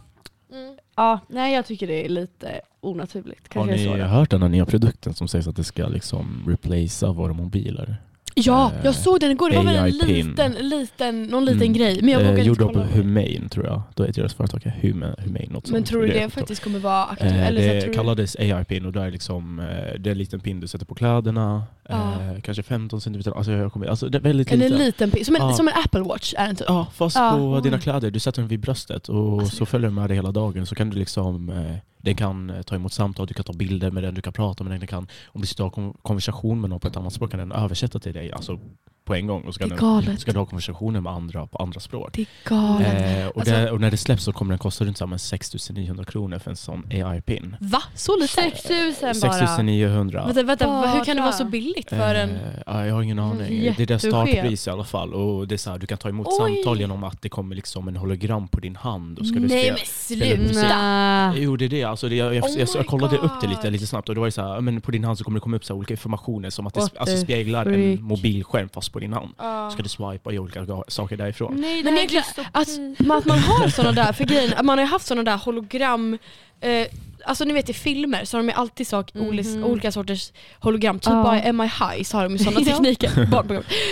[0.96, 1.20] Ja.
[1.28, 3.54] nej jag tycker det är lite onaturligt.
[3.54, 6.44] Har Kanske så ni hört den här nya produkten som sägs att det ska liksom
[6.48, 7.96] replacea våra mobiler?
[8.36, 9.50] Ja, Eh, jag såg den igår.
[9.50, 11.72] Det var väl en liten, liten, någon liten Mm.
[11.72, 11.98] grej.
[12.02, 12.84] Men jag Eh, vågar inte gjord av kolla.
[12.86, 13.82] Humane tror jag.
[13.94, 15.14] Då heter deras företag Humane.
[15.24, 17.34] Humane något Men tror du det är- faktiskt kommer vara aktuellt?
[17.34, 19.66] Eh, Eller så det tror du- kallades AI-pin och det är liksom eh,
[20.00, 21.62] det är en liten pin du sätter på kläderna.
[21.88, 22.12] Ja.
[22.12, 23.22] Eh, kanske 15 cm.
[23.36, 24.78] Alltså, jag kommer, alltså det är väldigt En liten.
[24.78, 25.52] liten pin, som en, Ja.
[25.52, 26.66] som en Apple Watch är den typ.
[26.68, 27.30] Ja, fast Ja.
[27.36, 28.10] på dina kläder.
[28.10, 30.66] Du sätter den vid bröstet och Alltså, så följer den med dig hela dagen.
[30.66, 33.90] Så kan du liksom, eh, den kan eh, ta emot samtal, du kan ta bilder
[33.90, 36.60] med den, du kan prata med den, den kan, om du sitter och har konversation
[36.60, 38.32] med någon på ett annat språk kan den översätta till dig.
[38.32, 38.60] Alltså,
[39.04, 39.42] på en gång.
[39.42, 42.10] Och är den, ska du ha konversationer med andra på andra språk.
[42.12, 43.20] Det är galet.
[43.20, 45.10] Eh, och, Alltså- det, och när det släpps så kommer den kosta runt så här
[45.10, 47.56] med 6900 kronor för en sån AI-pin.
[47.60, 47.82] Va?
[47.94, 48.32] Så lite?
[48.32, 49.14] 6000 bara.
[49.14, 50.24] 6900.
[50.26, 50.86] Vänta, vänta, Bara.
[50.90, 52.30] hur kan det vara så billigt för en...
[52.30, 52.36] Eh,
[52.66, 53.60] ja, jag har ingen aning.
[53.76, 55.14] Det är deras startpris i alla fall.
[55.14, 56.54] Och det är så här, du kan ta emot Oj.
[56.54, 59.18] samtal genom att det kommer liksom en hologram på din hand.
[59.18, 61.34] Och ska du Nej spela- men sluta!
[61.36, 63.24] Jo det är det, alltså det jag, jag, Oh jag, jag kollade God.
[63.24, 65.18] upp det lite, lite snabbt och det var ju så här, men på din hand
[65.18, 67.98] så kommer det komma upp så här olika informationer som att det alltså speglar freak.
[67.98, 69.34] en mobilskärm fast på din hand.
[69.38, 69.70] Ja.
[69.70, 71.54] Ska du swipa i olika saker därifrån.
[71.60, 72.68] Nej, Men det egentligen, är så att,
[72.98, 75.36] men att man har sådana där, för grejen, att man har ju haft sådana där
[75.38, 76.18] hologram,
[76.60, 76.86] eh,
[77.24, 79.64] alltså ni vet i filmer så har de ju alltid sak, olis- Mhm.
[79.64, 83.08] olika sorters hologram, typ bara i MI High så har de ju sådana tekniker.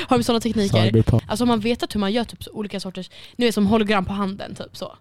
[0.08, 0.78] Har de sådana tekniker.
[1.28, 4.04] Alltså har man vetat hur man gör typ så olika sorters, ni vet som hologram
[4.04, 4.96] på handen typ så.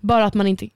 [0.00, 0.68] Bara att man inte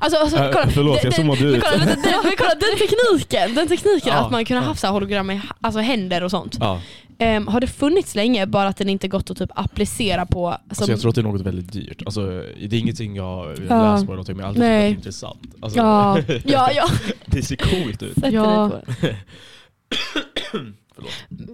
[0.00, 1.64] Alltså, alltså Äh, kolla, förlåt, jag zoomade men ut.
[1.64, 4.68] kolla, den, den, men kolla den tekniken, den tekniken Ja, att man kunde ja.
[4.68, 6.56] haft så här hologram i ha- alltså händer och sånt.
[6.60, 6.80] Ja,
[7.22, 10.48] Ehm, har det funnits länge, bara att den inte gått att typ applicera på...
[10.48, 12.02] Alltså, alltså jag tror att det är något väldigt dyrt.
[12.06, 12.26] Alltså,
[12.60, 14.76] det är ingenting jag läst på eller någonting, men jag har alltid tyckt Nej.
[14.78, 15.54] att det är intressant.
[15.60, 16.88] Alltså, ja, ja, ja.
[17.26, 18.16] det ser coolt ut.
[18.32, 18.70] Ja.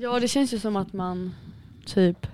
[0.00, 1.34] Ja det känns ju som att man
[1.86, 2.26] typ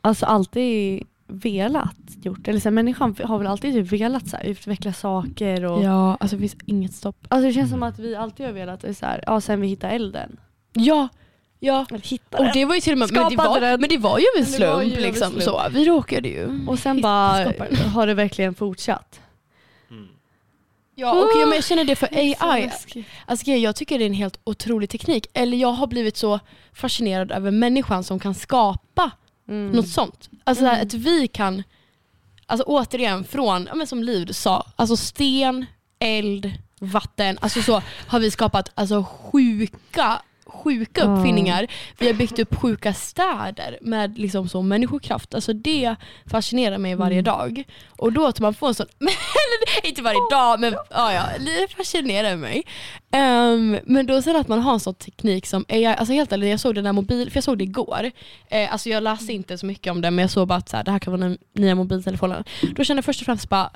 [0.00, 1.02] alltså alltid
[1.34, 5.64] velat gjort, eller så här, människan har väl alltid typ velat så här, utveckla saker
[5.64, 7.26] och Ja, alltså det finns inget stopp.
[7.28, 9.66] Alltså det känns som att vi alltid har velat det så här, ja sen vi
[9.68, 10.36] hittade elden.
[10.72, 11.08] Ja,
[11.60, 11.86] ja.
[11.90, 13.80] Eller hittade Och det var ju till och med, men det, Skapade var, den.
[13.80, 15.30] men det var ju en Men det var ju slump en liksom.
[15.30, 15.42] slump.
[15.42, 15.62] Så.
[15.70, 16.66] Vi råkade ju.
[16.66, 17.76] Och sen bara den.
[17.76, 19.20] har det verkligen fortsatt.
[20.96, 22.70] Ja, och jag, men jag känner det för AI.
[23.26, 25.26] Alltså, grejen, jag tycker det är en helt otrolig teknik.
[25.34, 26.40] Eller jag har blivit så
[26.72, 29.10] fascinerad över människan som kan skapa
[29.48, 29.70] Mm.
[29.72, 30.30] något sånt.
[30.44, 30.82] Alltså Mm.
[30.82, 31.62] att vi kan,
[32.46, 35.66] alltså återigen från, ja, men som Liv sa, alltså sten,
[35.98, 40.22] eld, vatten, alltså så har vi skapat alltså sjuka
[40.54, 41.66] sjuka uppfinningar.
[41.98, 45.34] Vi har byggt upp sjuka städer med liksom så människokraft.
[45.34, 45.96] Alltså det
[46.26, 47.24] fascinerar mig varje Mm.
[47.24, 47.64] dag.
[47.98, 48.86] Och då att man får en sån,
[49.84, 52.62] inte varje dag men ja, ja, det fascinerar mig.
[53.10, 56.50] Ehm, men då sen att man har en sån teknik som AI, alltså helt ärligt
[56.50, 58.10] jag såg den där mobil, för jag såg det igår.
[58.48, 60.76] Eh, alltså jag läste inte så mycket om det men jag såg bara att så
[60.76, 62.44] här, det här kan vara den nya mobiltelefonen.
[62.76, 63.70] Då kände jag först och främst bara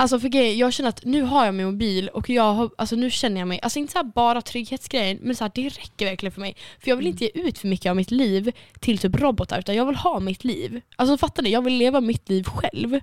[0.00, 2.96] Alltså för grejen, jag känner att nu har jag min mobil och jag har, alltså
[2.96, 6.06] nu känner jag mig, alltså inte så här bara trygghetsgrejen, men så här, det räcker
[6.06, 6.56] verkligen för mig.
[6.78, 9.74] För jag vill inte ge ut för mycket av mitt liv till typ robotar, utan
[9.74, 10.80] jag vill ha mitt liv.
[10.96, 11.50] Alltså fattar ni?
[11.50, 13.00] Jag vill leva mitt liv själv.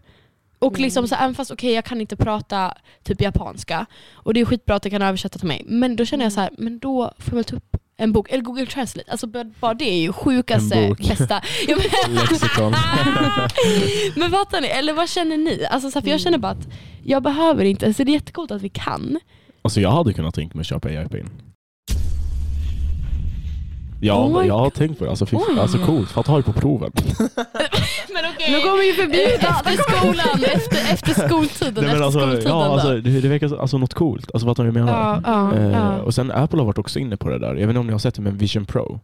[0.60, 0.84] Och Mm.
[0.84, 2.74] liksom så här, även fast okej jag kan inte prata
[3.04, 6.26] typ japanska, och det är skitbra att jag kan översätta till mig, men då känner
[6.26, 9.12] jag så här, men då får jag väl ta upp en bok, eller Google Translate,
[9.12, 9.28] alltså
[9.60, 11.42] bara det är ju sjukaste, bästa.
[11.68, 11.76] Ja,
[14.16, 14.68] men- fattar ni?
[14.68, 15.66] Eller vad känner ni?
[15.70, 16.68] Alltså, så här, för jag känner bara att
[17.04, 19.20] jag behöver inte, så det är jättegott att vi kan.
[19.62, 21.30] Alltså jag hade kunnat tänka mig att köpa AI-pin.
[24.02, 25.10] Ja, Oh my jag har tänkt på det.
[25.10, 25.60] Alltså, fy, Oj.
[25.60, 26.92] alltså coolt, för att ha det på proven.
[28.14, 28.52] Men okej.
[28.52, 29.32] Nu kommer vi förbjuda.
[29.32, 32.72] efter skolan, efter, efter skoltiden, Nej, men efter alltså, skoltiden ja, då.
[32.74, 34.30] alltså, det, det verkar så- alltså, något coolt.
[34.34, 35.22] Alltså fattar du vad jag menar?
[35.26, 35.98] Ja, ja, Eh, ja.
[36.02, 37.48] och sen Apple har varit också inne på det där.
[37.48, 39.00] Jag vet inte om ni har sett det med Vision Pro.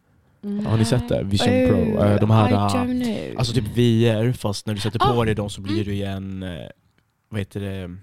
[0.67, 1.23] Har ni sett det?
[1.23, 2.03] Vision Pro.
[2.03, 3.39] Eh, de I här, don't know.
[3.39, 5.25] alltså typ VR fast när du sätter på Ah.
[5.25, 5.85] dig dem så blir Mm.
[5.85, 6.49] du igen, eh,
[7.29, 7.95] vad heter det,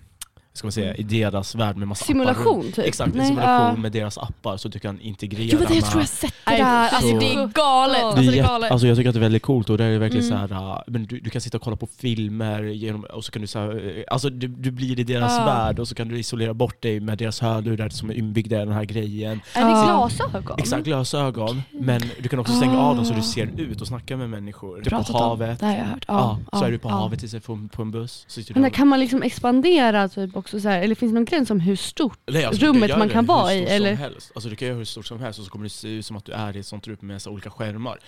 [0.61, 2.13] ska man säga, i deras värld med massa appar.
[2.13, 2.79] Simulation typ.
[2.79, 3.77] Exakt, en Nej, simulation ja.
[3.77, 6.35] med deras appar så du kan integrera Jo, men det, jag tror jag har sett
[6.45, 6.89] det Nej, där.
[6.89, 7.97] Alltså, så- det är galet.
[7.97, 8.71] Det är Alltså, det är det är jätte, galet.
[8.71, 10.49] alltså jag tycker att det är väldigt coolt och det är verkligen Mm.
[10.49, 13.33] så här, äh, men du, du kan sitta och kolla på filmer genom, och så
[13.33, 15.45] kan du så här, äh, alltså du, du blir i deras Ja.
[15.45, 18.65] värld och så kan du isolera bort dig med deras hörlurar som är inbyggda i
[18.65, 19.41] den här grejen.
[19.55, 20.59] Är det glasögon?
[20.59, 23.23] Exakt, glasögon, men du kan också stänga av dem så du Ah.
[23.23, 24.77] ser ut och snacka med människor.
[24.77, 25.23] Typ på Pratat om.
[25.23, 25.61] havet.
[25.61, 26.05] Det har jag hört.
[26.09, 26.93] Ja, så ja, är du på ja.
[26.95, 28.27] havet istället för på en buss.
[28.35, 31.25] Du Men där kan man liksom expandera typ också så här, eller finns det någon
[31.25, 32.19] gräns om hur stort?
[32.27, 33.95] Nej, alltså, rummet man kan vara i, eller?
[33.95, 34.33] Helst.
[34.35, 36.17] Alltså, du kan göra hur stort som helst och så kommer det se ut som
[36.17, 37.99] att du är i ett sånt rum med så olika skärmar.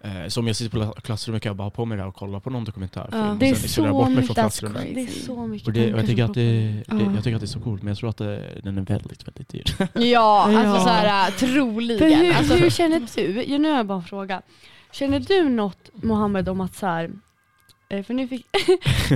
[0.00, 2.02] Eh, så om jag sitter på la- klassrummet kan jag bara ha på mig det
[2.02, 3.08] här och kolla på någon dokumentär.
[3.12, 3.30] Ja.
[3.30, 4.94] och Det är så mycket.
[4.94, 7.34] Det är så mycket Och, det, och tankar jag, tycker att det, det, jag tycker
[7.34, 9.64] att det är så coolt, men jag tror att det, den är väldigt, väldigt dyr.
[9.94, 10.80] Ja, alltså Ja.
[10.80, 12.20] såhär För troligen.
[12.20, 14.42] hur, Alltså, hur känner du, ja, nu har jag bara en fråga.
[14.92, 17.10] Känner du något Mohammed om att så här,
[17.88, 18.46] eh, för nu fick,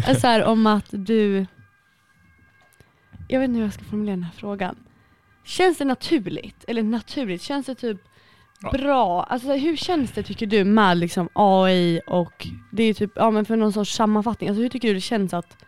[0.09, 1.47] eh, så här, om att du,
[3.33, 4.76] jag vet inte hur jag ska formulera den här frågan.
[5.45, 6.64] Känns det naturligt?
[6.68, 7.99] Eller naturligt, känns det typ
[8.61, 8.70] Ja.
[8.70, 9.22] bra?
[9.22, 13.45] Alltså hur känns det tycker du med liksom AI och det är typ, ja men
[13.45, 15.64] för någon sorts sammanfattning, alltså hur tycker du det känns att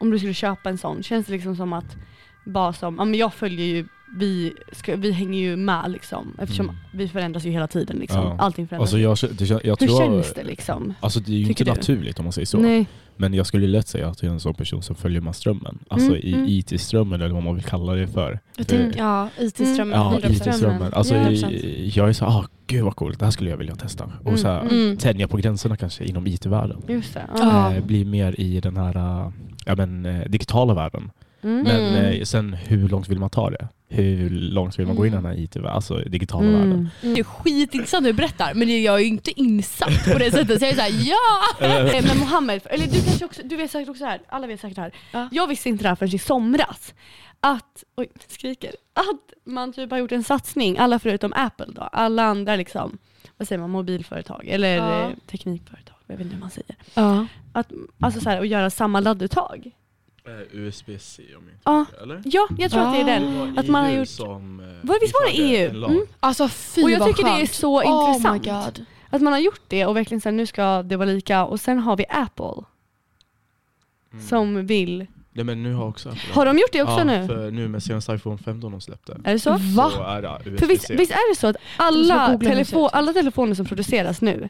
[0.00, 1.96] om du skulle köpa en sån, känns det liksom som att
[2.44, 3.86] bara som, ja men jag följer ju,
[4.16, 6.76] vi, ska, vi hänger ju med liksom eftersom Mm.
[6.92, 8.36] vi förändras ju hela tiden liksom, Ja.
[8.38, 8.94] allting förändras.
[8.94, 10.94] Alltså jag, det, kän- jag hur tror, känns det liksom?
[11.00, 11.76] Alltså det är ju Tycker inte du?
[11.76, 12.58] naturligt om man säger så.
[12.58, 12.86] Nej.
[13.16, 15.78] Men jag skulle lätt säga att jag är en sån person som följer med strömmen.
[15.88, 16.46] Alltså Mm, i mm.
[16.48, 18.40] IT-strömmen eller vad man vill kalla det för.
[18.56, 19.98] jag För- tänker, ja, IT-strömmen.
[20.00, 20.30] Ja, 100%.
[20.48, 20.92] IT-strömmen.
[20.92, 21.30] Alltså, Ja,
[21.94, 24.04] jag är så ah gud vad coolt, det här skulle jag vilja testa.
[24.20, 24.96] Och Mm, så här, mm.
[24.96, 26.82] tänja på gränserna kanske inom IT-världen.
[27.36, 27.74] Ja.
[27.74, 29.32] Eh, bli mer i den här eh,
[29.66, 31.10] ja, men, eh, digitala världen.
[31.42, 31.62] Mm.
[31.62, 32.04] Men Mm.
[32.04, 33.68] eh, sen hur långt vill man ta det?
[33.90, 35.24] Hur långt vill man gå in i Mm.
[35.24, 36.60] den här IT, alltså digitala Mm.
[36.60, 36.88] världen?
[37.00, 40.58] Det är skitintressant hur du berättar men jag är ju inte insatt på det sättet
[40.60, 41.66] så jag är såhär ja!
[41.66, 44.76] Eh, Men Mohammed, eller du kanske också, du vet säkert också här, alla vet säkert
[44.76, 44.92] det här.
[45.12, 45.28] Ja.
[45.32, 46.94] Jag visste inte det här förrän i somras.
[47.40, 48.70] Att, oj, skriker.
[48.94, 52.98] Att man typ har gjort en satsning, alla förutom Apple då, alla andra liksom,
[53.36, 55.10] vad säger man, mobilföretag eller Ja.
[55.30, 56.76] teknikföretag, jag vet inte hur man säger.
[56.94, 57.26] ja.
[57.52, 59.70] Att, alltså så här, att göra samma ladduttag.
[60.52, 62.02] USB-C om jag inte Ja.
[62.02, 62.22] eller?
[62.24, 63.58] Ja, jag tror att det är den.
[63.58, 65.72] Att man har gjort- Som, eh, Vad, visst var det EU?
[65.72, 65.90] lag.
[65.90, 66.02] Mm.
[66.20, 67.52] Alltså fy Och jag tycker det är skönt.
[67.54, 68.44] så Oh intressant.
[68.44, 68.84] my god.
[69.10, 71.78] Att man har gjort det och verkligen säger nu ska det vara lika och sen
[71.78, 72.64] har vi Apple
[74.12, 74.24] Mm.
[74.26, 75.06] som vill.
[75.32, 77.26] Nej, men nu har också Apple Har de gjort det också ja, nu?
[77.26, 79.16] För nu med senaste iPhone 15 de släppte.
[79.24, 79.50] Är det så?
[79.50, 79.90] Va?
[79.96, 80.58] Så är det.
[80.58, 82.92] För visst, visst är det så att alla, ska googla hur det ser telefo ut.
[82.94, 84.48] alla telefoner som produceras nu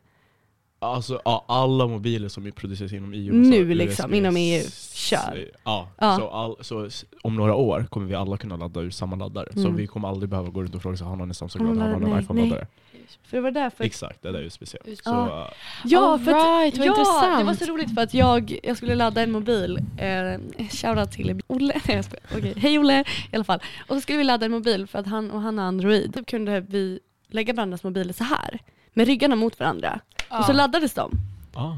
[0.80, 4.62] Alltså ja, alla mobiler som produceras inom EU Nu så liksom, USB inom EU.
[4.92, 5.50] Kör.
[5.64, 6.16] Ja, Ja.
[6.16, 6.88] Så, all, så
[7.22, 9.48] om några år kommer vi alla kunna ladda ur samma laddare.
[9.52, 9.76] Så Mm.
[9.76, 11.92] vi kommer aldrig behöva gå runt och fråga sig, har någon en Samsung Har laddare,
[11.92, 12.66] har någon- en nej, iPhone-laddare?
[13.24, 14.78] För det var därför Exakt, det där är USB-C.
[14.84, 15.46] Just Så, Ja.
[15.46, 15.52] äh,
[15.84, 17.38] Ja, för att, right, vad ja intressant.
[17.38, 19.78] det var så roligt för att jag, jag skulle ladda en mobil.
[19.98, 21.80] Eh, shoutout till Olle.
[21.86, 22.22] Nej, jag skojar.
[22.38, 23.60] Okej, Hej Olle i alla fall.
[23.88, 26.10] Och så skulle vi ladda en mobil för att han och han har Android.
[26.10, 28.58] Då kunde vi lägga varandras mobiler så här
[28.98, 30.00] med ryggarna mot varandra.
[30.28, 31.10] Och så laddades de.
[31.54, 31.72] ah.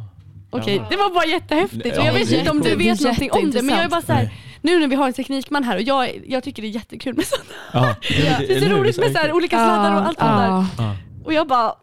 [0.50, 1.86] Okej, det var bara jättehäftigt.
[1.86, 4.02] Ja, och jag vet inte om du vet någonting om det men jag är bara
[4.02, 6.70] så här, nu när vi har en teknikman här och jag, jag tycker det är
[6.70, 7.48] jättekul med sånt.
[7.72, 10.96] Ja, Det är så roligt med så här, olika sladdar och allt sånt där.
[11.24, 11.74] Och jag bara,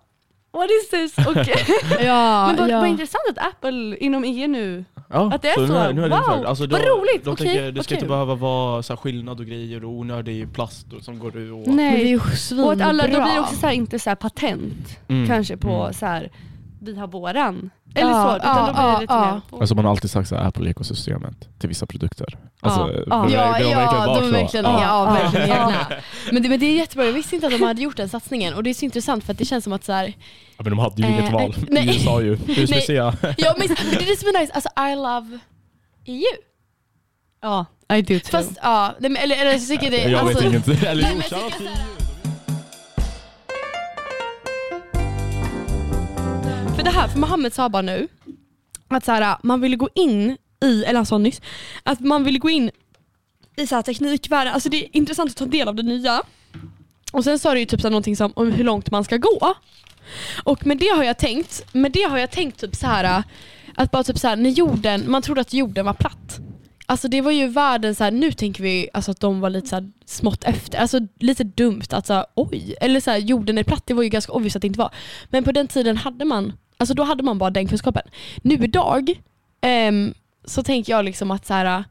[0.52, 1.28] what is this?
[1.28, 1.36] Och,
[2.02, 2.80] ja, men vad, ja.
[2.80, 5.62] vad intressant att Apple inom EU nu Ja, Att det är så?
[5.62, 7.96] Nu är, nu är det Wow, alltså, vad de, roligt, De okej, tänker, det ska
[7.96, 11.38] vad inte behöva vara så här skillnad och grejer och onödig plast och, som går
[11.38, 11.68] ur och...
[11.68, 12.08] Men det är Nej.
[12.08, 12.86] ju Och att svinbra.
[12.86, 15.94] alla, då blir det också så här, inte så här patent Mm, kanske på mm.
[15.94, 16.32] så här,
[16.82, 17.70] vi har våran.
[17.96, 19.60] Eller så, utan ja, då blir det lite mer på.
[19.60, 22.38] Alltså man har alltid sagt så här, Apple-ekosystemet till vissa produkter.
[22.62, 25.56] Alltså, Ja, bara de är verkligen, Ja, ja, ja, verkligen ja.
[25.70, 25.88] egna.
[26.32, 28.54] Men det, men det är jättebra, jag visste inte att de hade gjort den satsningen
[28.54, 30.06] och det är så intressant för att det känns som att så här,
[30.58, 31.56] Ja, men de hade ju Eh, inget val.
[31.70, 31.88] nej.
[31.88, 32.34] USA ju.
[32.48, 32.94] USB-C.
[32.94, 35.40] ja men, men det är det som är nice, alltså I love
[36.06, 36.24] EU.
[37.42, 38.32] Ja, I do too.
[38.32, 40.84] Fast ja, nej, men- eller, eller jag tycker det, jag alltså, vet inget.
[40.84, 41.22] Eller Nej,
[46.88, 48.08] det här, för Mohammed sa bara nu
[48.88, 51.42] att så här, man ville gå in i, eller han sa nyss,
[51.84, 52.72] att man ville gå in
[53.56, 56.22] i så här teknikvärlden, alltså det är intressant att ta del av det nya.
[57.12, 59.18] Och sen sa du ju typ så här någonting som om hur långt man ska
[59.18, 59.56] gå.
[60.44, 63.24] Och med det har jag tänkt, med det har jag tänkt typ så här
[63.76, 66.40] att bara typ så här, när jorden, man trodde att jorden var platt.
[66.86, 69.68] Alltså det var ju världen så här, nu tänker vi alltså att de var lite
[69.68, 73.58] så här smått efter, alltså lite dumt att så här, oj, eller så här, jorden
[73.58, 74.92] är platt, det var ju ganska obvious att det inte var.
[75.30, 78.04] Men på den tiden hade man, alltså då hade man bara den kunskapen.
[78.42, 79.22] Nu idag
[79.90, 80.14] um,
[80.46, 81.84] så tänker jag liksom att så här, äh,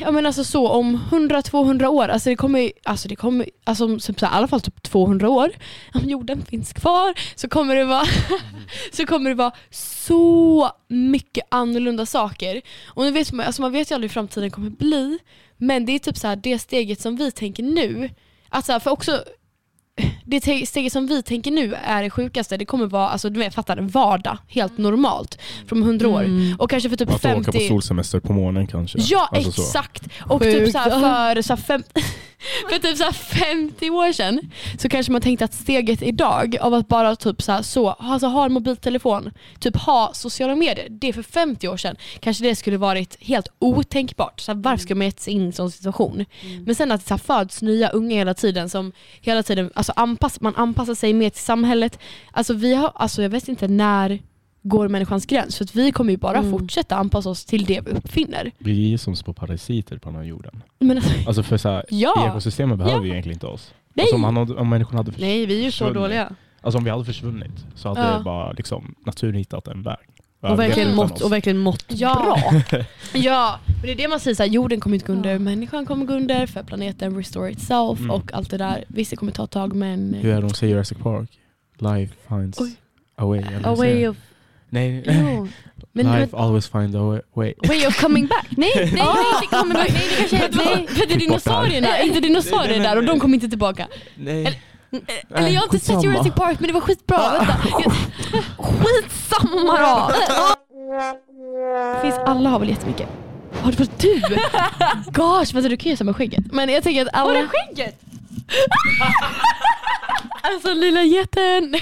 [0.00, 4.20] jag menar alltså så om 100-200 år, alltså det kommer alltså det kommer, alltså typ
[4.20, 5.50] så här, i alla fall typ 200 år,
[5.94, 8.06] om jorden finns kvar så kommer det vara,
[8.92, 12.62] så kommer det vara så mycket annorlunda saker.
[12.86, 15.18] Och nu vet man, alltså man vet ju aldrig hur framtiden kommer bli,
[15.56, 18.10] men det är typ så här det steget som vi tänker nu,
[18.48, 19.24] alltså för också
[20.30, 23.38] det te- steget som vi tänker nu är det sjukaste, det kommer vara, alltså du
[23.40, 26.22] vet, fattar, vardag, helt normalt från 100 år.
[26.24, 26.56] Mm.
[26.58, 28.98] Och kanske för typ Att åka på 50 solsemester på månen kanske.
[29.00, 29.62] Ja Alltså så.
[29.62, 30.02] exakt!
[30.20, 30.58] Och Sjukt.
[30.58, 31.82] typ så för, så fem,
[32.70, 34.40] för typ så här 50 år sedan
[34.78, 38.44] så kanske man tänkte att steget idag av att bara typ så så, alltså ha
[38.44, 43.16] en mobiltelefon, typ ha sociala medier, det för 50 år sedan kanske det skulle varit
[43.20, 44.40] helt otänkbart.
[44.40, 46.24] Så varför ska man ge sig in i en sån situation?
[46.66, 50.40] Men sen att det så föds nya unga hela tiden som hela tiden, alltså anpass,
[50.40, 51.98] man anpassar sig mer till samhället.
[52.32, 54.18] Alltså vi har, alltså jag vet inte när
[54.62, 55.56] går människans gräns?
[55.56, 56.50] För att vi kommer ju bara Mm.
[56.50, 58.50] fortsätta anpassa oss till det vi uppfinner.
[58.58, 60.62] Vi är som små parasiter på den här jorden.
[60.78, 62.26] Men alltså, Alltså för så här, Ja.
[62.30, 63.04] ekosystemet behöver Ja.
[63.04, 63.74] ju egentligen inte oss.
[63.94, 64.04] Nej.
[64.04, 66.32] Alltså om, han, hade- om människan hade försvunnit, Nej, vi är ju så dåliga.
[66.60, 68.18] alltså om vi hade försvunnit så hade Ja.
[68.18, 69.96] det bara liksom naturen hittat en väg.
[70.40, 72.14] Och verkligen, mått, och verkligen mått Ja.
[72.70, 72.82] bra.
[73.12, 75.38] ja, men det är det man säger, så här, jorden kommer inte gå under, Ja.
[75.38, 78.10] människan kommer gå under för planeten restore itself Mm.
[78.10, 78.84] och allt det där.
[78.88, 80.14] Visst det kommer ta ett tag men...
[80.14, 81.30] Hur är det de säger Jurassic Park?
[81.78, 82.72] Life finds Oj.
[83.16, 83.44] a way.
[83.64, 84.16] A way of...
[84.68, 85.12] Nej, Jo.
[85.92, 87.54] men, men life always find a way- way.
[87.68, 88.46] Way of coming back.
[88.56, 89.06] Nej, nej, nej,
[89.42, 89.88] inte coming back.
[89.92, 90.76] Nej, det kanske är...
[90.76, 90.86] Nej.
[90.88, 93.88] för det är dinosaurierna, inte dinosaurier där och de kommer inte tillbaka.
[94.16, 94.62] Nej.
[95.34, 96.02] Eller jag har inte sett skitsamma.
[96.02, 97.32] Jurassic Park men det var skitbra.
[97.32, 97.56] Vänta.
[97.70, 97.92] Jag,
[98.58, 100.12] skitsamma då!
[101.94, 103.08] Det finns, alla har väl jättemycket.
[103.62, 104.20] Har det varit du?
[105.12, 106.44] Gosh, vänta du kan ju med skägget.
[106.52, 107.32] Men jag tänker att alla...
[107.34, 108.00] Har du skägget?
[110.42, 111.74] Alltså lilla jätten.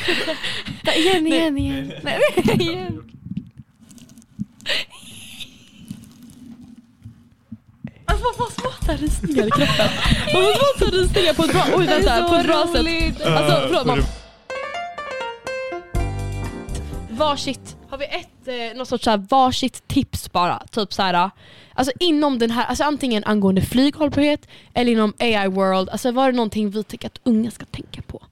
[0.96, 1.92] Igen, igen, igen.
[2.02, 2.20] Nej,
[2.60, 3.02] igen.
[8.08, 9.88] Alltså man får småtta rysningar i kroppen.
[10.34, 13.26] Man får småtta rysningar på ett bra, oj, vänta, på ett bra sätt.
[13.26, 14.02] Alltså förlåt man.
[17.10, 20.62] Varsitt, har vi ett, eh, något sorts så här, varsitt tips bara?
[20.70, 21.30] Typ så här,
[21.74, 26.36] alltså inom den här, alltså antingen angående flyghållbarhet eller inom AI world, alltså var det
[26.36, 28.22] någonting vi tycker att unga ska tänka på?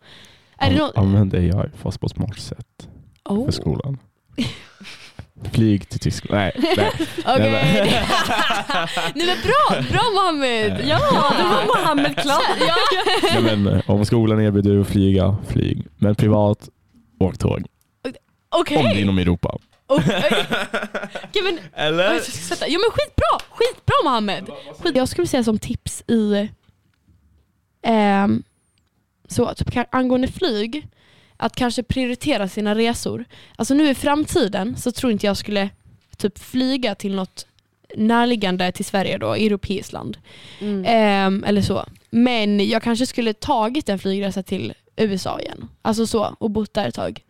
[0.59, 0.97] Är det An- något?
[0.97, 2.89] Använd AI fast på ett smart sätt
[3.25, 3.45] Oh.
[3.45, 3.99] för skolan.
[5.53, 6.35] Flyg till Tyskland.
[6.41, 6.91] Nej, nej.
[7.27, 7.51] Okej.
[7.51, 7.83] Nej,
[9.15, 10.85] Nej men bra, bra Mohammed!
[10.89, 10.99] Ja,
[11.39, 12.41] det var Mohammed klar.
[12.67, 12.75] Ja.
[13.41, 15.87] nej men, eh, om skolan erbjuder att flyga, flyg.
[15.97, 16.69] Men privat,
[17.21, 17.65] åk tåg.
[18.49, 18.77] Okej.
[18.77, 19.59] Om det är inom Europa.
[19.87, 20.25] Okej.
[21.25, 22.05] Okej, men Eller?
[22.69, 24.47] Ja men skitbra, skitbra Mohammed.
[24.79, 24.97] Skit.
[24.97, 26.49] Jag skulle säga som tips i,
[27.83, 28.43] ehm,
[29.29, 30.89] så typ kan- angående flyg,
[31.37, 33.25] att kanske prioritera sina resor.
[33.57, 35.69] Alltså nu i framtiden så tror inte jag skulle
[36.17, 37.47] typ flyga till något
[37.97, 40.19] närliggande till Sverige då, europeiskt land.
[40.61, 40.85] Mm.
[40.87, 41.85] Ehm, eller så.
[42.11, 45.69] Men jag kanske skulle tagit en flygresa till USA igen.
[45.83, 47.21] Alltså så, och bott där ett tag.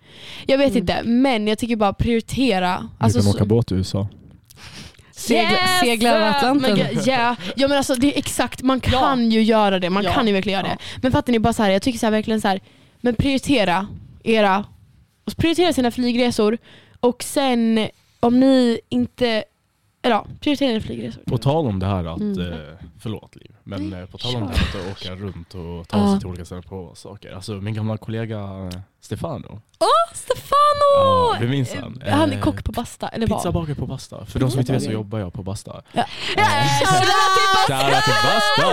[0.47, 0.79] Jag vet Mm.
[0.79, 2.89] inte, men jag tycker bara prioritera.
[2.99, 4.09] Alltså, du kan så- åka båt till USA.
[5.13, 6.71] Segla, segla över Atlanten.
[6.77, 9.91] Men, ge- ja, ja men alltså det är exakt, man kan ju göra det.
[9.91, 10.13] Man Ja.
[10.13, 10.75] kan ju verkligen göra Ja.
[10.95, 11.01] det.
[11.03, 12.61] Men fattar ni, bara så här, jag tycker så här, verkligen så här,
[13.01, 13.87] men prioritera
[14.25, 14.65] era,
[15.37, 16.59] prioritera sina flygresor.
[17.01, 17.89] Och sen
[18.21, 19.45] om ni inte,
[20.07, 21.23] eller ja, prioritera era flygresor.
[21.27, 22.53] På tal om det här att, Mm.
[22.53, 22.59] eh,
[23.01, 26.11] förlåt Liv, men Nej, eh, på tal om det här att åka runt och ta
[26.11, 27.33] sig till olika ställen på saker.
[27.35, 29.61] Alltså min gamla kollega eh, Stefano,
[30.15, 30.97] Stefano!
[30.99, 32.03] Ja, vi minns han.
[32.07, 33.39] Eh, Han är Eh, kock på Basta, eller vad?
[33.39, 34.27] pizzabagare på Basta.
[34.27, 34.95] För de som inte vet så Okej.
[34.95, 35.83] jobbar jag på Basta.
[35.93, 36.05] Ja.
[36.37, 36.45] Eh,
[37.67, 38.67] Shoutout till Basta!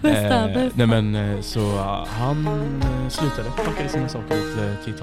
[0.00, 0.68] Bästa, Eh.
[0.74, 1.76] Nej men så
[2.08, 2.48] han
[3.10, 4.36] slutade, packade sina saker
[4.84, 4.94] till.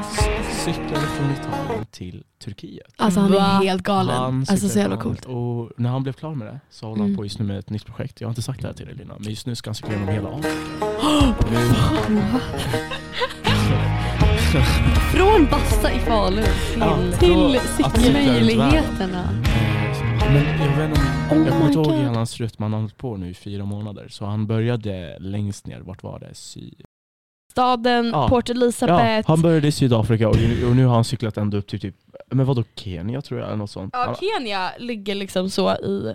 [0.00, 0.28] S-
[0.64, 2.86] Cyklade från Italien till Turkiet.
[2.96, 3.38] Alltså han Va?
[3.38, 4.16] är helt galen.
[4.16, 5.24] Han alltså så jävla coolt.
[5.24, 7.16] Och när han blev klar med det så håller han Mm.
[7.16, 8.20] på just nu med ett nytt projekt.
[8.20, 9.92] Jag har inte sagt det här till dig Lina, men just nu ska han cykla
[9.92, 10.48] genom hela Afrika.
[15.14, 18.34] Från Basta i Falun till, Ja, till då- cykel- att cykla runt världen.
[18.46, 19.22] möjligheterna.
[19.44, 21.00] Eh, Men jag vet inte
[21.30, 21.94] om, Oh jag kommer inte ihåg God.
[21.94, 24.08] hela hans rytm, han har hållit på nu i fyra månader.
[24.08, 26.34] Så han började längst ner, vart var det?
[26.34, 26.70] Sy
[27.54, 28.28] Staden, Ja.
[28.28, 29.28] Port Ja, Elizabeth.
[29.28, 31.94] han började i Sydafrika och, nu- och nu har han cyklat ända upp till typ,
[32.30, 33.90] men vadå Kenya tror jag eller något sånt.
[33.92, 36.14] Ja, Han- Kenya ligger liksom så i,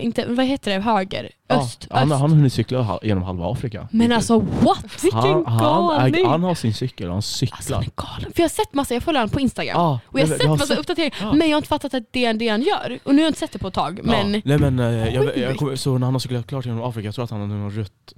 [0.00, 1.30] inte, vad heter det, höger?
[1.48, 1.86] ja, Öst?
[1.90, 2.12] han, öst.
[2.12, 3.88] han har hunnit cykla genom halva Afrika.
[3.92, 4.84] Men alltså what?
[5.04, 6.26] Vilken han, han, galning!
[6.26, 7.76] han har sin cykel och han Alltså cyklar.
[7.76, 8.32] han är galen.
[8.32, 9.74] För jag har sett massa, jag följer honom på Instagram.
[9.80, 11.32] Ja, och jag har sett men massa uppdateringar, Ja.
[11.32, 12.98] men jag har inte fattat att det är det han gör.
[13.04, 14.00] Och nu har jag inte sett det på ett tag.
[14.02, 14.40] Men ja.
[14.44, 17.14] Nej men eh, jag, jag, kommer- så när han har cyklat klart genom Afrika, jag
[17.14, 18.12] tror att han har rött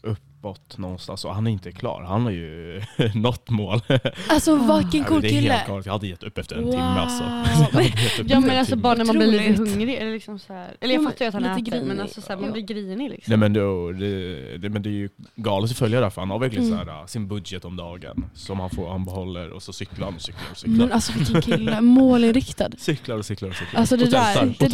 [0.50, 2.02] uppåt någonstans och han är inte klar.
[2.02, 2.82] Han har ju
[3.14, 3.80] nått mål.
[4.28, 5.52] alltså vilken Nej, men cool det är kille.
[5.52, 6.70] helt galet, jag hade gett upp efter en Wow.
[6.72, 7.24] timme alltså.
[7.24, 8.82] Men- Jag hade gett upp efter Ja en men alltså timme.
[8.82, 10.76] bara när man blir lite hungrig, eller liksom så här.
[10.80, 12.62] eller jag Ja, fattar ju att han lite äter men alltså så här, man blir
[12.62, 13.30] grinig liksom.
[13.30, 16.30] Nej men då, det, det, men det är ju galet att följa det för han
[16.30, 16.86] har verkligen Mm.
[16.86, 20.14] så här, sin budget om dagen som han, får, han behåller och så cyklar han
[20.14, 20.76] och cyklar och cyklar.
[20.76, 22.68] Men alltså vilken kille, målinriktad.
[22.78, 23.80] Cyklar och cyklar och cyklar.
[23.80, 24.46] Alltså, det och där- tältar.
[24.58, 24.64] det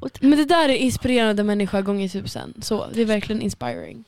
[0.00, 0.28] och tältar.
[0.28, 2.54] Men det där är inspirerande människa gånger tusen.
[2.62, 4.04] Så det är verkligen inspiring.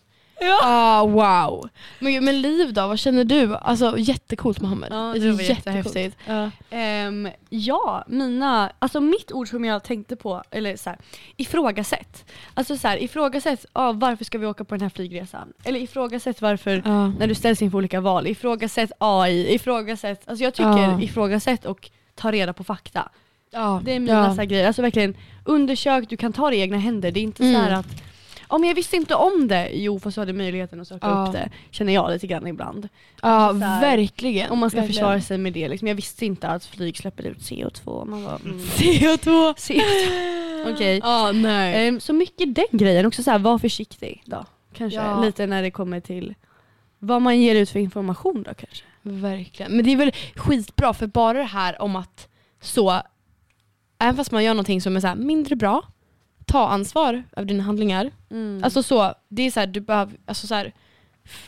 [0.63, 1.69] Ah, wow.
[1.99, 3.55] Men, men Liv då, vad känner du?
[3.57, 4.89] Alltså jättecoolt Mohammed.
[4.93, 5.49] Ja, det var jättecoolt.
[5.49, 6.17] jättehäftigt.
[6.27, 6.51] Ja.
[6.71, 10.99] Ehm, ja, mina, alltså mitt ord som jag tänkte på, eller så här,
[11.37, 12.25] ifrågasätt.
[12.55, 15.53] Alltså så här, ifrågasätt, ja, varför ska vi åka på den här flygresan?
[15.65, 17.09] Eller ifrågasätt varför, Ja.
[17.09, 21.01] när du ställs inför olika val, ifrågasätt AI, ifrågasätt, alltså jag tycker Ja.
[21.01, 23.09] ifrågasätt och ta reda på fakta.
[23.51, 23.81] Ja.
[23.85, 24.31] Det är mina ja.
[24.31, 27.11] så här grejer, alltså verkligen undersök, du kan ta det i egna händer.
[27.11, 27.55] Det är inte Mm.
[27.55, 27.85] så här
[28.49, 31.27] om jag visste inte om det, jo fast du hade möjligheten att söka Ja.
[31.27, 32.89] upp det, känner jag lite grann ibland.
[33.23, 34.51] Ja, Alltså så här, verkligen.
[34.51, 34.95] Om man ska Verkligen.
[34.95, 35.69] försvara sig med det.
[35.69, 35.89] Liksom.
[35.89, 38.05] Jag visste inte att flyg släpper ut CO2.
[38.05, 38.59] Man bara, mm.
[38.77, 39.55] CO2.
[39.57, 40.73] CO2.
[40.75, 41.01] Okej.
[41.03, 41.89] Ja, nej.
[41.89, 44.45] Ehm, så mycket den grejen, också så här, var försiktig då.
[44.73, 45.21] Kanske Ja.
[45.25, 46.35] lite när det kommer till
[46.99, 48.85] vad man ger ut för information då kanske.
[49.03, 49.73] Verkligen.
[49.77, 52.29] Men det är väl skitbra för bara det här om att
[52.61, 53.03] så,
[53.99, 55.83] även fast man gör någonting som är så här mindre bra,
[56.47, 58.11] ta ansvar över dina handlingar.
[58.31, 58.65] Mm.
[58.65, 60.73] Alltså så, det är så här, du behöver, alltså så här,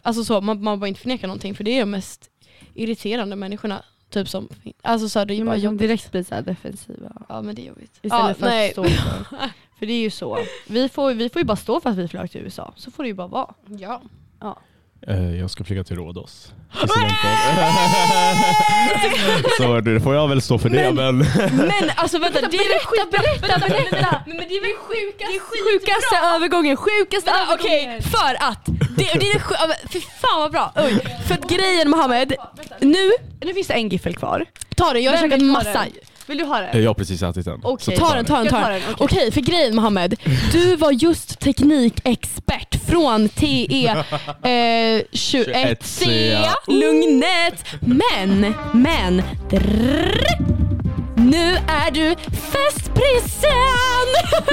[0.03, 2.31] alltså så, man, man bara inte förneka någonting för det är de mest
[2.75, 3.83] irriterande människorna.
[4.11, 4.49] Typ som,
[4.83, 5.81] alltså så här, det är Ja, bara som jobbigt.
[5.81, 7.13] direkt blir så här defensiva.
[7.29, 7.93] Ja men det är jobbigt.
[8.03, 8.67] Istället ja, för nej.
[8.69, 9.39] att stå för.
[9.79, 10.39] För det är ju så.
[10.69, 12.73] Vi får, vi får ju bara stå för att vi flög till USA.
[12.77, 13.55] Så får det ju bara vara.
[13.67, 14.03] Ja.
[14.43, 14.57] Eh,
[15.41, 16.53] Jag ska flyga till Rhodos.
[19.59, 21.19] Så det får jag väl stå för det men...
[21.19, 22.69] Men alltså vänta, det är
[23.11, 24.23] berätta, berätta, berätta.
[24.27, 25.41] Men, men det är väl sjukaste, det är
[25.79, 28.03] Sjukaste övergången, sjukaste Vänta, Okej, övergången.
[28.03, 30.73] för att, det, det är sju, ja, men fy fan vad bra.
[30.77, 30.99] Oj.
[31.27, 32.35] För att grejen Mohammed,
[32.81, 33.11] nu,
[33.45, 34.45] Nu finns det en giffel kvar.
[34.77, 35.87] ta den, jag har käkat massa.
[36.29, 36.37] Den?
[36.37, 36.79] Vill du ha Eh, det?
[36.81, 37.61] Jag har precis ätit den.
[37.63, 37.97] Okej.
[37.97, 38.81] Så Ta den, ta den, ta tar den.
[38.81, 40.15] den, Okej, för grejen Mohammed,
[40.53, 47.65] du var just teknikexpert från TE eh, 21C, Lugnet.
[47.81, 50.68] Men, men, drrrr,
[51.19, 54.09] nu är du festprinsen!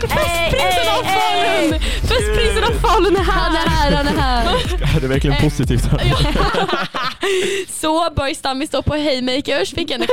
[0.00, 1.80] Festprinsen av Falun!
[1.80, 5.00] Festprinsen av Falun är här, han är här, han är här.
[5.00, 5.84] Det är verkligen positivt.
[5.90, 5.98] här.
[7.80, 10.06] Så Börje Stammis står på Haymakers, fick en,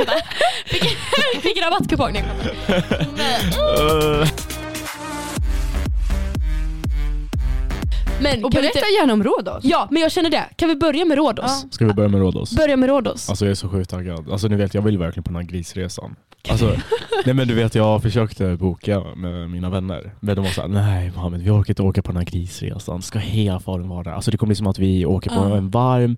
[0.66, 0.82] fick,
[1.42, 1.64] fick en
[8.34, 9.64] Men Och kan vi berätta inte, gärna om Rhodos.
[9.64, 10.44] ja, men jag känner det.
[10.56, 11.44] Kan vi börja med Rhodos?
[11.62, 11.68] Ja.
[11.70, 12.56] Ska vi börja med Rhodos?
[12.56, 13.28] Börja med Rhodos.
[13.30, 14.30] Alltså jag är så sjukt taggad.
[14.32, 16.16] Alltså ni vet, jag vill verkligen på den här grisresan.
[16.48, 16.72] Alltså,
[17.24, 20.14] nej men du vet, jag försökte boka med mina vänner.
[20.20, 23.02] Men de var såhär, nej Mohammed vi orkar inte åka på den här grisresan.
[23.02, 24.10] Ska hela Falun vara där?
[24.10, 25.56] Alltså det kommer bli som att vi åker på Ja.
[25.56, 26.16] en varm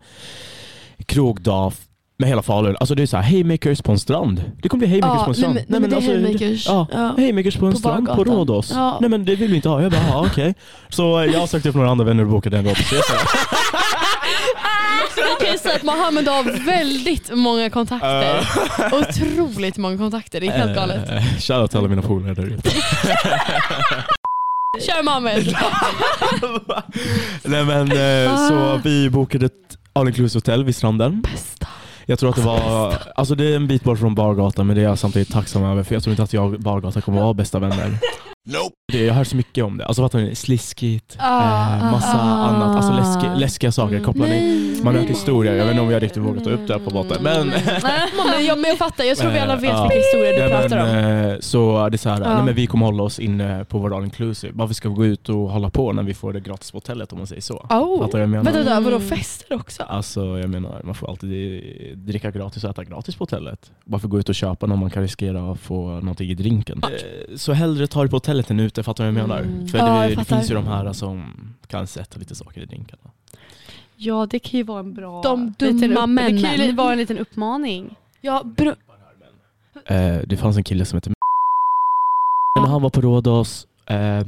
[1.07, 1.73] krogdag
[2.21, 2.77] med hela Falun.
[2.81, 4.43] Alltså det är såhär, haymakers på en strand.
[4.63, 5.55] Det kommer bli haymakers på en strand.
[5.55, 6.67] nej, men, nej, men det är haymakers.
[6.67, 6.99] Ja, Ja.
[7.17, 8.25] haymakers på en På strand på.
[8.25, 8.71] Rhodos.
[8.75, 8.99] Ja.
[9.01, 9.83] Nej men det vill vi inte ha.
[9.83, 10.55] Jag bara, ja, okej.
[10.89, 13.13] Så eh, jag sökte upp några andra vänner och bokade en Rhodosresa.
[15.17, 18.49] Jag kan ju säga att Mohammed har väldigt många kontakter.
[18.93, 21.11] Otroligt många kontakter, det är helt galet.
[21.11, 22.71] Eh, Shoutout till alla mina polare där ute.
[24.81, 25.57] Kör Mohammed!
[27.45, 28.49] Nej men eh, Ah.
[28.49, 29.53] så vi bokade ett
[29.93, 31.21] all inclusive hotell vid stranden.
[31.21, 31.67] Bästa.
[32.11, 34.83] Jag tror att det var, alltså det är en bit bort från Bargatan men det
[34.83, 37.35] är jag samtidigt tacksam över för jag tror inte att jag och Bargatan kommer vara
[37.35, 37.99] bästa vänner.
[38.93, 39.85] Det, jag hör så mycket om det.
[39.87, 40.35] Alltså fattar ni?
[40.35, 42.47] Sliskigt, Ah, eh, massa ah.
[42.49, 42.77] annat.
[42.77, 44.05] Alltså läski, läskiga saker Mm.
[44.05, 44.41] kopplar ni.
[44.41, 44.83] Nej.
[44.85, 46.81] Man har hört historier, jag vet inte om jag riktigt vågar ta upp det här
[46.81, 47.23] på båten.
[47.23, 47.49] Men,
[48.35, 49.83] men, jag, men jag fattar, jag tror vi alla vet Ja.
[49.83, 50.87] vilken historia du Nej, pratar om.
[50.87, 52.35] men, eh, så det är så här, Ja.
[52.35, 54.53] nej, men vi kommer hålla oss inne på vår all inclusive.
[54.57, 57.13] Varför ska vi gå ut och hålla på när vi får det gratis på hotellet
[57.13, 57.55] om man säger så?
[57.55, 57.99] Oh.
[57.99, 58.45] Fattar du vad jag menar?
[58.45, 59.83] Vänta, vänta, vadå fester också?
[59.83, 61.63] Alltså jag menar, man får alltid
[61.99, 63.71] dricka gratis och äta gratis på hotellet.
[63.85, 66.83] Varför gå ut och köpa när man kan riskera att få någonting i drinken?
[66.85, 69.43] Eh, Så hellre ta det på hotellet än ute, fattar du vad jag menar?
[69.43, 69.69] Mm.
[69.69, 71.33] För Ja, det, jag det finns ju de här som
[71.67, 73.03] kan sätta lite saker i drinkarna.
[73.97, 75.23] Ja det kan ju vara en bra...
[75.23, 76.77] De dumma upp- Det kan ju männen.
[76.77, 77.95] vara en liten uppmaning.
[78.21, 78.73] Ja, bro,
[79.87, 81.11] Eh, det fanns en kille som hette
[82.61, 84.23] när han var på Rhodos, eh,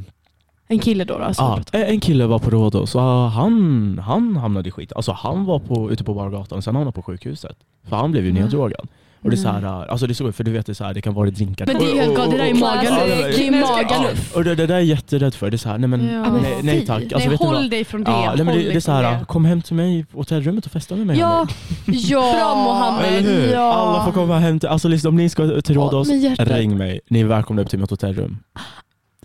[0.66, 1.42] en kille då, då alltså.
[1.72, 4.92] Ja, en kille var på Rhodos och han, han hamnade i skit.
[4.92, 7.56] Alltså han var på, ute på Bargatan och sen hamnade på sjukhuset.
[7.88, 8.42] För han blev ju Mm.
[8.42, 8.88] neddrogad.
[9.22, 10.84] Och det är så här, alltså det är så, för du vet det är så
[10.84, 11.66] här, det kan vara drinkar.
[11.66, 13.36] Men det är helt och- galet, det där är Magaluf.
[13.36, 14.36] Det är Magaluf.
[14.36, 15.50] Och det, det där är jag jätterädd för.
[15.50, 16.32] Det är så här, nej men, Ja.
[16.42, 17.02] nej, nej tack.
[17.02, 18.10] Alltså, Nej, vet håll dig från det.
[18.10, 19.24] Ja, nej, men det, det är så här, det.
[19.24, 21.18] kom hem till mig på hotellrummet och festa med mig.
[21.18, 21.46] Ja,
[21.86, 22.34] ja.
[22.38, 23.50] Bra, Mohammed.
[23.52, 23.72] Ja.
[23.72, 26.08] Alla får komma hem till, alltså liksom, om ni ska till Rhodos,
[26.38, 27.00] ring mig.
[27.10, 28.38] Ni är välkomna upp till mitt hotellrum.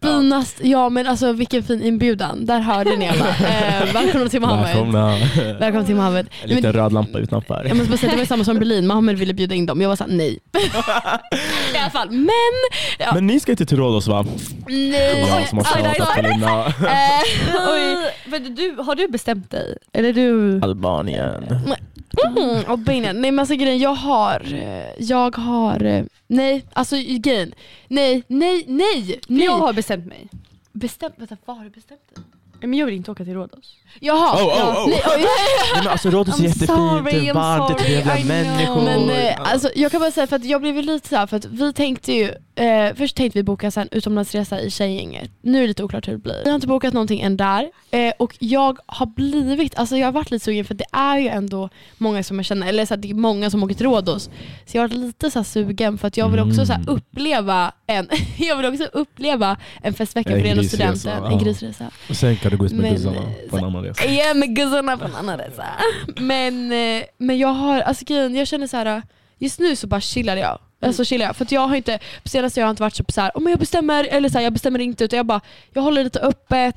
[0.02, 2.46] Finast, ja men alltså vilken fin inbjudan.
[2.46, 3.26] Där hörde ni alla.
[3.46, 4.66] Eh, välkomna till Mohammed.
[4.66, 5.18] Välkomna.
[5.60, 6.30] Välkommen till Mohammed.
[6.43, 7.66] En liten röd lampa utanför.
[7.68, 9.82] Jag måste bara säga, det var samma som Berlin, Mohammed ville bjuda in dem.
[9.82, 10.39] Jag var såhär nej.
[11.74, 12.30] I alla fall, men...
[13.00, 13.14] Ja.
[13.14, 14.26] Men ni ska inte till Rhodos va?
[14.68, 15.20] nej.
[15.30, 16.68] Jag som har.
[18.34, 19.78] Eh, du, har du bestämt dig?
[19.93, 20.62] Eller du...
[20.64, 21.43] Albanien.
[22.38, 23.22] Mm, Albanien.
[23.22, 27.54] Nej men alltså grejen, jag har, eh, jag har, eh, nej alltså grejen,
[27.88, 29.46] nej, nej, nej, nej.
[29.46, 30.28] Jag har bestämt mig.
[30.72, 32.24] bestämt, vänta vad har du bestämt dig?
[32.62, 33.78] Men jag vill inte åka till Rhodos.
[34.00, 34.89] Jaha, Oh, oh, ja, oh.
[34.89, 35.22] nej, oj.
[35.74, 38.82] Nej, men alltså Rhodos är jättefint, sorry, varmt, det trevliga människor.
[38.82, 41.38] Men eh, alltså, jag kan bara säga för att jag blev lite så här för
[41.38, 42.24] att vi tänkte ju,
[42.56, 45.32] eh, först tänkte vi boka en utomlandsresa i tjejgänget.
[45.41, 46.41] Nu är det lite oklart hur det blir.
[46.43, 47.70] Vi har inte bokat någonting än där.
[47.91, 51.28] Eh, och jag har blivit, alltså jag har varit lite sugen för det är ju
[51.28, 54.24] ändå många som jag känner, eller så här, det är många som åker till Rhodos.
[54.66, 56.96] Så jag har varit lite så sugen för att jag vill också så här, Mm.
[56.96, 61.86] uppleva en, jag vill också uppleva en festvecka En för en studenten, en grisresa.
[62.10, 64.06] Och sen kan du gå ut med guzzarna på en annan resa.
[64.06, 65.66] Ja med guzzarna på en annan resa.
[66.18, 69.02] Men, eh, men jag har, alltså grejen, jag känner så här.
[69.38, 70.60] just nu så bara chillar jag.
[70.82, 71.36] Alltså chillar jag.
[71.36, 73.42] För att jag har inte, på senaste jag har inte varit så så här, oh,
[73.42, 75.42] men jag bestämmer, eller så här, jag bestämmer inte utan jag bara,
[75.74, 76.76] jag håller lite öppet.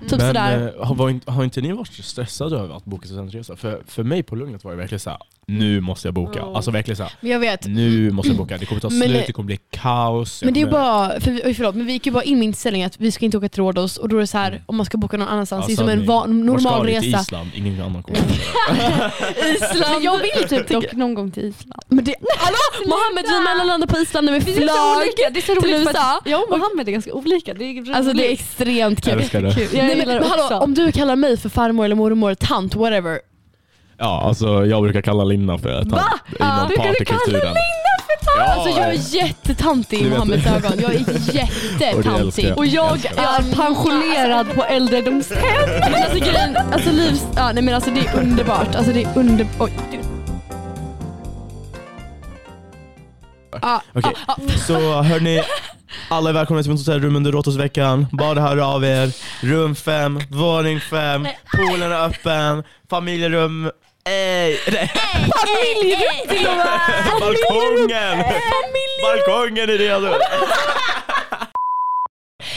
[0.00, 0.72] Typ Men sådär.
[0.78, 3.56] eh, har, inte, har inte ni varit stressade över att boka studentresa?
[3.56, 6.38] För, för mig på Lugnet var det verkligen såhär, nu måste jag boka.
[6.38, 6.56] Ja.
[6.56, 7.66] Alltså verkligen såhär, Men jag vet.
[7.66, 8.58] nu måste jag boka.
[8.58, 10.42] Det kommer ta Men slut, det- kommer bli kaos.
[10.44, 12.44] Men det är kommer- bara, för vi, förlåt, men vi gick ju bara in med
[12.46, 14.62] inställningen att vi ska inte åka till Rhodos och då är det så här, Mm.
[14.66, 16.82] om man ska boka någon annanstans, det är Alltså, som en ni- va, normal ska
[16.82, 17.00] ni?
[17.00, 17.20] Till resa.
[17.22, 18.18] Island, ingen annan kommer.
[19.54, 20.02] Island.
[20.04, 21.82] Jag vill typ dock någon gång till Island.
[21.88, 25.30] Men det, hallå, Mohammed vi mellanlandar på Island med Det är så flagg olika.
[25.30, 27.54] Det är så roligt för att jag och Mohammed är ganska olika.
[27.54, 29.12] Det är Alltså det är extremt kul.
[29.12, 29.54] Jag älskar det.
[29.54, 29.68] Kul.
[29.72, 33.18] Jag Nej, men, hallå, om du kallar mig för farmor eller mormor, tant, whatever.
[34.02, 36.04] Ja, alltså jag brukar kalla Linna för tant Va?
[36.40, 37.54] inom du kalla partykulturen.
[38.36, 40.72] Ja, alltså jag är jättetantig i Mohammeds ögon.
[40.80, 42.20] Jag är Och jättetantig.
[42.20, 42.58] älskar jag.
[42.58, 45.40] Och jag är pensionerad på äldredomshem.
[45.80, 47.26] Men alltså grejen, alltså livs...
[47.36, 48.74] Ja, nej men alltså det är underbart.
[48.74, 49.46] Alltså det är under...
[49.58, 49.72] Oj.
[53.62, 54.48] Ah, Okej, ah, ah.
[54.66, 55.42] så hörni,
[56.08, 58.06] alla är välkomna till mitt hotellrum under Rhottosveckan.
[58.12, 59.12] Bara hör av er.
[59.40, 61.26] Rum 5, våning 5,
[61.56, 63.70] poolen är öppen, familjerum
[64.04, 64.60] Nej.
[65.36, 67.20] Familjerum till och med!
[67.20, 68.24] Balkongen!
[69.02, 70.08] Balkongen är redo!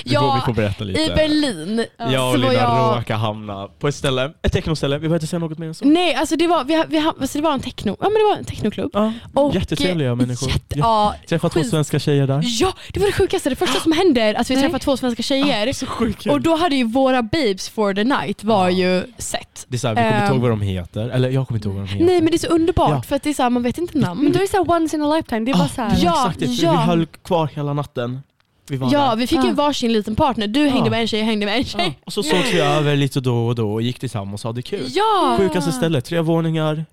[0.06, 1.02] Får, vi får berätta lite.
[1.02, 2.98] I Berlin Jag och så Lina jag...
[2.98, 4.96] råkade hamna på ett ställe, ett technoställe.
[4.96, 5.86] Vi behöver inte säga något mer än så.
[5.86, 8.36] Nej, alltså det var, vi, vi, alltså det var en techno, ja men det var
[8.38, 8.90] en technoklubb.
[8.94, 10.50] Ja, Och- jättetrevliga människor.
[10.50, 11.16] Jätte, Ja.
[11.22, 12.42] ja, Träffat två svenska tjejer där.
[12.44, 13.50] Ja, det var det sjukaste.
[13.50, 14.64] Det första som händer att vi Nej.
[14.64, 15.74] träffar två svenska tjejer.
[15.74, 19.66] Så sjukt Och då hade ju våra babes for the night var ju sett.
[19.68, 20.34] Det är såhär, vi kommer inte Ehm.
[20.34, 21.10] ihåg vad de heter.
[21.10, 22.06] Eller jag kommer inte ihåg vad de heter.
[22.06, 23.02] Nej men det är så underbart Ja.
[23.02, 24.24] för att det är så här, man vet inte namn.
[24.24, 25.98] Men då är det så här once in a lifetime, det är bara så här.
[26.04, 26.72] Ja, exakt ja.
[26.72, 28.20] Vi höll kvar hela natten.
[28.68, 29.16] Vi Ja, där.
[29.16, 29.54] vi fick ju Ah.
[29.54, 30.48] varsin liten partner.
[30.48, 31.66] Du hängde med en tjej, jag hängde med en Ja.
[31.68, 32.00] tjej.
[32.06, 34.86] Och så sågs vi över lite då och då och gick tillsammans och hade kul.
[34.90, 36.86] Ja, Sjukaste stället, tre våningar,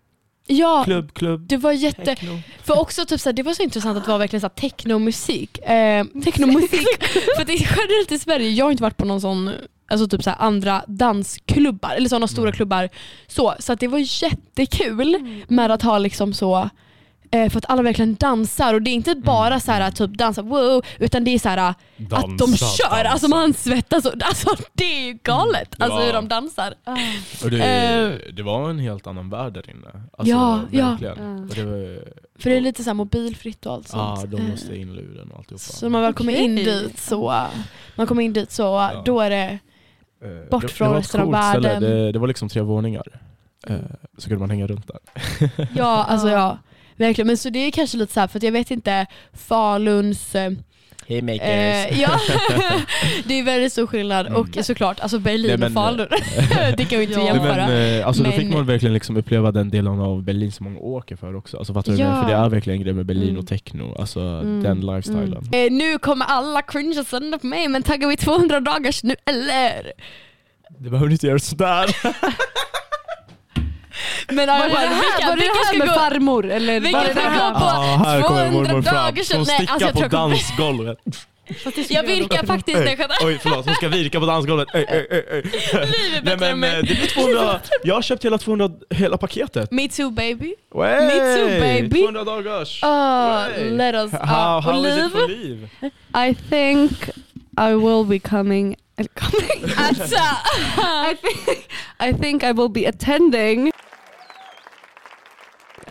[0.47, 0.83] ja.
[0.85, 2.05] klubb, klubb, Det var jätte...
[2.05, 2.41] techno.
[2.65, 5.59] För också typ såhär, det var så intressant att det var verkligen såhär technomusik.
[5.59, 6.87] Eh, technomusik.
[7.37, 9.51] för det är generellt i Sverige, jag har inte varit på någon sån
[9.91, 12.57] Alltså typ såhär andra dansklubbar, eller sådana stora Mm.
[12.57, 12.89] klubbar.
[13.27, 16.71] Så, så att det var jättekul med att ha liksom så
[17.33, 20.85] för att alla verkligen dansar och det är inte bara så här typ dansa wow,
[20.99, 23.09] utan det är så här att de Dansa, kör, dansa.
[23.11, 26.75] alltså man svettas och, alltså det är ju galet Det alltså var- hur de dansar.
[27.45, 28.33] Och det, Eh.
[28.35, 29.89] det var en helt annan värld där inne.
[30.19, 30.91] Alltså, Ja, ja.
[30.91, 31.37] verkligen.
[31.39, 31.43] Ja.
[31.43, 32.05] Och det var,
[32.39, 34.31] För det är lite så här mobilfritt och allt Ja, sånt.
[34.31, 35.59] de Eh, måste in luren och alltihopa.
[35.63, 37.45] Så när man väl kommer in dit så,
[37.97, 39.03] man kommer in dit så Ja.
[39.05, 39.59] då är det,
[40.25, 41.83] Eh, bort det, från det var ett resten av världen.
[41.83, 43.07] Det, det var liksom tre våningar.
[43.67, 43.77] Eh,
[44.19, 44.99] så kunde man hänga runt där.
[45.75, 46.59] ja alltså ja,
[46.97, 47.27] verkligen.
[47.27, 50.53] Men så det är kanske lite så här för att jag vet inte, Faluns eh,
[51.07, 52.11] Eh, ja,
[53.25, 54.41] det är väldigt stor skillnad Mm.
[54.41, 56.07] och såklart alltså Berlin Nej, men- och Falun,
[56.77, 57.19] det kan vi inte Ja.
[57.19, 57.67] Nej, jämföra.
[57.67, 60.65] men, eh, alltså, Då Men- fick man verkligen liksom uppleva den delen av Berlin som
[60.65, 61.59] många åker för också.
[61.59, 61.99] Alltså, fattar du?
[61.99, 62.23] Ja.
[62.23, 63.39] För det är verkligen en grej med Berlin Mm.
[63.39, 64.63] och techno, alltså Mm.
[64.63, 65.49] den lifestylen.
[65.53, 69.93] Eh, nu kommer alla cringea sönder på mig men taggar vi 200 dagars nu eller?
[70.79, 71.97] Du behöver inte göra sådär.
[74.29, 76.51] Men Var det det vilka- här, var det vilka det här ska med gå- farmor?
[76.51, 77.53] Eller vilka var det det ska här?
[77.53, 78.95] gå på Ah, här kommer 200 mormor fram.
[78.95, 79.37] dagar sedan?
[79.39, 80.99] Hon Nej, stickar alltså jag på tror dansgolvet.
[81.89, 83.11] Jag virkar faktiskt, nej jag.
[83.29, 84.69] Oj förlåt, hon ska virka på dansgolvet.
[84.75, 84.87] Oj.
[84.91, 89.71] Liv är Nej men eh, det blir 200, jag har köpt hela 200, hela paketet.
[89.71, 90.55] Me too baby.
[90.75, 91.07] Wey!
[91.07, 92.01] Me too, baby.
[92.01, 92.83] 200 dagars.
[92.83, 94.13] Uh, let us...
[94.13, 95.69] How, Uh, how is it for liv?
[96.15, 96.93] I think
[97.61, 98.77] I will be coming...
[98.97, 99.75] eller coming.
[99.77, 100.17] Alltså,
[101.11, 101.59] I, think,
[102.01, 103.73] I think I will be attending.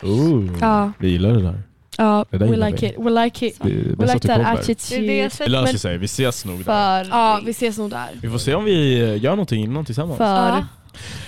[0.04, 0.91] Ooh, Ja.
[0.99, 1.64] Vi gillar det där.
[1.97, 2.93] ja, Det där we like vi.
[2.93, 3.58] it, we like it.
[3.62, 4.38] Det, det är We like att du that.
[4.38, 5.30] Det det attitude.
[5.45, 7.08] Det löser sig, vi ses nog där.
[7.12, 8.10] Ja, vi ses nog där.
[8.22, 10.18] Vi får se om vi gör någonting innan tillsammans.
[10.18, 10.66] För...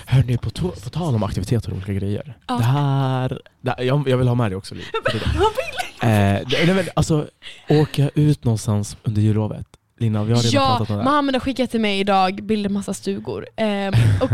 [0.06, 2.38] Hörni, på, på tal om aktiviteter och olika grejer.
[2.48, 2.58] Ja.
[2.58, 4.88] Det här, det här jag, jag vill ha med dig också lite.
[6.02, 7.28] eh, det, nej, men, alltså,
[7.70, 9.66] åka ut någonstans under jullovet.
[10.04, 11.10] Lina, vi har redan Ja, pratat om det här.
[11.10, 13.47] Mohammed har skickat till mig idag bilder massa stugor.
[13.56, 14.30] Ehm, och,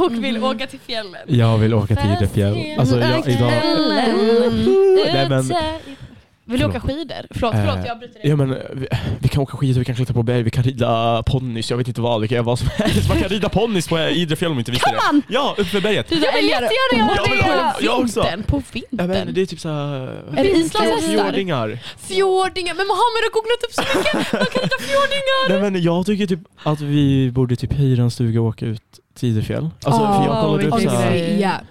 [0.04, 1.20] och vill åka till fjällen.
[1.26, 2.78] Jag vill åka till Idefjäll.
[2.78, 3.52] Alltså, jag, idag...
[5.12, 5.52] Nej, men,
[6.52, 7.26] Vill du åka skidor?
[7.30, 8.30] Förlåt, Eh, förlåt jag bryter dig.
[8.30, 8.86] Ja, men, vi,
[9.18, 11.88] vi kan åka skidor, vi kan klättra på berg, vi kan rida ponnys, jag vet
[11.88, 13.08] inte vad, vi kan göra vad som helst.
[13.08, 15.22] Man kan rida ponnys på Idre fjäll om inte visste det.
[15.28, 16.08] Ja, uppför berget.
[16.08, 18.20] Du, jag vill jättegärna Jag vill själv- jag också.
[18.20, 18.42] vintern.
[18.42, 19.08] På Ja, vintern.
[19.08, 20.00] men, det är typ såhär...
[20.36, 21.08] Är det islandshästar?
[21.12, 21.78] Fjordingar.
[21.98, 24.32] Fjordingar, men Mohammed har googlat upp så mycket.
[24.32, 25.48] Man kan hitta fjordingar.
[25.60, 28.82] Nej men jag tycker typ att vi borde typ hyra en stuga och åka ut
[29.14, 29.70] till Idefjäll.
[29.84, 31.14] Alltså, för jag Oh, kollade upp så här,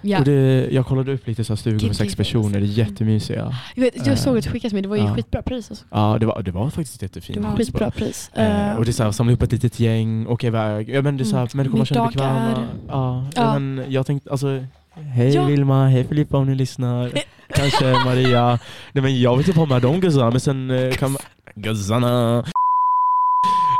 [0.02, 0.18] ja.
[0.18, 3.54] och det, jag kollade upp lite så stugor Give sex personer, det är jättemysiga.
[3.74, 5.14] Jag, vet, jag såg ett skickat till mig, det var ju Ja.
[5.14, 5.70] skitbra pris.
[5.70, 5.84] Alltså.
[5.90, 7.38] Ja, det var, det var faktiskt jättefint.
[7.42, 8.30] Det var skitbra pris.
[8.34, 10.88] Eh, Eh, och det är så här, samla upp ett litet gäng, åka iväg.
[10.88, 11.50] Ja, men det är så här, Mm.
[11.54, 12.66] människor man känner bekväma.
[12.88, 13.58] Ja, Ja.
[13.58, 14.64] Men jag tänkte, alltså,
[14.94, 15.44] hej Ja.
[15.44, 17.10] Vilma, hej Filippa om ni lyssnar.
[17.54, 18.58] Kanske Maria.
[18.92, 21.20] Nej men jag vill typ ha med de guzzarna, men sen eh, kan man...
[21.54, 22.44] Guzzarna!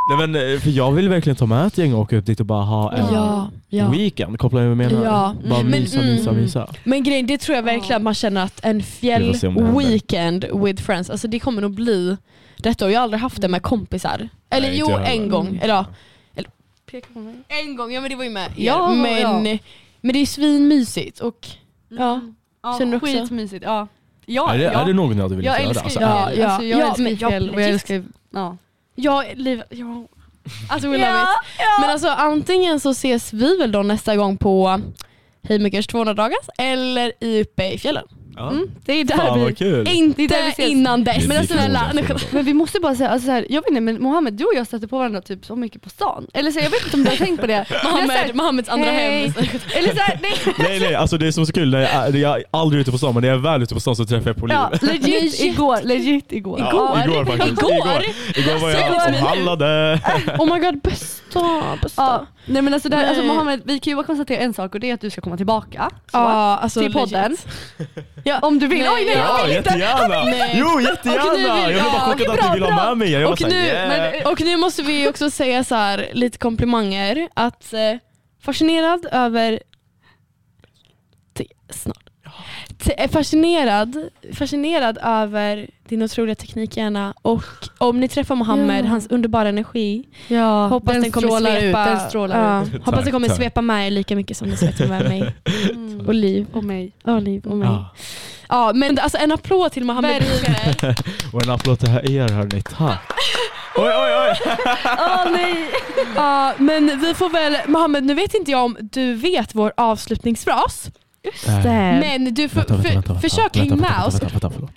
[0.09, 2.40] Nej men, eh, för jag vill verkligen ta med ett gäng och åka upp dit
[2.40, 3.88] och bara ha en ja, ja.
[3.88, 5.05] weekend, kopplar du vad jag menar?
[5.05, 5.34] Ja.
[5.50, 5.70] Bara Mm.
[5.70, 6.68] mysa, Men, mysa, mm, mysa.
[6.84, 11.28] Men grejen, det tror jag verkligen att man känner att en fjäll-weekend with friends, alltså
[11.28, 12.16] det kommer nog bli
[12.57, 12.84] detta.
[12.84, 14.28] Och jag har aldrig haft det med kompisar.
[14.50, 15.59] Eller Nej, jo, jag en gång.
[15.62, 15.86] Eller, ja,
[17.14, 17.34] mig.
[17.48, 18.53] en gång, ja men det var ju med er.
[18.57, 19.40] Ja, men, ja.
[20.00, 21.46] men det är svinmysigt och
[21.88, 22.20] ja.
[22.62, 22.98] Ja, också?
[23.07, 23.64] skitmysigt.
[23.64, 23.88] Ja.
[24.26, 24.70] Ja, är, det, ja.
[24.80, 25.68] är det någon ni hade velat jag göra?
[25.68, 26.46] älskar Alltså, ja, ja.
[26.46, 28.57] Alltså, jag Ja, älskar ju jag- fjäll och jag älskar ja.
[28.95, 30.07] Ja, liv, ja.
[30.68, 31.28] Alltså we love it.
[31.80, 34.80] Men alltså antingen så ses vi väl då nästa gång på
[35.43, 38.05] Heimakers 200 dagars eller i uppe i fjällen.
[38.36, 38.50] Ja.
[38.50, 39.44] Mm, det är där Fan vi...
[39.44, 39.88] vad kul!
[39.88, 40.70] Inte där vi ses.
[40.70, 41.22] innan dess.
[41.22, 41.92] Det Men alltså, snälla.
[42.30, 44.52] Men vi måste bara säga, alltså så här, jag vet inte men Mohammed du och
[44.54, 46.26] jag stötte på varandra typ så mycket på stan.
[46.34, 47.64] Eller så, här, jag vet inte om du har tänkt på det.
[47.82, 49.20] Så Mohammed, här, Mohammeds andra hej.
[49.28, 49.32] hem.
[49.76, 50.32] Eller så här, nej.
[50.58, 52.90] Nej nej, alltså det är som så kul, när jag, är, jag är aldrig ute
[52.90, 54.70] på stan men när jag är väl ute på stan så träffar jag på Ja,
[54.72, 54.82] livet.
[54.82, 55.40] legit Legit.
[55.40, 56.58] igår, legit igår.
[56.60, 57.62] Ja, igår faktiskt.
[57.62, 57.72] Igår?
[57.72, 58.04] Igår,
[58.36, 60.00] igår var jag Igår, och handlade.
[60.38, 62.02] Oh my god, bästa, bästa.
[62.02, 63.28] Ja, Nej men alltså, det här, alltså Nej.
[63.32, 65.36] Mohammed, vi kan ju bara konstatera en sak och det är att du ska komma
[65.36, 65.90] tillbaka.
[65.90, 67.36] Så, Ja, alltså till podden.
[68.24, 68.78] Ja, om du vill.
[68.78, 69.68] Nej, Oj nej ja, jag Ja, vill inte!
[69.70, 70.24] jättegärna!
[70.24, 70.55] Nej.
[70.59, 71.32] Jo, Och nu jättegärna!
[71.32, 73.11] vill- Jag blev bara chockad att du vill ha med mig.
[73.11, 74.26] Jag Och nu, yeah.
[74.32, 77.28] och nu måste vi också säga så här, lite komplimanger.
[77.34, 77.80] Att eh,
[78.45, 79.61] fascinerad över...
[81.34, 82.09] T- snart.
[82.86, 87.42] Eh, fascinerad, fascinerad över din otroliga teknikhjärna och
[87.78, 88.88] om ni träffar Mohammed, Ja.
[88.88, 90.04] hans underbara energi.
[90.28, 91.98] Ja, hoppas den, kommer strålar svepa, ut.
[91.98, 92.84] Den strålar ja, ut.
[92.84, 93.36] hoppas den kommer tack.
[93.36, 95.34] svepa med er lika mycket som den sveper med mig.
[95.74, 96.06] Mm.
[96.08, 96.46] Och Liv.
[96.52, 96.92] Och mig.
[97.04, 97.68] Och Liv och mig.
[97.68, 97.90] Ja.
[98.48, 98.72] Ja.
[98.74, 100.22] men alltså en applåd till Mohammed.
[101.32, 103.12] Och en applåd till er hörni, tack!
[103.76, 104.54] Oj, oj, oj!
[104.84, 105.70] Åh nej!
[106.16, 110.90] Ja, men vi får väl, Mohammed nu vet inte jag om du vet vår avslutningsfras.
[111.24, 111.62] Just Nej.
[111.62, 112.18] det.
[112.18, 114.22] Men du får Vänta, vänta, för, vänta, vänta, försök vänta, hänga vänta, med vänta, oss.
[114.22, 114.72] Vänta, vänta, vänta.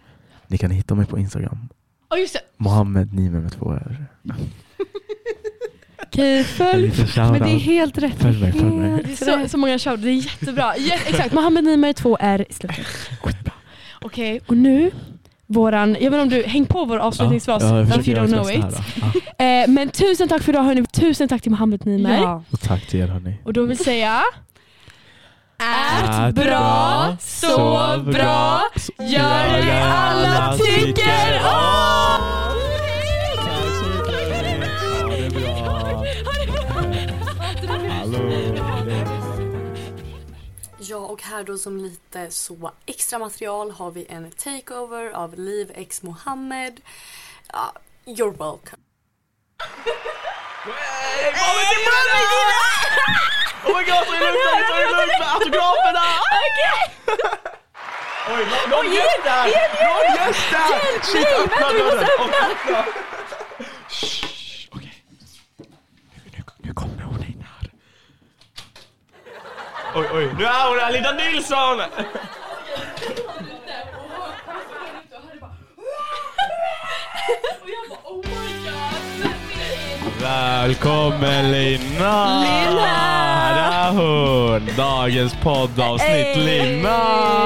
[0.48, 1.70] Ni kan hitta mig på Instagram.
[2.10, 2.40] Ja just det.
[2.58, 4.06] Mohammed Nimer med två R.
[6.04, 6.92] Okej, följ.
[7.16, 8.22] Men det är helt rätt.
[8.22, 9.04] Följ mig, följ mig.
[9.06, 10.74] Det är så, så många shout, det är jättebra.
[10.78, 12.86] Jä, exakt, Mohammed Nimer två R i slutet.
[13.22, 13.54] Skitbra.
[14.02, 14.92] Okej, och nu
[15.48, 18.52] våran, jag vet inte om du, häng på vår avslutningsfras, Ja, if you don't know
[18.52, 18.64] it.
[18.64, 19.14] här.
[19.38, 19.46] Ja.
[19.46, 22.18] Eh, men tusen tack för idag hörni, tusen tack till Mohammed Nimer.
[22.18, 22.44] Ja.
[22.52, 23.34] Och tack till er hörni.
[23.44, 24.22] Och då vill säga
[25.58, 28.62] Ät bra, sov bra,
[29.00, 32.36] gör det alla tycker om!
[40.78, 45.72] Ja och här då som lite så extra material har vi en takeover av Liv
[45.76, 46.82] X Mohammed.
[47.54, 47.74] Ja,
[48.06, 48.82] you're welcome.
[50.66, 52.06] Hey, Mohammed Nimer!
[53.66, 56.06] Oh my god, ta det lugnt ta det lugnt med autograferna!
[58.30, 59.46] Oj, nå- någon gäst där!
[59.86, 61.04] Någon gäst där!
[61.04, 62.10] Shit, öppna dörren!
[62.52, 62.86] Öppna!
[63.90, 65.04] Shh, Okej.
[66.34, 67.70] Nu, nu kommer hon in här.
[69.96, 71.82] Oj, oj, nu är hon här, Linda Nilsson!
[80.26, 82.44] Välkommen Lina!
[82.44, 83.92] Lina!
[83.92, 84.70] Hon!
[84.78, 86.98] Dagens poddavsnitt Lina!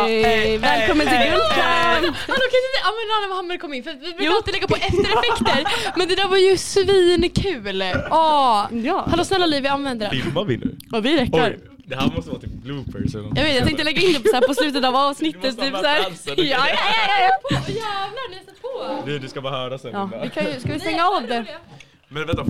[0.03, 2.17] Hey, välkommen till Guldkamp!
[2.27, 3.83] Hallå kan inte när Mohammed kom in?
[3.83, 5.63] För vi brukar alltid lägga på eftereffekter.
[5.97, 7.83] Men det där var ju svinkul.
[8.11, 8.65] Åh.
[8.71, 9.05] Ja.
[9.09, 10.21] Hallå snälla Liv, vi använder den.
[10.21, 10.77] Filmar vi nu?
[10.93, 11.43] Och vi räcker.
[11.43, 13.37] Oj, det här måste vara typ bloopers eller något.
[13.37, 15.59] Jag vet, jag tänkte lägga in det på, så här, på slutet av avsnittet.
[15.59, 16.05] Typ, så här.
[16.25, 17.59] Ja, ja, ja, ja.
[17.67, 19.05] Jävlar, ni har satt på.
[19.05, 20.01] Du, du ska bara höra sen ja.
[20.01, 20.23] Linda.
[20.23, 21.45] Vi kan ju, ska vi stänga av det?
[22.11, 22.43] Men vänta,